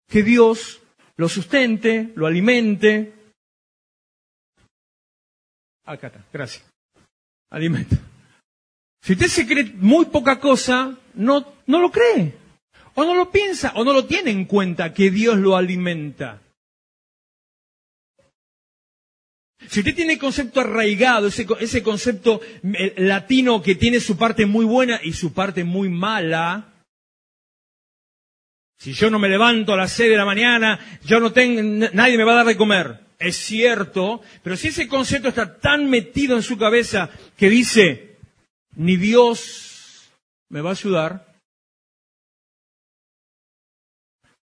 que 0.09 0.25
Dios 0.25 0.83
lo 1.17 1.29
sustente, 1.29 2.13
lo 2.17 2.27
alimente. 2.27 3.15
Acá 5.85 6.09
está, 6.09 6.25
gracias. 6.33 6.76
Alimento. 7.51 7.97
Si 9.03 9.13
usted 9.13 9.29
se 9.29 9.47
cree 9.47 9.73
muy 9.77 10.07
poca 10.07 10.41
cosa, 10.41 10.99
no, 11.15 11.55
no 11.67 11.81
lo 11.81 11.91
cree. 11.91 12.35
O 12.95 13.05
no 13.05 13.15
lo 13.15 13.31
piensa, 13.31 13.73
o 13.77 13.85
no 13.85 13.93
lo 13.93 14.07
tiene 14.07 14.31
en 14.31 14.47
cuenta 14.47 14.93
que 14.93 15.11
Dios 15.11 15.37
lo 15.39 15.57
alimenta. 15.57 16.43
Si 19.69 19.81
usted 19.81 19.95
tiene 19.95 20.15
el 20.15 20.19
concepto 20.19 20.61
arraigado, 20.61 21.27
ese, 21.29 21.47
ese 21.61 21.83
concepto 21.83 22.41
eh, 22.63 22.95
latino 22.99 23.63
que 23.63 23.75
tiene 23.75 24.01
su 24.01 24.17
parte 24.17 24.47
muy 24.47 24.65
buena 24.65 25.01
y 25.03 25.13
su 25.13 25.33
parte 25.33 25.65
muy 25.65 25.89
mala, 25.89 26.73
si 28.79 28.93
yo 28.93 29.11
no 29.11 29.19
me 29.19 29.29
levanto 29.29 29.73
a 29.73 29.77
las 29.77 29.93
seis 29.93 30.11
de 30.11 30.17
la 30.17 30.25
mañana, 30.25 30.79
yo 31.05 31.21
no 31.21 31.33
tengo, 31.33 31.89
nadie 31.93 32.17
me 32.17 32.25
va 32.25 32.33
a 32.33 32.37
dar 32.37 32.47
de 32.47 32.57
comer. 32.57 33.06
Es 33.19 33.37
cierto, 33.37 34.21
pero 34.43 34.57
si 34.57 34.69
ese 34.69 34.89
concepto 34.89 35.29
está 35.29 35.59
tan 35.59 35.89
metido 35.89 36.37
en 36.37 36.43
su 36.43 36.59
cabeza 36.59 37.09
que 37.37 37.49
dice, 37.49 38.19
ni 38.75 38.97
Dios 38.97 40.11
me 40.51 40.61
va 40.61 40.71
a 40.71 40.73
ayudar, 40.73 41.35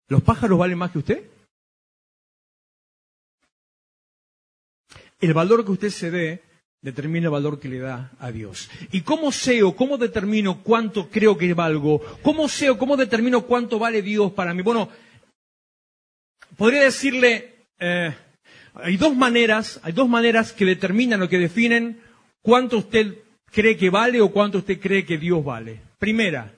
¿los 0.09 0.23
pájaros 0.23 0.59
valen 0.59 0.79
más 0.79 0.93
que 0.93 0.99
usted? 0.99 1.31
El 5.21 5.35
valor 5.35 5.65
que 5.65 5.73
usted 5.73 5.91
se 5.91 6.11
dé 6.11 6.43
determina 6.83 7.27
el 7.27 7.33
valor 7.33 7.61
que 7.61 7.69
le 7.69 7.79
da 7.79 8.11
a 8.19 8.31
Dios. 8.33 8.69
¿Y 8.91 9.03
cómo 9.03 9.31
sé 9.33 9.63
o 9.63 9.75
cómo 9.75 9.97
determino 9.99 10.63
cuánto 10.63 11.09
creo 11.09 11.39
que 11.39 11.55
valgo? 11.55 12.01
¿Cómo 12.23 12.49
sé 12.49 12.71
o 12.71 12.79
cómo 12.79 12.97
determino 12.97 13.43
cuánto 13.47 13.79
vale 13.79 14.03
Dios 14.03 14.33
para 14.33 14.53
mí? 14.53 14.63
Bueno, 14.63 14.89
podría 16.57 16.83
decirle, 16.83 17.67
eh, 17.79 18.15
hay 18.75 18.97
dos 18.97 19.17
maneras, 19.17 19.81
hay 19.83 19.93
dos 19.93 20.09
maneras 20.09 20.53
que 20.53 20.65
determinan 20.65 21.23
o 21.23 21.29
que 21.29 21.39
definen 21.39 22.01
cuánto 22.43 22.79
usted 22.79 23.19
cree 23.47 23.77
que 23.77 23.91
vale 23.91 24.21
o 24.21 24.33
cuánto 24.33 24.59
usted 24.59 24.81
cree 24.81 25.05
que 25.05 25.19
Dios 25.19 25.45
vale. 25.45 25.81
Primera, 25.99 26.55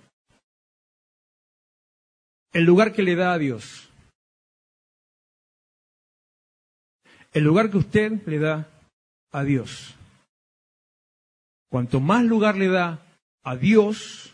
el 2.52 2.64
lugar 2.64 2.92
que 2.92 3.02
le 3.02 3.16
da 3.16 3.32
a 3.32 3.38
Dios. 3.38 3.88
El 7.32 7.42
lugar 7.42 7.70
que 7.70 7.78
usted 7.78 8.24
le 8.26 8.38
da 8.38 8.68
a 9.32 9.42
Dios. 9.42 9.94
Cuanto 11.68 11.98
más 11.98 12.24
lugar 12.24 12.56
le 12.56 12.68
da 12.68 13.04
a 13.42 13.56
Dios, 13.56 14.32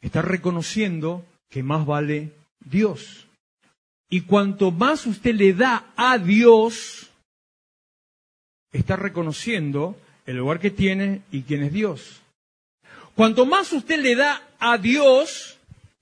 está 0.00 0.22
reconociendo 0.22 1.24
que 1.48 1.62
más 1.62 1.86
vale 1.86 2.32
Dios. 2.58 3.25
Y 4.08 4.22
cuanto 4.22 4.70
más 4.70 5.06
usted 5.06 5.34
le 5.34 5.52
da 5.52 5.92
a 5.96 6.18
Dios, 6.18 7.10
está 8.72 8.96
reconociendo 8.96 9.96
el 10.26 10.36
lugar 10.36 10.60
que 10.60 10.70
tiene 10.70 11.22
y 11.32 11.42
quién 11.42 11.62
es 11.62 11.72
Dios. 11.72 12.20
Cuanto 13.14 13.46
más 13.46 13.72
usted 13.72 14.00
le 14.00 14.14
da 14.14 14.42
a 14.58 14.78
Dios, 14.78 15.56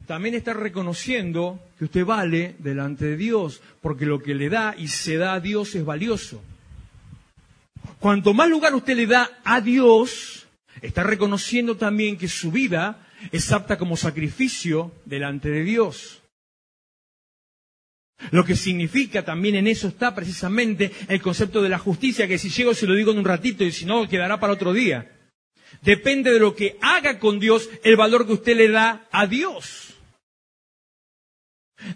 también 0.07 0.35
está 0.35 0.53
reconociendo 0.53 1.61
que 1.79 1.85
usted 1.85 2.05
vale 2.05 2.57
delante 2.59 3.07
de 3.07 3.17
Dios, 3.17 3.63
porque 3.81 4.05
lo 4.05 4.21
que 4.21 4.35
le 4.35 4.49
da 4.49 4.75
y 4.77 4.89
se 4.89 5.17
da 5.17 5.35
a 5.35 5.41
Dios 5.41 5.75
es 5.75 5.85
valioso. 5.85 6.43
Cuanto 8.01 8.35
más 8.35 8.49
lugar 8.51 8.75
usted 8.75 8.97
le 8.97 9.07
da 9.07 9.31
a 9.45 9.61
Dios, 9.61 10.47
está 10.83 11.05
reconociendo 11.05 11.77
también 11.77 12.19
que 12.19 12.29
su 12.29 12.51
vida 12.51 13.07
es 13.33 13.51
apta 13.53 13.79
como 13.79 13.97
sacrificio 13.97 14.93
delante 15.05 15.49
de 15.49 15.65
Dios. 15.65 16.21
Lo 18.31 18.45
que 18.45 18.57
significa 18.57 19.25
también 19.25 19.57
en 19.57 19.67
eso 19.67 19.89
está 19.89 20.15
precisamente 20.15 20.93
el 21.09 21.21
concepto 21.21 21.63
de 21.63 21.69
la 21.69 21.79
justicia, 21.79 22.29
que 22.29 22.39
si 22.39 22.49
llego 22.49 22.75
se 22.75 22.87
lo 22.87 22.95
digo 22.95 23.13
en 23.13 23.19
un 23.19 23.25
ratito 23.25 23.65
y 23.65 23.73
si 23.73 23.85
no 23.85 24.09
quedará 24.09 24.39
para 24.41 24.53
otro 24.53 24.73
día. 24.73 25.11
Depende 25.83 26.33
de 26.33 26.41
lo 26.41 26.55
que 26.55 26.77
haga 26.81 27.19
con 27.19 27.41
Dios 27.41 27.69
el 27.83 27.97
valor 27.97 28.27
que 28.27 28.35
usted 28.35 28.57
le 28.57 28.69
da 28.69 29.07
a 29.11 29.27
Dios. 29.27 29.94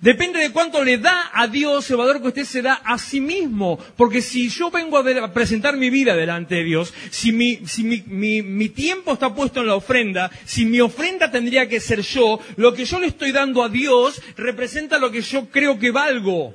Depende 0.01 0.41
de 0.41 0.53
cuánto 0.53 0.85
le 0.85 0.99
da 0.99 1.31
a 1.33 1.47
Dios 1.47 1.91
el 1.91 1.97
valor 1.97 2.21
que 2.21 2.29
usted 2.29 2.45
se 2.45 2.63
da 2.63 2.75
a 2.75 2.99
sí 2.99 3.21
mismo. 3.21 3.79
Porque 3.97 4.21
si 4.21 4.49
yo 4.49 4.71
vengo 4.71 4.99
a 4.99 5.33
presentar 5.33 5.77
mi 5.77 5.89
vida 5.89 6.15
delante 6.15 6.57
de 6.57 6.65
Dios, 6.65 6.93
si, 7.11 7.33
mi, 7.33 7.57
si 7.67 7.85
mi, 7.85 8.43
mi, 8.43 8.69
tiempo 8.69 9.13
está 9.13 9.35
puesto 9.35 9.61
en 9.61 9.69
la 9.69 9.77
ofrenda, 9.77 10.31
si 10.45 10.67
mi 10.67 10.81
ofrenda 10.81 11.31
tendría 11.31 11.69
que 11.69 11.81
ser 11.81 12.03
yo, 12.03 12.39
lo 12.57 12.75
que 12.75 12.85
yo 12.85 12.99
le 12.99 13.07
estoy 13.07 13.33
dando 13.33 13.63
a 13.63 13.69
Dios 13.69 14.21
representa 14.37 14.99
lo 14.99 15.11
que 15.11 15.23
yo 15.23 15.49
creo 15.49 15.79
que 15.79 15.91
valgo. 15.91 16.55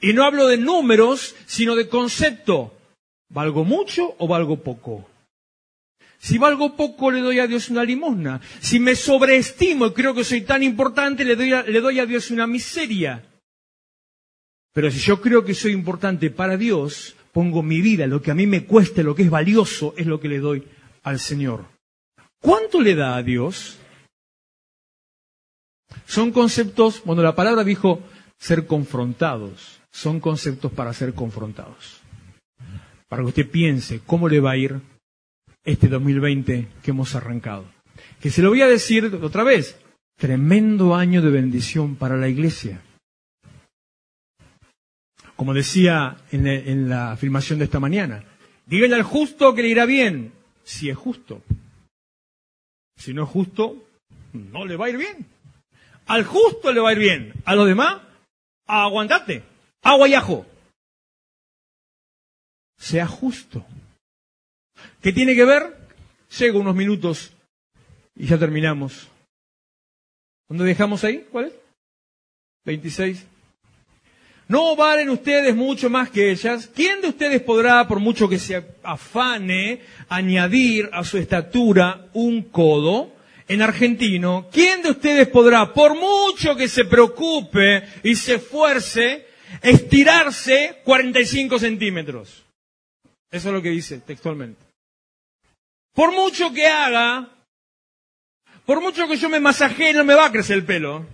Y 0.00 0.12
no 0.12 0.24
hablo 0.24 0.46
de 0.46 0.56
números, 0.56 1.34
sino 1.46 1.74
de 1.74 1.88
concepto. 1.88 2.72
¿Valgo 3.28 3.64
mucho 3.64 4.14
o 4.18 4.28
valgo 4.28 4.62
poco? 4.62 5.08
Si 6.18 6.38
valgo 6.38 6.76
poco, 6.76 7.10
le 7.10 7.20
doy 7.20 7.38
a 7.38 7.46
Dios 7.46 7.68
una 7.70 7.84
limosna. 7.84 8.40
Si 8.60 8.80
me 8.80 8.94
sobreestimo 8.94 9.86
y 9.86 9.92
creo 9.92 10.14
que 10.14 10.24
soy 10.24 10.42
tan 10.42 10.62
importante, 10.62 11.24
le 11.24 11.36
doy, 11.36 11.52
a, 11.52 11.62
le 11.62 11.80
doy 11.80 12.00
a 12.00 12.06
Dios 12.06 12.30
una 12.30 12.46
miseria. 12.46 13.24
Pero 14.72 14.90
si 14.90 14.98
yo 14.98 15.20
creo 15.20 15.44
que 15.44 15.54
soy 15.54 15.72
importante 15.72 16.30
para 16.30 16.56
Dios, 16.56 17.16
pongo 17.32 17.62
mi 17.62 17.80
vida, 17.80 18.06
lo 18.06 18.20
que 18.20 18.30
a 18.30 18.34
mí 18.34 18.46
me 18.46 18.64
cueste, 18.64 19.02
lo 19.02 19.14
que 19.14 19.22
es 19.22 19.30
valioso, 19.30 19.94
es 19.96 20.06
lo 20.06 20.20
que 20.20 20.28
le 20.28 20.38
doy 20.38 20.64
al 21.02 21.18
Señor. 21.18 21.64
¿Cuánto 22.40 22.80
le 22.80 22.94
da 22.94 23.16
a 23.16 23.22
Dios? 23.22 23.78
Son 26.06 26.32
conceptos, 26.32 27.02
bueno, 27.04 27.22
la 27.22 27.34
palabra 27.34 27.64
dijo 27.64 28.00
ser 28.38 28.66
confrontados, 28.66 29.80
son 29.90 30.20
conceptos 30.20 30.72
para 30.72 30.92
ser 30.92 31.14
confrontados. 31.14 32.00
Para 33.08 33.22
que 33.22 33.28
usted 33.28 33.50
piense 33.50 34.00
cómo 34.04 34.28
le 34.28 34.40
va 34.40 34.52
a 34.52 34.56
ir 34.56 34.80
este 35.66 35.88
2020 35.88 36.68
que 36.82 36.90
hemos 36.92 37.14
arrancado. 37.14 37.66
Que 38.20 38.30
se 38.30 38.40
lo 38.40 38.48
voy 38.50 38.62
a 38.62 38.68
decir 38.68 39.04
otra 39.22 39.42
vez, 39.44 39.78
tremendo 40.16 40.94
año 40.94 41.20
de 41.20 41.30
bendición 41.30 41.96
para 41.96 42.16
la 42.16 42.28
iglesia. 42.28 42.80
Como 45.34 45.52
decía 45.52 46.16
en, 46.32 46.88
la 46.88 47.12
afirmación 47.12 47.58
de 47.58 47.66
esta 47.66 47.80
mañana, 47.80 48.24
díganle 48.64 48.96
al 48.96 49.02
justo 49.02 49.54
que 49.54 49.62
le 49.62 49.68
irá 49.68 49.84
bien, 49.84 50.32
si 50.64 50.88
es 50.88 50.96
justo. 50.96 51.42
Si 52.96 53.12
no 53.12 53.24
es 53.24 53.28
justo, 53.28 53.84
no 54.32 54.64
le 54.64 54.76
va 54.76 54.86
a 54.86 54.90
ir 54.90 54.96
bien. 54.96 55.26
Al 56.06 56.24
justo 56.24 56.72
le 56.72 56.80
va 56.80 56.90
a 56.90 56.92
ir 56.92 56.98
bien, 56.98 57.34
a 57.44 57.54
los 57.54 57.66
demás, 57.66 58.00
aguantate, 58.66 59.42
agua 59.82 60.08
y 60.08 60.14
ajo. 60.14 60.46
Sea 62.78 63.06
justo. 63.06 63.66
¿Qué 65.06 65.12
tiene 65.12 65.36
que 65.36 65.44
ver? 65.44 65.72
Llego 66.36 66.58
unos 66.58 66.74
minutos 66.74 67.32
y 68.16 68.26
ya 68.26 68.36
terminamos. 68.38 69.06
¿Dónde 70.48 70.64
dejamos 70.64 71.04
ahí? 71.04 71.24
¿Cuál 71.30 71.44
es? 71.44 71.52
26. 72.64 73.24
No 74.48 74.74
valen 74.74 75.08
ustedes 75.10 75.54
mucho 75.54 75.88
más 75.88 76.10
que 76.10 76.32
ellas. 76.32 76.68
¿Quién 76.74 77.00
de 77.02 77.10
ustedes 77.10 77.40
podrá, 77.42 77.86
por 77.86 78.00
mucho 78.00 78.28
que 78.28 78.40
se 78.40 78.66
afane, 78.82 79.82
añadir 80.08 80.90
a 80.92 81.04
su 81.04 81.18
estatura 81.18 82.08
un 82.12 82.42
codo? 82.42 83.12
En 83.46 83.62
argentino, 83.62 84.48
¿quién 84.50 84.82
de 84.82 84.90
ustedes 84.90 85.28
podrá, 85.28 85.72
por 85.72 85.94
mucho 85.94 86.56
que 86.56 86.66
se 86.66 86.84
preocupe 86.84 87.84
y 88.02 88.16
se 88.16 88.34
esfuerce, 88.34 89.24
estirarse 89.62 90.80
45 90.82 91.60
centímetros? 91.60 92.44
Eso 93.30 93.48
es 93.50 93.54
lo 93.54 93.62
que 93.62 93.70
dice 93.70 93.98
textualmente. 93.98 94.65
Por 95.96 96.12
mucho 96.12 96.52
que 96.52 96.66
haga, 96.66 97.26
por 98.66 98.82
mucho 98.82 99.08
que 99.08 99.16
yo 99.16 99.30
me 99.30 99.40
masajee, 99.40 99.94
no 99.94 100.04
me 100.04 100.14
va 100.14 100.26
a 100.26 100.30
crecer 100.30 100.58
el 100.58 100.66
pelo. 100.66 101.06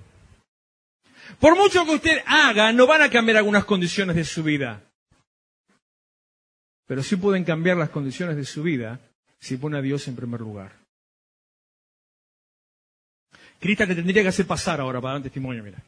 Por 1.39 1.57
mucho 1.57 1.85
que 1.85 1.93
usted 1.93 2.23
haga, 2.27 2.73
no 2.73 2.89
van 2.89 3.03
a 3.03 3.09
cambiar 3.09 3.37
algunas 3.37 3.65
condiciones 3.65 4.17
de 4.17 4.25
su 4.25 4.43
vida. 4.43 4.83
Pero 6.89 7.05
sí 7.05 7.15
pueden 7.15 7.45
cambiar 7.45 7.77
las 7.77 7.91
condiciones 7.91 8.35
de 8.35 8.45
su 8.45 8.65
vida 8.65 8.99
si 9.39 9.57
pone 9.57 9.79
a 9.79 9.83
Dios 9.83 10.09
en 10.09 10.17
primer 10.17 10.41
lugar. 10.41 10.73
Crista 13.61 13.87
te 13.87 13.95
tendría 13.95 14.23
que 14.25 14.31
hacer 14.31 14.49
pasar 14.49 14.81
ahora 14.81 15.01
para 15.01 15.15
dar 15.15 15.23
testimonio, 15.23 15.63
mira. 15.63 15.79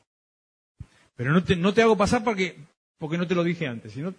Pero 1.17 1.33
no 1.33 1.43
te, 1.43 1.57
no 1.57 1.75
te 1.75 1.83
hago 1.83 1.97
pasar 1.97 2.23
porque, 2.23 2.57
porque 2.97 3.19
no 3.19 3.27
te 3.27 3.35
lo 3.35 3.43
dije 3.43 3.67
antes. 3.67 3.93
Sino... 3.93 4.15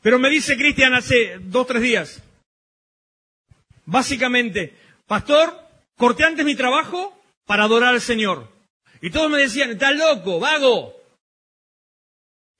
Pero 0.00 0.20
me 0.20 0.30
dice 0.30 0.56
Cristian 0.56 0.94
hace 0.94 1.40
dos, 1.40 1.66
tres 1.66 1.82
días, 1.82 2.22
Básicamente, 3.88 4.76
pastor, 5.06 5.50
corté 5.96 6.22
antes 6.22 6.44
mi 6.44 6.54
trabajo 6.54 7.18
para 7.46 7.64
adorar 7.64 7.94
al 7.94 8.02
Señor. 8.02 8.46
Y 9.00 9.10
todos 9.10 9.30
me 9.30 9.38
decían, 9.38 9.70
estás 9.70 9.96
loco, 9.96 10.38
vago. 10.38 10.94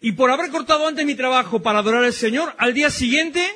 Y 0.01 0.13
por 0.13 0.31
haber 0.31 0.51
cortado 0.51 0.89
antes 0.89 1.05
mi 1.05 1.15
trabajo 1.15 1.61
para 1.61 1.81
adorar 1.81 2.05
al 2.05 2.15
Señor, 2.15 2.55
al 2.57 2.73
día 2.73 2.89
siguiente, 2.89 3.47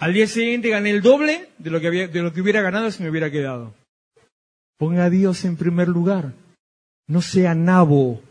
al 0.00 0.12
día 0.12 0.26
siguiente 0.26 0.70
gané 0.70 0.90
el 0.90 1.02
doble 1.02 1.50
de 1.58 1.70
lo 1.70 1.80
que, 1.80 1.86
había, 1.86 2.08
de 2.08 2.20
lo 2.20 2.32
que 2.32 2.40
hubiera 2.40 2.60
ganado 2.60 2.90
si 2.90 3.04
me 3.04 3.10
hubiera 3.10 3.30
quedado. 3.30 3.74
Ponga 4.76 5.04
a 5.04 5.10
Dios 5.10 5.44
en 5.44 5.56
primer 5.56 5.86
lugar 5.86 6.32
No 7.06 7.22
sea 7.22 7.54
nabo. 7.54 8.22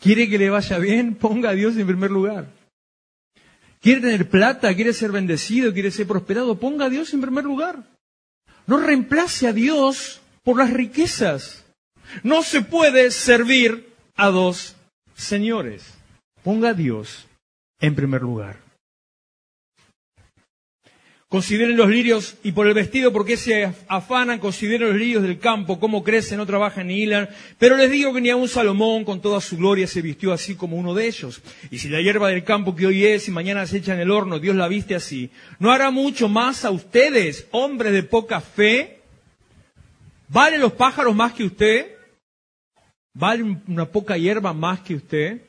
¿Quiere 0.00 0.28
que 0.28 0.38
le 0.38 0.50
vaya 0.50 0.78
bien? 0.78 1.14
Ponga 1.14 1.50
a 1.50 1.54
Dios 1.54 1.76
en 1.76 1.86
primer 1.86 2.10
lugar. 2.10 2.46
¿Quiere 3.80 4.00
tener 4.00 4.28
plata? 4.28 4.74
¿Quiere 4.74 4.92
ser 4.92 5.12
bendecido? 5.12 5.72
¿Quiere 5.72 5.90
ser 5.90 6.06
prosperado? 6.06 6.58
Ponga 6.58 6.86
a 6.86 6.90
Dios 6.90 7.12
en 7.12 7.20
primer 7.20 7.44
lugar. 7.44 7.84
No 8.66 8.78
reemplace 8.78 9.46
a 9.46 9.52
Dios 9.52 10.20
por 10.42 10.56
las 10.56 10.72
riquezas. 10.72 11.64
No 12.22 12.42
se 12.42 12.62
puede 12.62 13.10
servir 13.10 13.92
a 14.16 14.28
dos 14.28 14.76
señores. 15.14 15.94
Ponga 16.42 16.70
a 16.70 16.74
Dios 16.74 17.26
en 17.78 17.94
primer 17.94 18.22
lugar. 18.22 18.69
Consideren 21.30 21.76
los 21.76 21.88
lirios 21.88 22.38
y 22.42 22.50
por 22.50 22.66
el 22.66 22.74
vestido, 22.74 23.12
porque 23.12 23.36
se 23.36 23.72
afanan, 23.86 24.40
consideren 24.40 24.88
los 24.88 24.96
lirios 24.96 25.22
del 25.22 25.38
campo, 25.38 25.78
cómo 25.78 26.02
crecen, 26.02 26.38
no 26.38 26.44
trabajan 26.44 26.88
ni 26.88 27.02
hilan. 27.04 27.28
Pero 27.56 27.76
les 27.76 27.88
digo 27.88 28.12
que 28.12 28.20
ni 28.20 28.30
aun 28.30 28.48
Salomón 28.48 29.04
con 29.04 29.22
toda 29.22 29.40
su 29.40 29.56
gloria 29.56 29.86
se 29.86 30.02
vistió 30.02 30.32
así 30.32 30.56
como 30.56 30.76
uno 30.76 30.92
de 30.92 31.06
ellos. 31.06 31.40
Y 31.70 31.78
si 31.78 31.88
la 31.88 32.00
hierba 32.00 32.30
del 32.30 32.42
campo 32.42 32.74
que 32.74 32.84
hoy 32.84 33.06
es 33.06 33.28
y 33.28 33.30
mañana 33.30 33.64
se 33.68 33.76
echa 33.76 33.94
en 33.94 34.00
el 34.00 34.10
horno, 34.10 34.40
Dios 34.40 34.56
la 34.56 34.66
viste 34.66 34.96
así, 34.96 35.30
¿no 35.60 35.70
hará 35.70 35.92
mucho 35.92 36.28
más 36.28 36.64
a 36.64 36.72
ustedes, 36.72 37.46
hombres 37.52 37.92
de 37.92 38.02
poca 38.02 38.40
fe? 38.40 38.98
¿Valen 40.26 40.60
los 40.60 40.72
pájaros 40.72 41.14
más 41.14 41.32
que 41.32 41.44
usted? 41.44 41.94
¿Vale 43.14 43.44
una 43.68 43.86
poca 43.86 44.16
hierba 44.16 44.52
más 44.52 44.80
que 44.80 44.96
usted? 44.96 45.42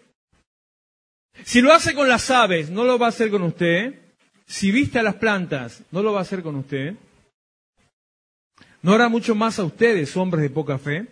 Si 1.44 1.60
lo 1.60 1.74
hace 1.74 1.96
con 1.96 2.08
las 2.08 2.30
aves, 2.30 2.70
¿no 2.70 2.84
lo 2.84 3.00
va 3.00 3.08
a 3.08 3.10
hacer 3.10 3.32
con 3.32 3.42
usted? 3.42 3.96
Si 4.52 4.70
viste 4.70 5.00
a 5.00 5.04
las 5.04 5.16
plantas, 5.16 5.82
¿no 5.92 6.04
lo 6.04 6.12
va 6.12 6.20
a 6.20 6.24
hacer 6.24 6.44
con 6.44 6.58
usted? 6.58 6.96
¿No 8.82 8.92
hará 8.92 9.08
mucho 9.08 9.34
más 9.34 9.58
a 9.60 9.64
ustedes, 9.64 10.18
hombres 10.18 10.42
de 10.42 10.50
poca 10.50 10.78
fe? 10.78 11.06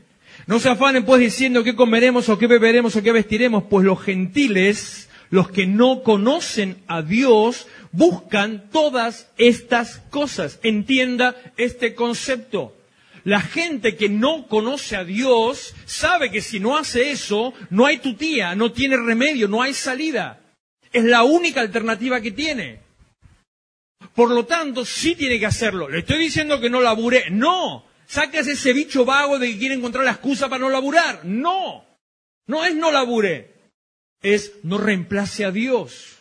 No 0.45 0.59
se 0.59 0.67
afanen 0.67 1.05
pues 1.05 1.21
diciendo 1.21 1.63
qué 1.63 1.73
comeremos 1.73 2.27
o 2.27 2.37
qué 2.37 2.47
beberemos 2.47 2.97
o 2.97 3.01
qué 3.01 3.13
vestiremos, 3.13 3.63
pues 3.69 3.85
los 3.85 4.01
gentiles, 4.01 5.09
los 5.29 5.49
que 5.49 5.65
no 5.65 6.03
conocen 6.03 6.83
a 6.87 7.01
Dios, 7.01 7.67
buscan 7.93 8.69
todas 8.71 9.31
estas 9.37 9.99
cosas. 10.09 10.59
Entienda 10.61 11.33
este 11.55 11.95
concepto. 11.95 12.75
La 13.23 13.39
gente 13.39 13.95
que 13.95 14.09
no 14.09 14.49
conoce 14.49 14.97
a 14.97 15.05
Dios 15.05 15.75
sabe 15.85 16.29
que 16.29 16.41
si 16.41 16.59
no 16.59 16.77
hace 16.77 17.11
eso, 17.11 17.53
no 17.69 17.85
hay 17.85 17.99
tutía, 17.99 18.53
no 18.55 18.73
tiene 18.73 18.97
remedio, 18.97 19.47
no 19.47 19.61
hay 19.61 19.73
salida. 19.73 20.41
Es 20.91 21.05
la 21.05 21.23
única 21.23 21.61
alternativa 21.61 22.19
que 22.19 22.31
tiene. 22.31 22.88
Por 24.15 24.31
lo 24.31 24.45
tanto, 24.45 24.85
sí 24.85 25.15
tiene 25.15 25.39
que 25.39 25.45
hacerlo. 25.45 25.89
Le 25.89 25.99
estoy 25.99 26.17
diciendo 26.17 26.59
que 26.59 26.69
no 26.69 26.81
labure. 26.81 27.29
No. 27.29 27.85
Sacas 28.07 28.47
ese 28.47 28.73
bicho 28.73 29.05
vago 29.05 29.37
de 29.39 29.51
que 29.51 29.59
quiere 29.59 29.75
encontrar 29.75 30.05
la 30.05 30.11
excusa 30.11 30.49
para 30.49 30.61
no 30.61 30.69
laburar. 30.69 31.25
No. 31.25 31.85
No 32.47 32.65
es 32.65 32.75
no 32.75 32.91
labure. 32.91 33.53
Es 34.21 34.53
no 34.63 34.77
reemplace 34.77 35.45
a 35.45 35.51
Dios. 35.51 36.17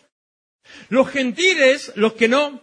Los 0.91 1.09
gentiles, 1.09 1.93
los 1.97 2.13
que 2.13 2.29
no, 2.29 2.61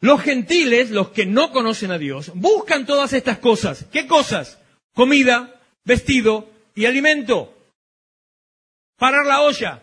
los 0.00 0.20
gentiles, 0.22 0.90
los 0.90 1.10
que 1.10 1.26
no 1.26 1.50
conocen 1.50 1.90
a 1.90 1.98
Dios, 1.98 2.30
buscan 2.34 2.86
todas 2.86 3.12
estas 3.12 3.38
cosas. 3.38 3.84
¿Qué 3.90 4.06
cosas? 4.06 4.58
Comida, 4.94 5.60
vestido 5.84 6.48
y 6.74 6.86
alimento. 6.86 7.54
Parar 8.96 9.26
la 9.26 9.42
olla. 9.42 9.82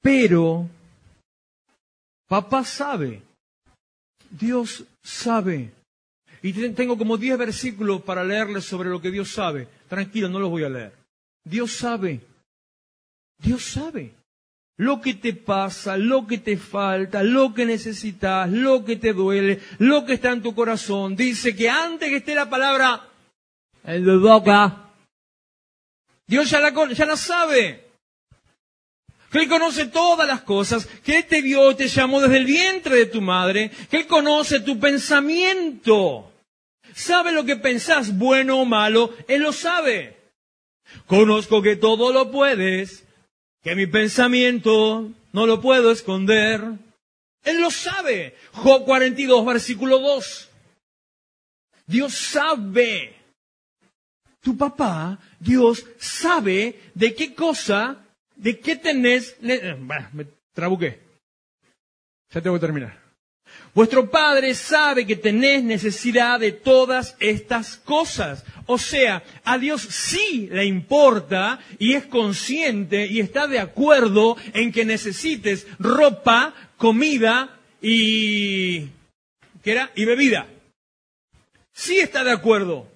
Pero 0.00 0.68
papá 2.28 2.64
sabe, 2.64 3.22
Dios 4.30 4.84
sabe. 5.02 5.72
Y 6.42 6.52
tengo 6.72 6.96
como 6.96 7.18
diez 7.18 7.36
versículos 7.36 8.02
para 8.02 8.24
leerles 8.24 8.64
sobre 8.64 8.88
lo 8.88 9.00
que 9.00 9.10
Dios 9.10 9.30
sabe. 9.30 9.68
Tranquilo, 9.88 10.28
no 10.28 10.38
los 10.38 10.50
voy 10.50 10.64
a 10.64 10.70
leer. 10.70 10.92
Dios 11.44 11.72
sabe. 11.72 12.20
Dios 13.38 13.62
sabe. 13.62 14.14
Lo 14.78 15.02
que 15.02 15.12
te 15.12 15.34
pasa, 15.34 15.98
lo 15.98 16.26
que 16.26 16.38
te 16.38 16.56
falta, 16.56 17.22
lo 17.22 17.52
que 17.52 17.66
necesitas, 17.66 18.50
lo 18.50 18.82
que 18.82 18.96
te 18.96 19.12
duele, 19.12 19.60
lo 19.78 20.06
que 20.06 20.14
está 20.14 20.32
en 20.32 20.40
tu 20.40 20.54
corazón. 20.54 21.14
Dice 21.14 21.54
que 21.54 21.68
antes 21.68 22.08
que 22.08 22.16
esté 22.16 22.34
la 22.34 22.48
palabra 22.48 23.06
el 23.84 24.06
de 24.06 24.16
boca, 24.16 24.90
Dios 26.26 26.48
ya 26.48 26.60
la, 26.60 26.72
ya 26.94 27.04
la 27.04 27.16
sabe 27.18 27.89
que 29.30 29.38
Él 29.38 29.48
conoce 29.48 29.86
todas 29.86 30.26
las 30.26 30.42
cosas, 30.42 30.86
que 31.04 31.18
Él 31.18 31.26
te 31.26 31.40
vio, 31.40 31.74
te 31.76 31.88
llamó 31.88 32.20
desde 32.20 32.38
el 32.38 32.44
vientre 32.44 32.96
de 32.96 33.06
tu 33.06 33.20
madre, 33.20 33.70
que 33.90 33.98
Él 33.98 34.06
conoce 34.06 34.60
tu 34.60 34.78
pensamiento. 34.80 36.32
Sabe 36.94 37.32
lo 37.32 37.44
que 37.44 37.56
pensás, 37.56 38.16
bueno 38.18 38.60
o 38.60 38.64
malo, 38.64 39.14
Él 39.28 39.42
lo 39.42 39.52
sabe. 39.52 40.16
Conozco 41.06 41.62
que 41.62 41.76
todo 41.76 42.12
lo 42.12 42.32
puedes, 42.32 43.04
que 43.62 43.76
mi 43.76 43.86
pensamiento 43.86 45.08
no 45.32 45.46
lo 45.46 45.60
puedo 45.60 45.92
esconder. 45.92 46.62
Él 47.44 47.60
lo 47.60 47.70
sabe. 47.70 48.36
Job 48.52 48.84
42, 48.84 49.46
versículo 49.46 50.00
2. 50.00 50.48
Dios 51.86 52.14
sabe. 52.14 53.16
Tu 54.42 54.56
papá, 54.56 55.18
Dios 55.38 55.84
sabe 55.98 56.80
de 56.94 57.14
qué 57.14 57.34
cosa 57.34 57.98
¿De 58.40 58.58
qué 58.58 58.76
tenés? 58.76 59.36
Eh, 59.42 59.76
me 60.12 60.26
trabuqué. 60.54 60.98
Ya 62.32 62.40
tengo 62.40 62.56
que 62.56 62.60
terminar. 62.60 62.98
Vuestro 63.74 64.10
Padre 64.10 64.54
sabe 64.54 65.06
que 65.06 65.16
tenés 65.16 65.62
necesidad 65.62 66.40
de 66.40 66.52
todas 66.52 67.16
estas 67.20 67.76
cosas. 67.76 68.44
O 68.66 68.78
sea, 68.78 69.22
a 69.44 69.58
Dios 69.58 69.82
sí 69.82 70.48
le 70.50 70.64
importa 70.64 71.60
y 71.78 71.94
es 71.94 72.06
consciente 72.06 73.06
y 73.06 73.20
está 73.20 73.46
de 73.46 73.58
acuerdo 73.58 74.36
en 74.54 74.72
que 74.72 74.84
necesites 74.84 75.66
ropa, 75.78 76.54
comida 76.78 77.58
y... 77.82 78.86
¿Qué 79.62 79.72
era? 79.72 79.90
Y 79.94 80.06
bebida. 80.06 80.46
Sí 81.72 81.98
está 81.98 82.24
de 82.24 82.32
acuerdo. 82.32 82.89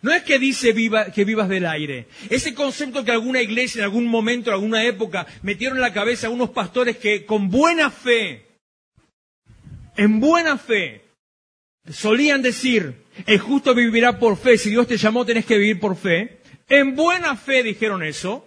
No 0.00 0.12
es 0.12 0.22
que 0.22 0.38
dice 0.38 0.74
que 1.14 1.24
vivas 1.24 1.48
del 1.48 1.66
aire. 1.66 2.06
Ese 2.30 2.54
concepto 2.54 3.04
que 3.04 3.10
alguna 3.10 3.42
iglesia 3.42 3.80
en 3.80 3.84
algún 3.84 4.06
momento, 4.06 4.50
en 4.50 4.54
alguna 4.54 4.84
época, 4.84 5.26
metieron 5.42 5.78
en 5.78 5.82
la 5.82 5.92
cabeza 5.92 6.28
a 6.28 6.30
unos 6.30 6.50
pastores 6.50 6.96
que 6.96 7.24
con 7.24 7.50
buena 7.50 7.90
fe, 7.90 8.46
en 9.96 10.20
buena 10.20 10.56
fe, 10.56 11.02
solían 11.90 12.42
decir, 12.42 13.02
el 13.26 13.38
justo 13.40 13.74
vivirá 13.74 14.18
por 14.18 14.36
fe, 14.36 14.56
si 14.58 14.70
Dios 14.70 14.86
te 14.86 14.96
llamó 14.96 15.24
tenés 15.24 15.44
que 15.44 15.58
vivir 15.58 15.80
por 15.80 15.96
fe. 15.96 16.38
En 16.68 16.94
buena 16.94 17.34
fe 17.34 17.62
dijeron 17.62 18.02
eso, 18.02 18.46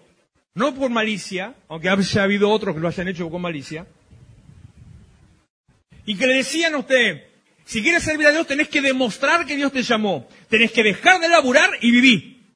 no 0.54 0.74
por 0.76 0.90
malicia, 0.90 1.56
aunque 1.68 1.90
haya 1.90 2.24
habido 2.24 2.50
otros 2.50 2.76
que 2.76 2.82
lo 2.82 2.88
hayan 2.88 3.08
hecho 3.08 3.30
con 3.30 3.42
malicia. 3.42 3.88
Y 6.06 6.16
que 6.18 6.28
le 6.28 6.36
decían 6.36 6.74
a 6.76 6.80
usted, 6.80 7.24
si 7.66 7.82
quieres 7.82 8.04
servir 8.04 8.28
a 8.28 8.32
Dios, 8.32 8.48
tenés 8.48 8.68
que 8.68 8.82
demostrar 8.82 9.46
que 9.46 9.56
Dios 9.56 9.72
te 9.72 9.84
llamó. 9.84 10.28
Tenés 10.52 10.74
que 10.74 10.84
dejar 10.84 11.22
de 11.22 11.30
laburar 11.30 11.70
y 11.80 11.92
vivir. 11.92 12.56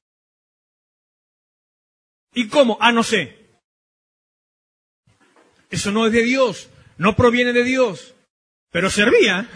¿Y 2.34 2.50
cómo? 2.50 2.78
Ah, 2.82 2.92
no 2.92 3.04
sé. 3.04 3.38
Eso 5.70 5.92
no 5.92 6.06
es 6.06 6.12
de 6.12 6.24
Dios, 6.24 6.70
no 6.98 7.16
proviene 7.16 7.54
de 7.54 7.64
Dios. 7.64 8.14
Pero 8.70 8.90
servía. 8.90 9.50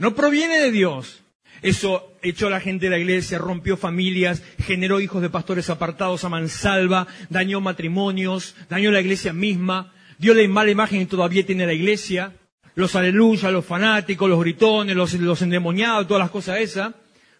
No 0.00 0.14
proviene 0.14 0.58
de 0.58 0.70
Dios. 0.70 1.24
Eso 1.60 2.12
echó 2.22 2.46
a 2.46 2.50
la 2.50 2.60
gente 2.60 2.86
de 2.86 2.90
la 2.90 2.98
iglesia, 2.98 3.38
rompió 3.38 3.76
familias, 3.76 4.44
generó 4.64 5.00
hijos 5.00 5.22
de 5.22 5.28
pastores 5.28 5.70
apartados 5.70 6.22
a 6.22 6.28
mansalva, 6.28 7.08
dañó 7.30 7.60
matrimonios, 7.60 8.54
dañó 8.68 8.92
la 8.92 9.00
iglesia 9.00 9.32
misma, 9.32 9.92
dio 10.18 10.34
la 10.34 10.46
mala 10.46 10.70
imagen 10.70 11.00
y 11.00 11.06
todavía 11.06 11.44
tiene 11.44 11.66
la 11.66 11.72
iglesia 11.72 12.32
los 12.78 12.94
aleluyas, 12.94 13.52
los 13.52 13.66
fanáticos, 13.66 14.30
los 14.30 14.38
gritones, 14.38 14.94
los, 14.94 15.42
endemoniados, 15.42 16.06
todas 16.06 16.20
las 16.20 16.30
cosas 16.30 16.60
esas, 16.60 16.94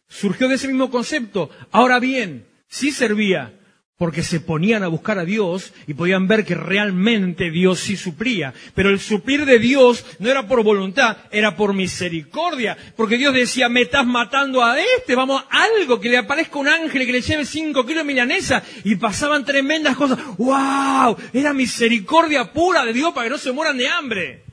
surgió 0.09 0.49
de 0.49 0.57
ese 0.57 0.67
mismo 0.67 0.91
concepto. 0.91 1.49
Ahora 1.71 2.01
bien, 2.01 2.49
sí 2.67 2.91
servía, 2.91 3.55
porque 3.97 4.25
se 4.25 4.41
ponían 4.41 4.83
a 4.83 4.89
buscar 4.89 5.17
a 5.17 5.25
Dios 5.25 5.73
y 5.87 5.95
podían 5.95 6.27
ver 6.27 6.45
que 6.45 6.57
realmente 6.57 7.53
Dios 7.53 7.79
sí 7.79 7.97
suplía. 7.97 8.53
Pero 8.75 8.91
el 8.91 8.99
suplir 8.99 9.45
de 9.45 9.61
Dios 9.61 10.05
no 10.19 10.29
era 10.29 10.49
por 10.49 10.65
voluntad, 10.65 11.19
era 11.31 11.55
por 11.55 11.73
misericordia. 11.73 12.77
Porque 12.97 13.17
Dios 13.17 13.33
decía, 13.33 13.69
me 13.69 13.83
estás 13.83 14.05
matando 14.05 14.65
a 14.65 14.77
este, 14.81 15.15
vamos, 15.15 15.45
algo, 15.51 16.01
que 16.01 16.09
le 16.09 16.17
aparezca 16.19 16.59
un 16.59 16.67
ángel 16.67 17.07
que 17.07 17.13
le 17.13 17.21
lleve 17.21 17.45
cinco 17.45 17.87
kilos 17.87 18.03
de 18.03 18.13
milanesa. 18.13 18.65
Y 18.83 18.97
pasaban 18.97 19.45
tremendas 19.45 19.97
cosas. 19.97 20.19
¡Wow! 20.37 21.17
Era 21.33 21.53
misericordia 21.53 22.53
pura 22.53 22.85
de 22.85 22.93
Dios 22.93 23.13
para 23.15 23.27
que 23.27 23.31
no 23.31 23.39
se 23.39 23.53
mueran 23.53 23.79
de 23.79 23.87
hambre. 23.87 24.48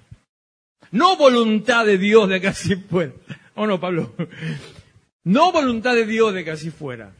No 0.91 1.17
voluntad 1.17 1.85
de 1.85 1.97
Dios 1.97 2.29
de 2.29 2.41
que 2.41 2.47
así 2.47 2.75
fuera. 2.75 3.13
¿O 3.55 3.65
no, 3.67 3.79
Pablo? 3.79 4.13
No 5.23 5.51
voluntad 5.51 5.95
de 5.95 6.05
Dios 6.05 6.33
de 6.33 6.43
que 6.43 6.51
así 6.51 6.69
fuera. 6.69 7.11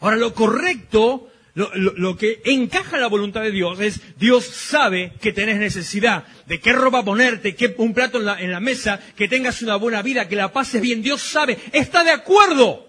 Ahora, 0.00 0.16
lo 0.16 0.34
correcto 0.34 1.30
Lo, 1.54 2.16
que 2.16 2.42
encaja 2.46 2.98
la 2.98 3.06
voluntad 3.06 3.42
de 3.42 3.52
Dios 3.52 3.78
es, 3.78 4.00
Dios 4.18 4.44
sabe 4.44 5.12
que 5.20 5.32
tenés 5.32 5.58
necesidad 5.58 6.26
de 6.46 6.58
qué 6.58 6.72
ropa 6.72 7.04
ponerte, 7.04 7.54
qué, 7.54 7.76
un 7.78 7.94
plato 7.94 8.18
en 8.18 8.24
la, 8.24 8.40
en 8.40 8.50
la 8.50 8.58
mesa, 8.58 9.00
que 9.14 9.28
tengas 9.28 9.62
una 9.62 9.76
buena 9.76 10.02
vida, 10.02 10.28
que 10.28 10.34
la 10.34 10.52
pases 10.52 10.82
bien. 10.82 11.00
Dios 11.00 11.22
sabe, 11.22 11.56
está 11.72 12.02
de 12.02 12.10
acuerdo. 12.10 12.84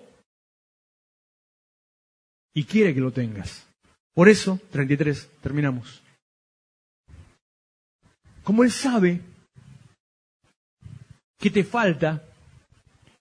Y 2.55 2.63
quiere 2.63 2.95
que 2.95 3.01
lo 3.01 3.11
tengas. 3.11 3.67
Por 4.15 4.29
eso, 4.29 4.59
33, 4.71 5.29
terminamos. 5.43 6.01
Como 8.43 8.63
Él 8.63 8.71
sabe 8.71 9.21
que 11.45 11.51
te 11.51 11.63
falta 11.63 12.23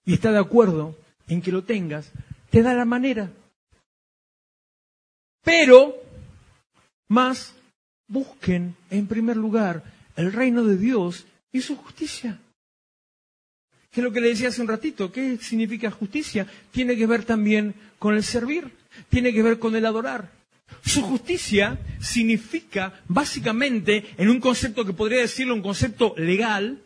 y 0.03 0.15
está 0.15 0.31
de 0.31 0.39
acuerdo 0.39 0.97
en 1.27 1.43
que 1.43 1.51
lo 1.51 1.63
tengas, 1.63 2.11
te 2.49 2.63
da 2.63 2.73
la 2.73 2.83
manera. 2.83 3.29
Pero, 5.43 5.93
más, 7.07 7.53
busquen 8.07 8.75
en 8.89 9.05
primer 9.05 9.37
lugar 9.37 9.83
el 10.15 10.33
reino 10.33 10.63
de 10.63 10.75
Dios 10.75 11.27
y 11.51 11.61
su 11.61 11.75
justicia. 11.75 12.39
Que 13.91 14.01
es 14.01 14.03
lo 14.03 14.11
que 14.11 14.21
le 14.21 14.29
decía 14.29 14.47
hace 14.47 14.63
un 14.63 14.69
ratito, 14.69 15.11
¿qué 15.11 15.37
significa 15.37 15.91
justicia? 15.91 16.47
Tiene 16.71 16.97
que 16.97 17.05
ver 17.05 17.25
también 17.25 17.75
con 17.99 18.15
el 18.15 18.23
servir, 18.23 18.71
tiene 19.07 19.33
que 19.33 19.43
ver 19.43 19.59
con 19.59 19.75
el 19.75 19.85
adorar. 19.85 20.31
Su 20.83 21.03
justicia 21.03 21.77
significa, 22.01 23.03
básicamente, 23.07 24.03
en 24.17 24.29
un 24.29 24.39
concepto 24.39 24.83
que 24.83 24.93
podría 24.93 25.21
decirlo 25.21 25.53
un 25.53 25.61
concepto 25.61 26.15
legal, 26.17 26.81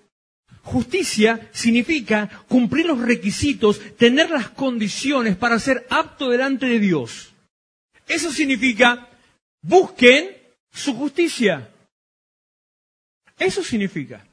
Justicia 0.70 1.50
significa 1.52 2.30
cumplir 2.48 2.86
los 2.86 3.00
requisitos, 3.00 3.82
tener 3.98 4.30
las 4.30 4.50
condiciones 4.50 5.36
para 5.36 5.58
ser 5.58 5.88
apto 5.90 6.30
delante 6.30 6.68
de 6.68 6.80
Dios. 6.80 7.34
Eso 8.08 8.32
significa, 8.32 9.10
busquen 9.64 10.30
su 10.72 10.94
justicia. 10.94 11.74
Eso 13.40 13.64
significa. 13.64 14.24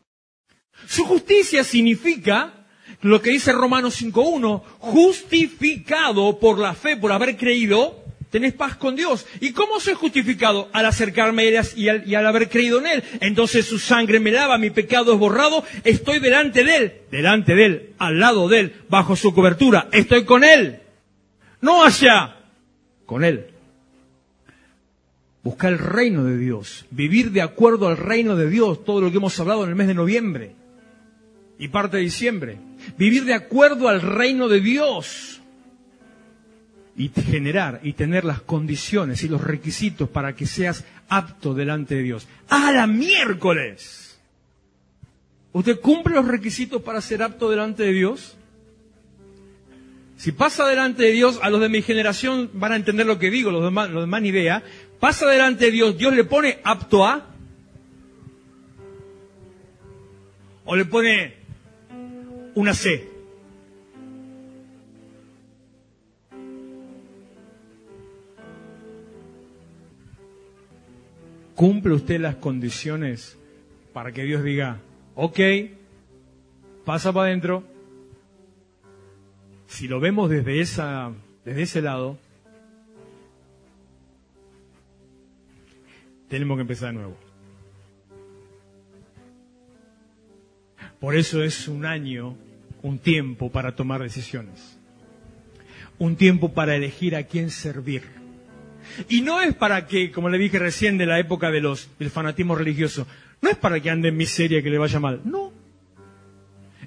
Su 0.87 1.07
justicia 1.07 1.64
significa 1.64 2.66
lo 3.01 3.22
que 3.22 3.30
dice 3.30 3.53
Romanos 3.53 4.03
5.1, 4.03 4.62
justificado 4.78 6.39
por 6.39 6.59
la 6.59 6.74
fe, 6.74 6.99
por 6.99 7.12
haber 7.12 7.39
creído, 7.39 8.05
tenés 8.31 8.53
paz 8.53 8.77
con 8.77 8.97
Dios. 8.97 9.27
¿Y 9.41 9.53
cómo 9.53 9.81
soy 9.81 9.95
justificado? 9.95 10.68
Al 10.72 10.87
acercarme 10.87 11.43
a 11.43 11.47
Él 11.47 12.03
y 12.07 12.14
al, 12.14 12.27
haber 12.27 12.49
creído 12.49 12.79
en 12.79 12.87
Él. 12.87 13.05
Entonces 13.20 13.66
su 13.66 13.79
sangre 13.79 14.20
me 14.20 14.31
lava, 14.31 14.59
mi 14.59 14.70
pecado 14.70 15.14
es 15.14 15.18
borrado, 15.18 15.64
estoy 15.85 16.18
delante 16.18 16.64
de 16.64 16.77
Él, 16.77 16.93
delante 17.11 17.55
de 17.55 17.64
Él, 17.66 17.95
al 17.99 18.18
lado 18.18 18.49
de 18.49 18.61
Él, 18.61 18.74
bajo 18.89 19.16
su 19.16 19.35
cobertura, 19.35 19.89
estoy 19.93 20.24
con 20.24 20.45
Él. 20.45 20.81
No 21.61 21.85
allá, 21.85 22.37
con 23.05 23.24
Él. 23.24 23.47
Buscar 25.43 25.72
el 25.72 25.79
reino 25.79 26.24
de 26.24 26.37
Dios, 26.39 26.87
vivir 26.91 27.31
de 27.31 27.41
acuerdo 27.41 27.87
al 27.87 27.97
reino 27.97 28.35
de 28.35 28.51
Dios, 28.51 28.85
todo 28.85 29.01
lo 29.01 29.11
que 29.11 29.18
hemos 29.18 29.39
hablado 29.39 29.62
en 29.62 29.70
el 29.70 29.77
mes 29.77 29.87
de 29.87 29.95
noviembre 29.95 30.57
y 31.59 31.68
parte 31.68 31.99
de 31.99 32.03
diciembre. 32.03 32.59
Vivir 32.99 33.24
de 33.24 33.35
acuerdo 33.35 33.89
al 33.89 34.03
reino 34.03 34.49
de 34.49 34.61
Dios 34.61 35.36
y 36.97 37.11
generar 37.11 37.80
y 37.82 37.92
tener 37.92 38.24
las 38.24 38.40
condiciones 38.40 39.22
y 39.22 39.28
los 39.28 39.42
requisitos 39.42 40.09
para 40.09 40.34
que 40.34 40.47
seas 40.47 40.84
apto 41.09 41.55
delante 41.55 41.94
de 41.94 42.03
Dios. 42.03 42.26
¡A 42.49 42.72
la 42.72 42.86
miércoles! 42.86 44.18
¿Usted 45.53 45.80
cumple 45.80 46.14
los 46.14 46.26
requisitos 46.26 46.82
para 46.82 47.01
ser 47.01 47.22
apto 47.22 47.51
delante 47.51 47.82
de 47.82 47.92
Dios? 47.92 48.36
Si 50.16 50.32
pasa 50.32 50.66
delante 50.66 51.03
de 51.03 51.12
Dios, 51.12 51.38
a 51.42 51.51
los 51.51 51.61
de 51.61 51.68
mi 51.68 51.82
generación 51.82 52.51
van 52.55 52.72
a 52.72 52.76
entender 52.76 53.07
lo 53.07 53.18
que 53.18 53.30
digo, 53.30 53.51
los 53.51 53.62
demás, 53.62 53.90
los 53.90 54.03
demás 54.03 54.22
ni 54.22 54.28
idea 54.28 54.62
pasa 54.99 55.26
delante 55.26 55.66
de 55.66 55.70
Dios, 55.72 55.99
Dios 55.99 56.14
le 56.14 56.24
pone 56.24 56.59
apto 56.64 57.07
a, 57.07 57.26
o 60.64 60.74
le 60.74 60.86
pone 60.86 61.34
una 62.55 62.72
C. 62.72 63.15
¿Cumple 71.57 71.94
usted 71.94 72.20
las 72.20 72.36
condiciones 72.36 73.38
para 73.94 74.12
que 74.12 74.24
Dios 74.24 74.44
diga, 74.44 74.76
ok, 75.14 75.40
pasa 76.84 77.14
para 77.14 77.28
adentro? 77.28 77.64
Si 79.66 79.88
lo 79.88 79.98
vemos 79.98 80.28
desde, 80.28 80.61
esa, 80.61 81.12
desde 81.46 81.62
ese 81.62 81.80
lado, 81.80 82.18
tenemos 86.28 86.59
que 86.59 86.61
empezar 86.61 86.88
de 86.88 86.98
nuevo. 86.98 87.16
Por 91.00 91.16
eso 91.16 91.42
es 91.42 91.68
un 91.68 91.86
año, 91.86 92.36
un 92.82 92.98
tiempo 92.98 93.50
para 93.50 93.74
tomar 93.74 94.02
decisiones. 94.02 94.78
Un 95.98 96.16
tiempo 96.16 96.52
para 96.52 96.76
elegir 96.76 97.16
a 97.16 97.22
quién 97.22 97.48
servir. 97.48 98.15
Y 99.09 99.20
no 99.22 99.41
es 99.41 99.55
para 99.55 99.87
que, 99.87 100.11
como 100.11 100.28
le 100.28 100.39
dije 100.39 100.59
recién 100.59 100.99
de 100.99 101.07
la 101.07 101.18
época 101.18 101.51
de 101.51 101.61
los, 101.61 101.89
del 101.99 102.11
fanatismo 102.11 102.55
religioso, 102.55 103.07
no 103.41 103.51
es 103.51 103.57
para 103.57 103.80
que 103.80 103.91
ande 103.91 104.09
en 104.09 104.16
miseria 104.16 104.62
que 104.62 104.70
le 104.70 104.78
vaya 104.78 105.01
mal. 105.01 105.20
No. 105.24 105.53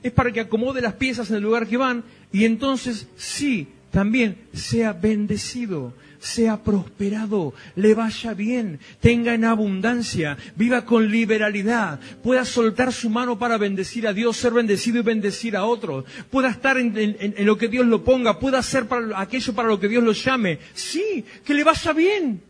Es 0.02 0.12
para 0.12 0.32
que 0.32 0.40
acomode 0.40 0.82
las 0.82 0.94
piezas 0.94 1.30
en 1.30 1.38
el 1.38 1.44
lugar 1.44 1.68
que 1.68 1.78
van 1.78 2.04
y 2.32 2.46
entonces 2.46 3.08
sí, 3.18 3.68
también 3.92 4.38
sea 4.54 4.94
bendecido, 4.94 5.94
sea 6.20 6.64
prosperado, 6.64 7.54
le 7.76 7.94
vaya 7.94 8.34
bien, 8.34 8.80
tenga 9.00 9.34
en 9.34 9.46
abundancia, 9.46 10.38
viva 10.56 10.86
con 10.86 11.12
liberalidad, 11.12 12.00
pueda 12.22 12.46
soltar 12.46 12.94
su 12.94 13.10
mano 13.10 13.40
para 13.40 13.58
bendecir 13.58 14.08
a 14.08 14.14
Dios, 14.14 14.38
ser 14.38 14.54
bendecido 14.54 15.00
y 15.00 15.04
bendecir 15.04 15.56
a 15.56 15.66
otros, 15.66 16.06
pueda 16.30 16.50
estar 16.50 16.78
en, 16.78 17.36
lo 17.40 17.58
que 17.58 17.68
Dios 17.68 17.86
lo 17.86 18.04
ponga, 18.04 18.40
pueda 18.40 18.60
hacer 18.60 18.88
para, 18.88 19.20
aquello 19.20 19.54
para 19.54 19.70
lo 19.70 19.80
que 19.80 19.88
Dios 19.88 20.04
lo 20.04 20.12
llame. 20.12 20.60
Sí, 20.74 21.26
que 21.46 21.54
le 21.54 21.64
vaya 21.64 21.94
bien. 21.94 22.42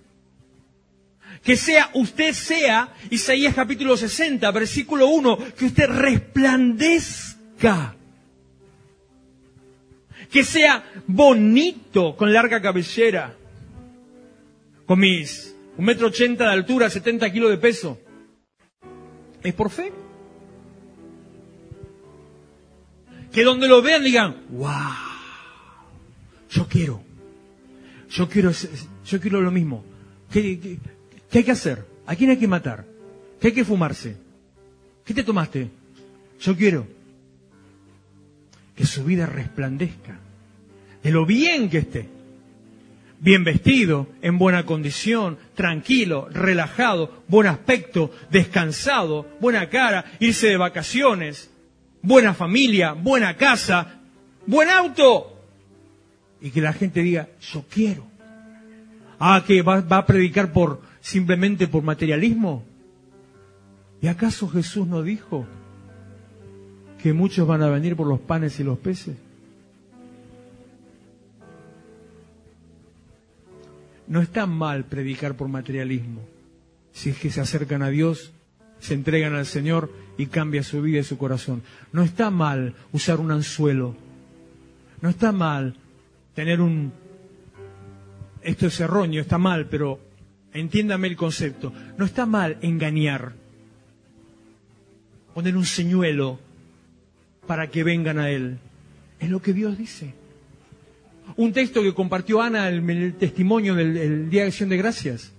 Que 1.43 1.55
sea, 1.55 1.89
usted 1.93 2.33
sea, 2.33 2.93
Isaías 3.09 3.55
capítulo 3.55 3.95
60, 3.95 4.51
versículo 4.51 5.07
1, 5.07 5.37
que 5.57 5.65
usted 5.65 5.87
resplandezca 5.87 7.95
que 10.31 10.43
sea 10.43 10.83
bonito 11.07 12.15
con 12.15 12.31
larga 12.31 12.61
cabellera, 12.61 13.35
con 14.89 14.97
mis 14.97 15.55
un 15.77 15.85
metro 15.85 16.07
ochenta 16.07 16.45
de 16.45 16.49
altura, 16.49 16.89
70 16.89 17.31
kilos 17.31 17.51
de 17.51 17.59
peso. 17.59 17.99
Es 19.43 19.53
por 19.53 19.69
fe. 19.69 19.93
Que 23.31 23.43
donde 23.43 23.67
lo 23.67 23.83
vean 23.83 24.03
digan, 24.03 24.47
wow, 24.49 24.71
yo 26.49 26.67
quiero, 26.67 27.03
yo 28.09 28.27
quiero, 28.27 28.51
yo 29.05 29.21
quiero 29.21 29.41
lo 29.41 29.51
mismo. 29.51 29.85
¿Qué, 30.31 30.79
qué 31.29 31.37
hay 31.37 31.43
que 31.43 31.51
hacer? 31.51 31.85
¿A 32.07 32.15
quién 32.15 32.31
hay 32.31 32.37
que 32.37 32.47
matar? 32.47 32.83
¿Qué 33.39 33.49
hay 33.49 33.53
que 33.53 33.65
fumarse? 33.65 34.17
¿Qué 35.05 35.13
te 35.13 35.23
tomaste? 35.23 35.69
Yo 36.41 36.57
quiero 36.57 36.87
que 38.75 38.87
su 38.87 39.03
vida 39.03 39.27
resplandezca 39.27 40.19
de 41.03 41.11
lo 41.11 41.27
bien 41.27 41.69
que 41.69 41.77
esté 41.77 42.18
bien 43.19 43.43
vestido, 43.43 44.07
en 44.21 44.37
buena 44.37 44.65
condición, 44.65 45.37
tranquilo, 45.55 46.27
relajado, 46.31 47.23
buen 47.27 47.47
aspecto, 47.47 48.11
descansado, 48.29 49.27
buena 49.39 49.69
cara, 49.69 50.05
irse 50.19 50.47
de 50.47 50.57
vacaciones, 50.57 51.51
buena 52.01 52.33
familia, 52.33 52.93
buena 52.93 53.35
casa, 53.35 53.99
buen 54.45 54.69
auto. 54.69 55.35
Y 56.41 56.51
que 56.51 56.61
la 56.61 56.73
gente 56.73 57.01
diga, 57.01 57.27
yo 57.41 57.65
quiero. 57.69 58.05
Ah, 59.19 59.43
que 59.45 59.61
va, 59.61 59.81
va 59.81 59.97
a 59.97 60.05
predicar 60.05 60.53
por 60.53 60.81
simplemente 61.01 61.67
por 61.67 61.83
materialismo. 61.83 62.63
¿Y 64.01 64.07
acaso 64.07 64.47
Jesús 64.47 64.87
no 64.87 65.03
dijo 65.03 65.45
que 67.03 67.11
muchos 67.11 67.45
van 67.45 67.61
a 67.61 67.69
venir 67.69 67.97
por 67.97 68.07
los 68.07 68.21
panes 68.21 68.57
y 68.61 68.63
los 68.63 68.77
peces? 68.77 69.17
No 74.09 74.21
está 74.21 74.45
mal 74.47 74.85
predicar 74.85 75.35
por 75.35 75.47
materialismo. 75.47 76.21
Si 76.91 77.11
es 77.11 77.17
que 77.17 77.29
se 77.29 77.41
acercan 77.41 77.83
a 77.83 77.89
Dios, 77.89 78.31
se 78.79 78.95
entregan 78.95 79.35
al 79.35 79.45
Señor 79.45 79.93
y 80.17 80.25
cambia 80.25 80.63
su 80.63 80.81
vida 80.81 80.99
y 80.99 81.03
su 81.03 81.17
corazón. 81.17 81.61
No 81.93 82.01
está 82.01 82.31
mal 82.31 82.73
usar 82.91 83.19
un 83.19 83.31
anzuelo. 83.31 83.95
No 85.01 85.09
está 85.09 85.31
mal 85.31 85.75
tener 86.33 86.59
un... 86.59 86.91
Esto 88.41 88.67
es 88.67 88.79
erróneo, 88.79 89.21
está 89.21 89.37
mal, 89.37 89.67
pero 89.67 89.99
entiéndame 90.53 91.07
el 91.07 91.15
concepto. 91.15 91.71
No 91.97 92.03
está 92.03 92.25
mal 92.25 92.57
engañar. 92.61 93.33
Poner 95.35 95.55
un 95.55 95.65
señuelo 95.65 96.39
para 97.45 97.69
que 97.69 97.83
vengan 97.83 98.17
a 98.17 98.31
Él. 98.31 98.57
Es 99.19 99.29
lo 99.29 99.41
que 99.41 99.53
Dios 99.53 99.77
dice. 99.77 100.18
Un 101.35 101.53
texto 101.53 101.81
que 101.81 101.93
compartió 101.93 102.41
Ana 102.41 102.69
en 102.69 102.89
el, 102.89 103.13
testimonio 103.15 103.75
del 103.75 103.97
el 103.97 104.29
Día 104.29 104.41
de 104.41 104.47
Acción 104.47 104.69
de 104.69 104.77
Gracias. 104.77 105.31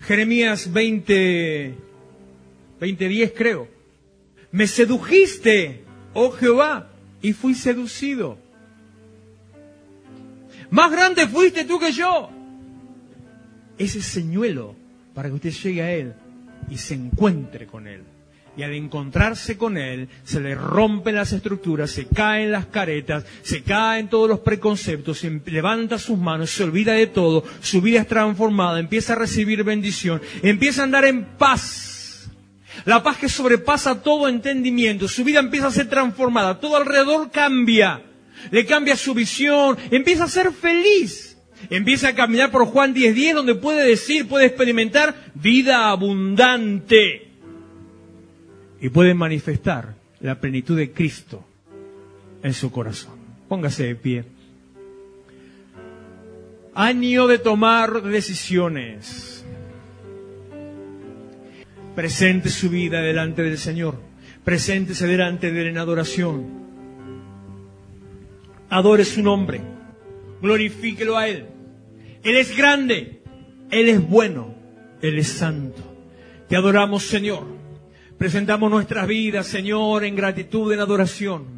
Jeremías 0.00 0.72
20, 0.72 1.74
20, 2.80 3.32
creo. 3.34 3.68
Me 4.50 4.66
sedujiste, 4.66 5.82
oh 6.14 6.30
Jehová, 6.30 6.90
y 7.20 7.32
fui 7.32 7.54
seducido. 7.54 8.38
Más 10.70 10.90
grande 10.90 11.26
fuiste 11.26 11.64
tú 11.64 11.78
que 11.78 11.92
yo. 11.92 12.30
Ese 13.76 14.02
señuelo 14.02 14.74
para 15.14 15.28
que 15.28 15.34
usted 15.34 15.50
llegue 15.50 15.82
a 15.82 15.92
Él 15.92 16.14
y 16.70 16.76
se 16.76 16.94
encuentre 16.94 17.66
con 17.66 17.86
Él. 17.86 18.02
Y 18.58 18.64
al 18.64 18.74
encontrarse 18.74 19.56
con 19.56 19.78
Él, 19.78 20.08
se 20.24 20.40
le 20.40 20.56
rompen 20.56 21.14
las 21.14 21.32
estructuras, 21.32 21.92
se 21.92 22.08
caen 22.08 22.50
las 22.50 22.66
caretas, 22.66 23.24
se 23.42 23.62
caen 23.62 24.08
todos 24.08 24.28
los 24.28 24.40
preconceptos, 24.40 25.20
se 25.20 25.40
levanta 25.46 25.96
sus 25.96 26.18
manos, 26.18 26.50
se 26.50 26.64
olvida 26.64 26.94
de 26.94 27.06
todo, 27.06 27.44
su 27.62 27.80
vida 27.80 28.00
es 28.00 28.08
transformada, 28.08 28.80
empieza 28.80 29.12
a 29.12 29.16
recibir 29.16 29.62
bendición, 29.62 30.20
empieza 30.42 30.80
a 30.80 30.84
andar 30.86 31.04
en 31.04 31.24
paz. 31.24 32.28
La 32.84 33.00
paz 33.00 33.18
que 33.18 33.28
sobrepasa 33.28 34.02
todo 34.02 34.26
entendimiento, 34.26 35.06
su 35.06 35.22
vida 35.22 35.38
empieza 35.38 35.68
a 35.68 35.70
ser 35.70 35.88
transformada, 35.88 36.58
todo 36.58 36.78
alrededor 36.78 37.30
cambia, 37.30 38.02
le 38.50 38.66
cambia 38.66 38.96
su 38.96 39.14
visión, 39.14 39.78
empieza 39.92 40.24
a 40.24 40.28
ser 40.28 40.50
feliz. 40.50 41.26
Empieza 41.70 42.08
a 42.08 42.14
caminar 42.14 42.50
por 42.50 42.66
Juan 42.66 42.94
10.10 42.94 43.34
donde 43.34 43.54
puede 43.54 43.86
decir, 43.86 44.26
puede 44.26 44.46
experimentar 44.46 45.14
vida 45.34 45.90
abundante 45.90 47.27
y 48.80 48.88
puede 48.90 49.14
manifestar 49.14 49.94
la 50.20 50.40
plenitud 50.40 50.76
de 50.76 50.92
Cristo 50.92 51.44
en 52.42 52.54
su 52.54 52.70
corazón. 52.70 53.14
Póngase 53.48 53.86
de 53.86 53.94
pie. 53.94 54.24
Año 56.74 57.26
de 57.26 57.38
tomar 57.38 58.02
decisiones. 58.02 59.44
Presente 61.94 62.50
su 62.50 62.70
vida 62.70 63.00
delante 63.00 63.42
del 63.42 63.58
Señor. 63.58 64.00
Preséntese 64.44 65.06
delante 65.06 65.50
de 65.50 65.62
él 65.62 65.66
en 65.68 65.78
adoración. 65.78 66.46
Adore 68.70 69.04
su 69.04 69.22
nombre. 69.22 69.60
Glorifíquelo 70.40 71.16
a 71.16 71.26
Él. 71.26 71.46
Él 72.22 72.36
es 72.36 72.56
grande. 72.56 73.22
Él 73.70 73.88
es 73.88 74.08
bueno. 74.08 74.54
Él 75.02 75.18
es 75.18 75.28
santo. 75.28 75.82
Te 76.48 76.56
adoramos, 76.56 77.02
Señor. 77.04 77.57
Presentamos 78.18 78.68
nuestras 78.68 79.06
vidas, 79.06 79.46
Señor, 79.46 80.04
en 80.04 80.16
gratitud, 80.16 80.72
en 80.72 80.80
adoración. 80.80 81.57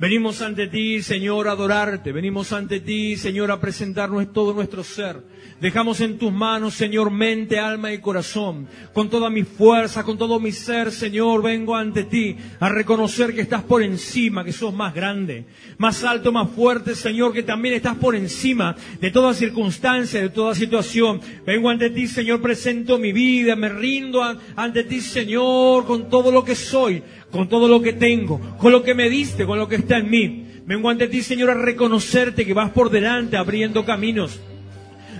Venimos 0.00 0.40
ante 0.40 0.66
ti, 0.66 1.02
Señor, 1.02 1.46
a 1.46 1.52
adorarte. 1.52 2.10
Venimos 2.10 2.54
ante 2.54 2.80
ti, 2.80 3.18
Señor, 3.18 3.50
a 3.50 3.60
presentarnos 3.60 4.32
todo 4.32 4.54
nuestro 4.54 4.82
ser. 4.82 5.22
Dejamos 5.60 6.00
en 6.00 6.16
tus 6.16 6.32
manos, 6.32 6.72
Señor, 6.72 7.10
mente, 7.10 7.58
alma 7.58 7.92
y 7.92 7.98
corazón. 7.98 8.66
Con 8.94 9.10
toda 9.10 9.28
mi 9.28 9.42
fuerza, 9.42 10.02
con 10.02 10.16
todo 10.16 10.40
mi 10.40 10.52
ser, 10.52 10.90
Señor, 10.90 11.42
vengo 11.42 11.76
ante 11.76 12.04
ti 12.04 12.34
a 12.60 12.70
reconocer 12.70 13.34
que 13.34 13.42
estás 13.42 13.62
por 13.62 13.82
encima, 13.82 14.42
que 14.42 14.54
sos 14.54 14.72
más 14.72 14.94
grande, 14.94 15.44
más 15.76 16.02
alto, 16.02 16.32
más 16.32 16.48
fuerte, 16.48 16.94
Señor, 16.94 17.34
que 17.34 17.42
también 17.42 17.74
estás 17.74 17.96
por 17.96 18.16
encima 18.16 18.74
de 19.02 19.10
toda 19.10 19.34
circunstancia, 19.34 20.22
de 20.22 20.30
toda 20.30 20.54
situación. 20.54 21.20
Vengo 21.44 21.68
ante 21.68 21.90
ti, 21.90 22.06
Señor, 22.06 22.40
presento 22.40 22.96
mi 22.96 23.12
vida, 23.12 23.54
me 23.54 23.68
rindo 23.68 24.22
ante 24.56 24.84
ti, 24.84 25.02
Señor, 25.02 25.84
con 25.84 26.08
todo 26.08 26.32
lo 26.32 26.42
que 26.42 26.54
soy, 26.54 27.02
con 27.30 27.48
todo 27.48 27.68
lo 27.68 27.80
que 27.82 27.92
tengo, 27.92 28.40
con 28.58 28.72
lo 28.72 28.82
que 28.82 28.94
me 28.94 29.08
diste, 29.08 29.46
con 29.46 29.58
lo 29.58 29.68
que 29.68 29.76
está 29.76 29.98
en 29.98 30.10
mí. 30.10 30.46
Vengo 30.66 30.88
ante 30.88 31.08
ti, 31.08 31.22
Señor, 31.22 31.50
a 31.50 31.54
reconocerte 31.54 32.44
que 32.44 32.54
vas 32.54 32.70
por 32.70 32.90
delante 32.90 33.36
abriendo 33.36 33.84
caminos 33.84 34.40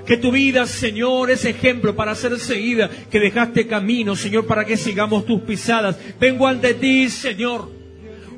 que 0.06 0.16
tu 0.16 0.32
vida, 0.32 0.66
Señor, 0.66 1.30
es 1.30 1.44
ejemplo 1.44 1.94
para 1.94 2.16
ser 2.16 2.38
seguida, 2.40 2.90
que 3.10 3.20
dejaste 3.20 3.68
camino, 3.68 4.16
Señor, 4.16 4.44
para 4.44 4.64
que 4.64 4.76
sigamos 4.76 5.24
tus 5.24 5.42
pisadas. 5.42 5.96
Vengo 6.18 6.48
ante 6.48 6.74
ti, 6.74 7.08
Señor 7.08 7.79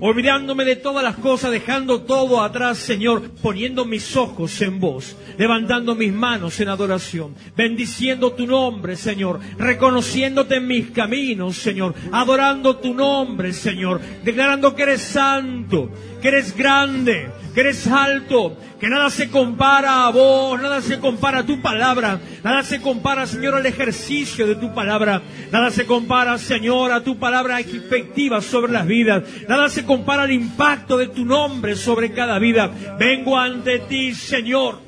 olvidándome 0.04 0.64
de 0.64 0.74
todas 0.74 1.04
las 1.04 1.14
cosas, 1.16 1.52
dejando 1.52 2.02
todo 2.02 2.42
atrás, 2.42 2.78
Señor, 2.78 3.30
poniendo 3.40 3.84
mis 3.84 4.16
ojos 4.16 4.60
en 4.60 4.80
vos, 4.80 5.16
levantando 5.38 5.94
mis 5.94 6.12
manos 6.12 6.58
en 6.58 6.68
adoración, 6.68 7.36
bendiciendo 7.56 8.32
tu 8.32 8.44
nombre, 8.44 8.96
Señor, 8.96 9.38
reconociéndote 9.58 10.56
en 10.56 10.66
mis 10.66 10.90
caminos, 10.90 11.56
Señor, 11.56 11.94
adorando 12.10 12.78
tu 12.78 12.92
nombre, 12.94 13.52
Señor, 13.52 14.00
declarando 14.24 14.74
que 14.74 14.82
eres 14.82 15.02
santo, 15.02 15.88
que 16.20 16.28
eres 16.28 16.56
grande, 16.56 17.30
que 17.54 17.60
eres 17.60 17.86
alto, 17.86 18.56
que 18.80 18.88
nada 18.88 19.10
se 19.10 19.30
compara 19.30 20.06
a 20.06 20.10
vos, 20.10 20.60
nada 20.60 20.80
se 20.80 20.98
compara 20.98 21.40
a 21.40 21.46
tu 21.46 21.60
palabra, 21.60 22.20
nada 22.42 22.62
se 22.62 22.80
compara, 22.80 23.26
Señor, 23.26 23.54
al 23.54 23.66
ejercicio 23.66 24.46
de 24.46 24.54
tu 24.54 24.74
palabra, 24.74 25.22
nada 25.50 25.70
se 25.70 25.86
compara, 25.86 26.38
Señor, 26.38 26.92
a 26.92 27.02
tu 27.02 27.18
palabra 27.18 27.60
efectiva 27.60 28.40
sobre 28.40 28.72
las 28.72 28.86
vidas, 28.86 29.22
nada 29.48 29.68
se 29.68 29.84
compara 29.84 30.22
al 30.22 30.32
impacto 30.32 30.96
de 30.96 31.08
tu 31.08 31.24
nombre 31.24 31.76
sobre 31.76 32.12
cada 32.12 32.38
vida. 32.38 32.70
Vengo 32.98 33.38
ante 33.38 33.80
ti, 33.80 34.14
Señor, 34.14 34.80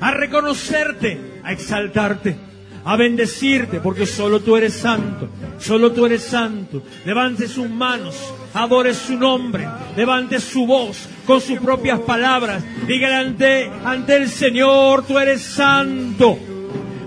a 0.00 0.10
reconocerte, 0.10 1.40
a 1.44 1.52
exaltarte 1.52 2.53
a 2.84 2.96
bendecirte, 2.96 3.80
porque 3.80 4.06
solo 4.06 4.40
tú 4.40 4.56
eres 4.56 4.74
santo, 4.74 5.28
solo 5.58 5.92
tú 5.92 6.06
eres 6.06 6.22
santo. 6.22 6.82
Levante 7.04 7.48
sus 7.48 7.68
manos, 7.68 8.16
adore 8.52 8.94
su 8.94 9.16
nombre, 9.16 9.66
levante 9.96 10.38
su 10.40 10.66
voz 10.66 11.08
con 11.26 11.40
sus 11.40 11.58
propias 11.58 12.00
palabras, 12.00 12.62
dígale 12.86 13.14
ante, 13.14 13.70
ante 13.84 14.16
el 14.16 14.28
Señor, 14.28 15.06
tú 15.06 15.18
eres 15.18 15.42
santo. 15.42 16.38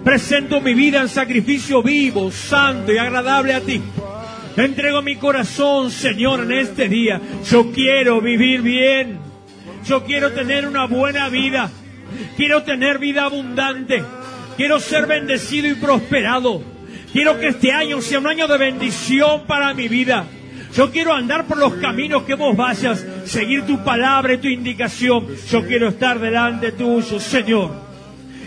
Presento 0.03 0.61
mi 0.61 0.73
vida 0.73 1.01
en 1.01 1.09
sacrificio 1.09 1.83
vivo, 1.83 2.31
santo 2.31 2.93
y 2.93 2.97
agradable 2.97 3.53
a 3.53 3.61
ti. 3.61 3.81
Entrego 4.55 5.03
mi 5.03 5.17
corazón, 5.17 5.91
Señor, 5.91 6.41
en 6.41 6.53
este 6.53 6.89
día. 6.89 7.21
Yo 7.47 7.71
quiero 7.71 8.21
vivir 8.21 8.61
bien. 8.61 9.19
Yo 9.85 10.03
quiero 10.03 10.31
tener 10.31 10.67
una 10.67 10.85
buena 10.85 11.29
vida. 11.29 11.69
Quiero 12.35 12.63
tener 12.63 12.97
vida 12.97 13.25
abundante. 13.25 14.03
Quiero 14.57 14.79
ser 14.79 15.05
bendecido 15.05 15.67
y 15.67 15.75
prosperado. 15.75 16.63
Quiero 17.13 17.39
que 17.39 17.49
este 17.49 17.71
año 17.71 18.01
sea 18.01 18.19
un 18.19 18.25
año 18.27 18.47
de 18.47 18.57
bendición 18.57 19.45
para 19.45 19.73
mi 19.75 19.87
vida. 19.87 20.25
Yo 20.75 20.91
quiero 20.91 21.13
andar 21.13 21.45
por 21.45 21.57
los 21.57 21.75
caminos 21.75 22.23
que 22.23 22.33
vos 22.33 22.57
vayas, 22.57 23.05
seguir 23.25 23.67
tu 23.67 23.83
palabra 23.83 24.33
y 24.33 24.39
tu 24.39 24.47
indicación. 24.47 25.27
Yo 25.49 25.65
quiero 25.65 25.89
estar 25.89 26.19
delante 26.19 26.71
tuyo, 26.71 27.19
Señor. 27.19 27.71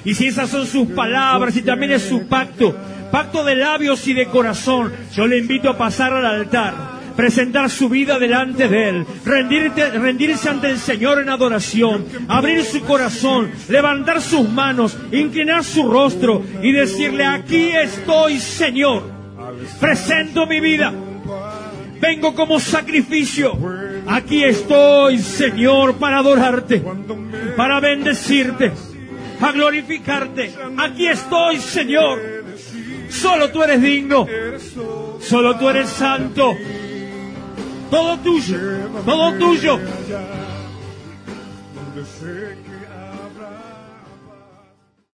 Y 0.05 0.15
si 0.15 0.27
esas 0.27 0.51
son 0.51 0.67
sus 0.67 0.89
palabras 0.89 1.57
y 1.57 1.63
también 1.63 1.93
es 1.93 2.03
su 2.03 2.27
pacto, 2.27 2.77
pacto 3.13 3.45
de 3.45 3.55
labios 3.55 4.07
y 4.09 4.13
de 4.13 4.27
corazón, 4.27 4.93
yo 5.15 5.29
le 5.29 5.39
invito 5.39 5.71
a 5.71 5.79
pasar 5.79 6.13
al 6.13 6.27
altar 6.27 6.90
presentar 7.17 7.71
su 7.71 7.89
vida 7.89 8.19
delante 8.19 8.69
de 8.69 8.89
Él, 8.89 9.07
rendirse 9.25 10.49
ante 10.49 10.71
el 10.71 10.79
Señor 10.79 11.21
en 11.21 11.29
adoración, 11.29 12.07
abrir 12.29 12.65
su 12.65 12.81
corazón, 12.83 13.51
levantar 13.69 14.21
sus 14.21 14.49
manos, 14.49 14.97
inclinar 15.13 15.65
su 15.65 15.91
rostro 15.91 16.43
y 16.63 16.73
decirle, 16.73 17.25
aquí 17.25 17.71
estoy 17.71 18.39
Señor, 18.39 19.03
presento 19.81 20.47
mi 20.47 20.61
vida, 20.61 20.93
vengo 22.01 22.35
como 22.35 22.59
sacrificio, 22.61 23.59
aquí 24.07 24.45
estoy 24.45 25.19
Señor 25.19 25.97
para 25.97 26.19
adorarte, 26.19 26.83
para 27.57 27.81
bendecirte, 27.81 28.73
a 29.41 29.53
glorificarte, 29.53 30.53
aquí 30.79 31.07
estoy 31.07 31.59
Señor, 31.59 32.19
solo 33.09 33.51
tú 33.51 33.63
eres 33.63 33.83
digno, 33.83 34.27
solo 35.21 35.59
tú 35.59 35.69
eres 35.69 35.89
santo 35.89 36.57
todo 37.91 38.17
tuyo, 38.19 38.59
todo 39.05 39.33
tuyo. 39.39 39.81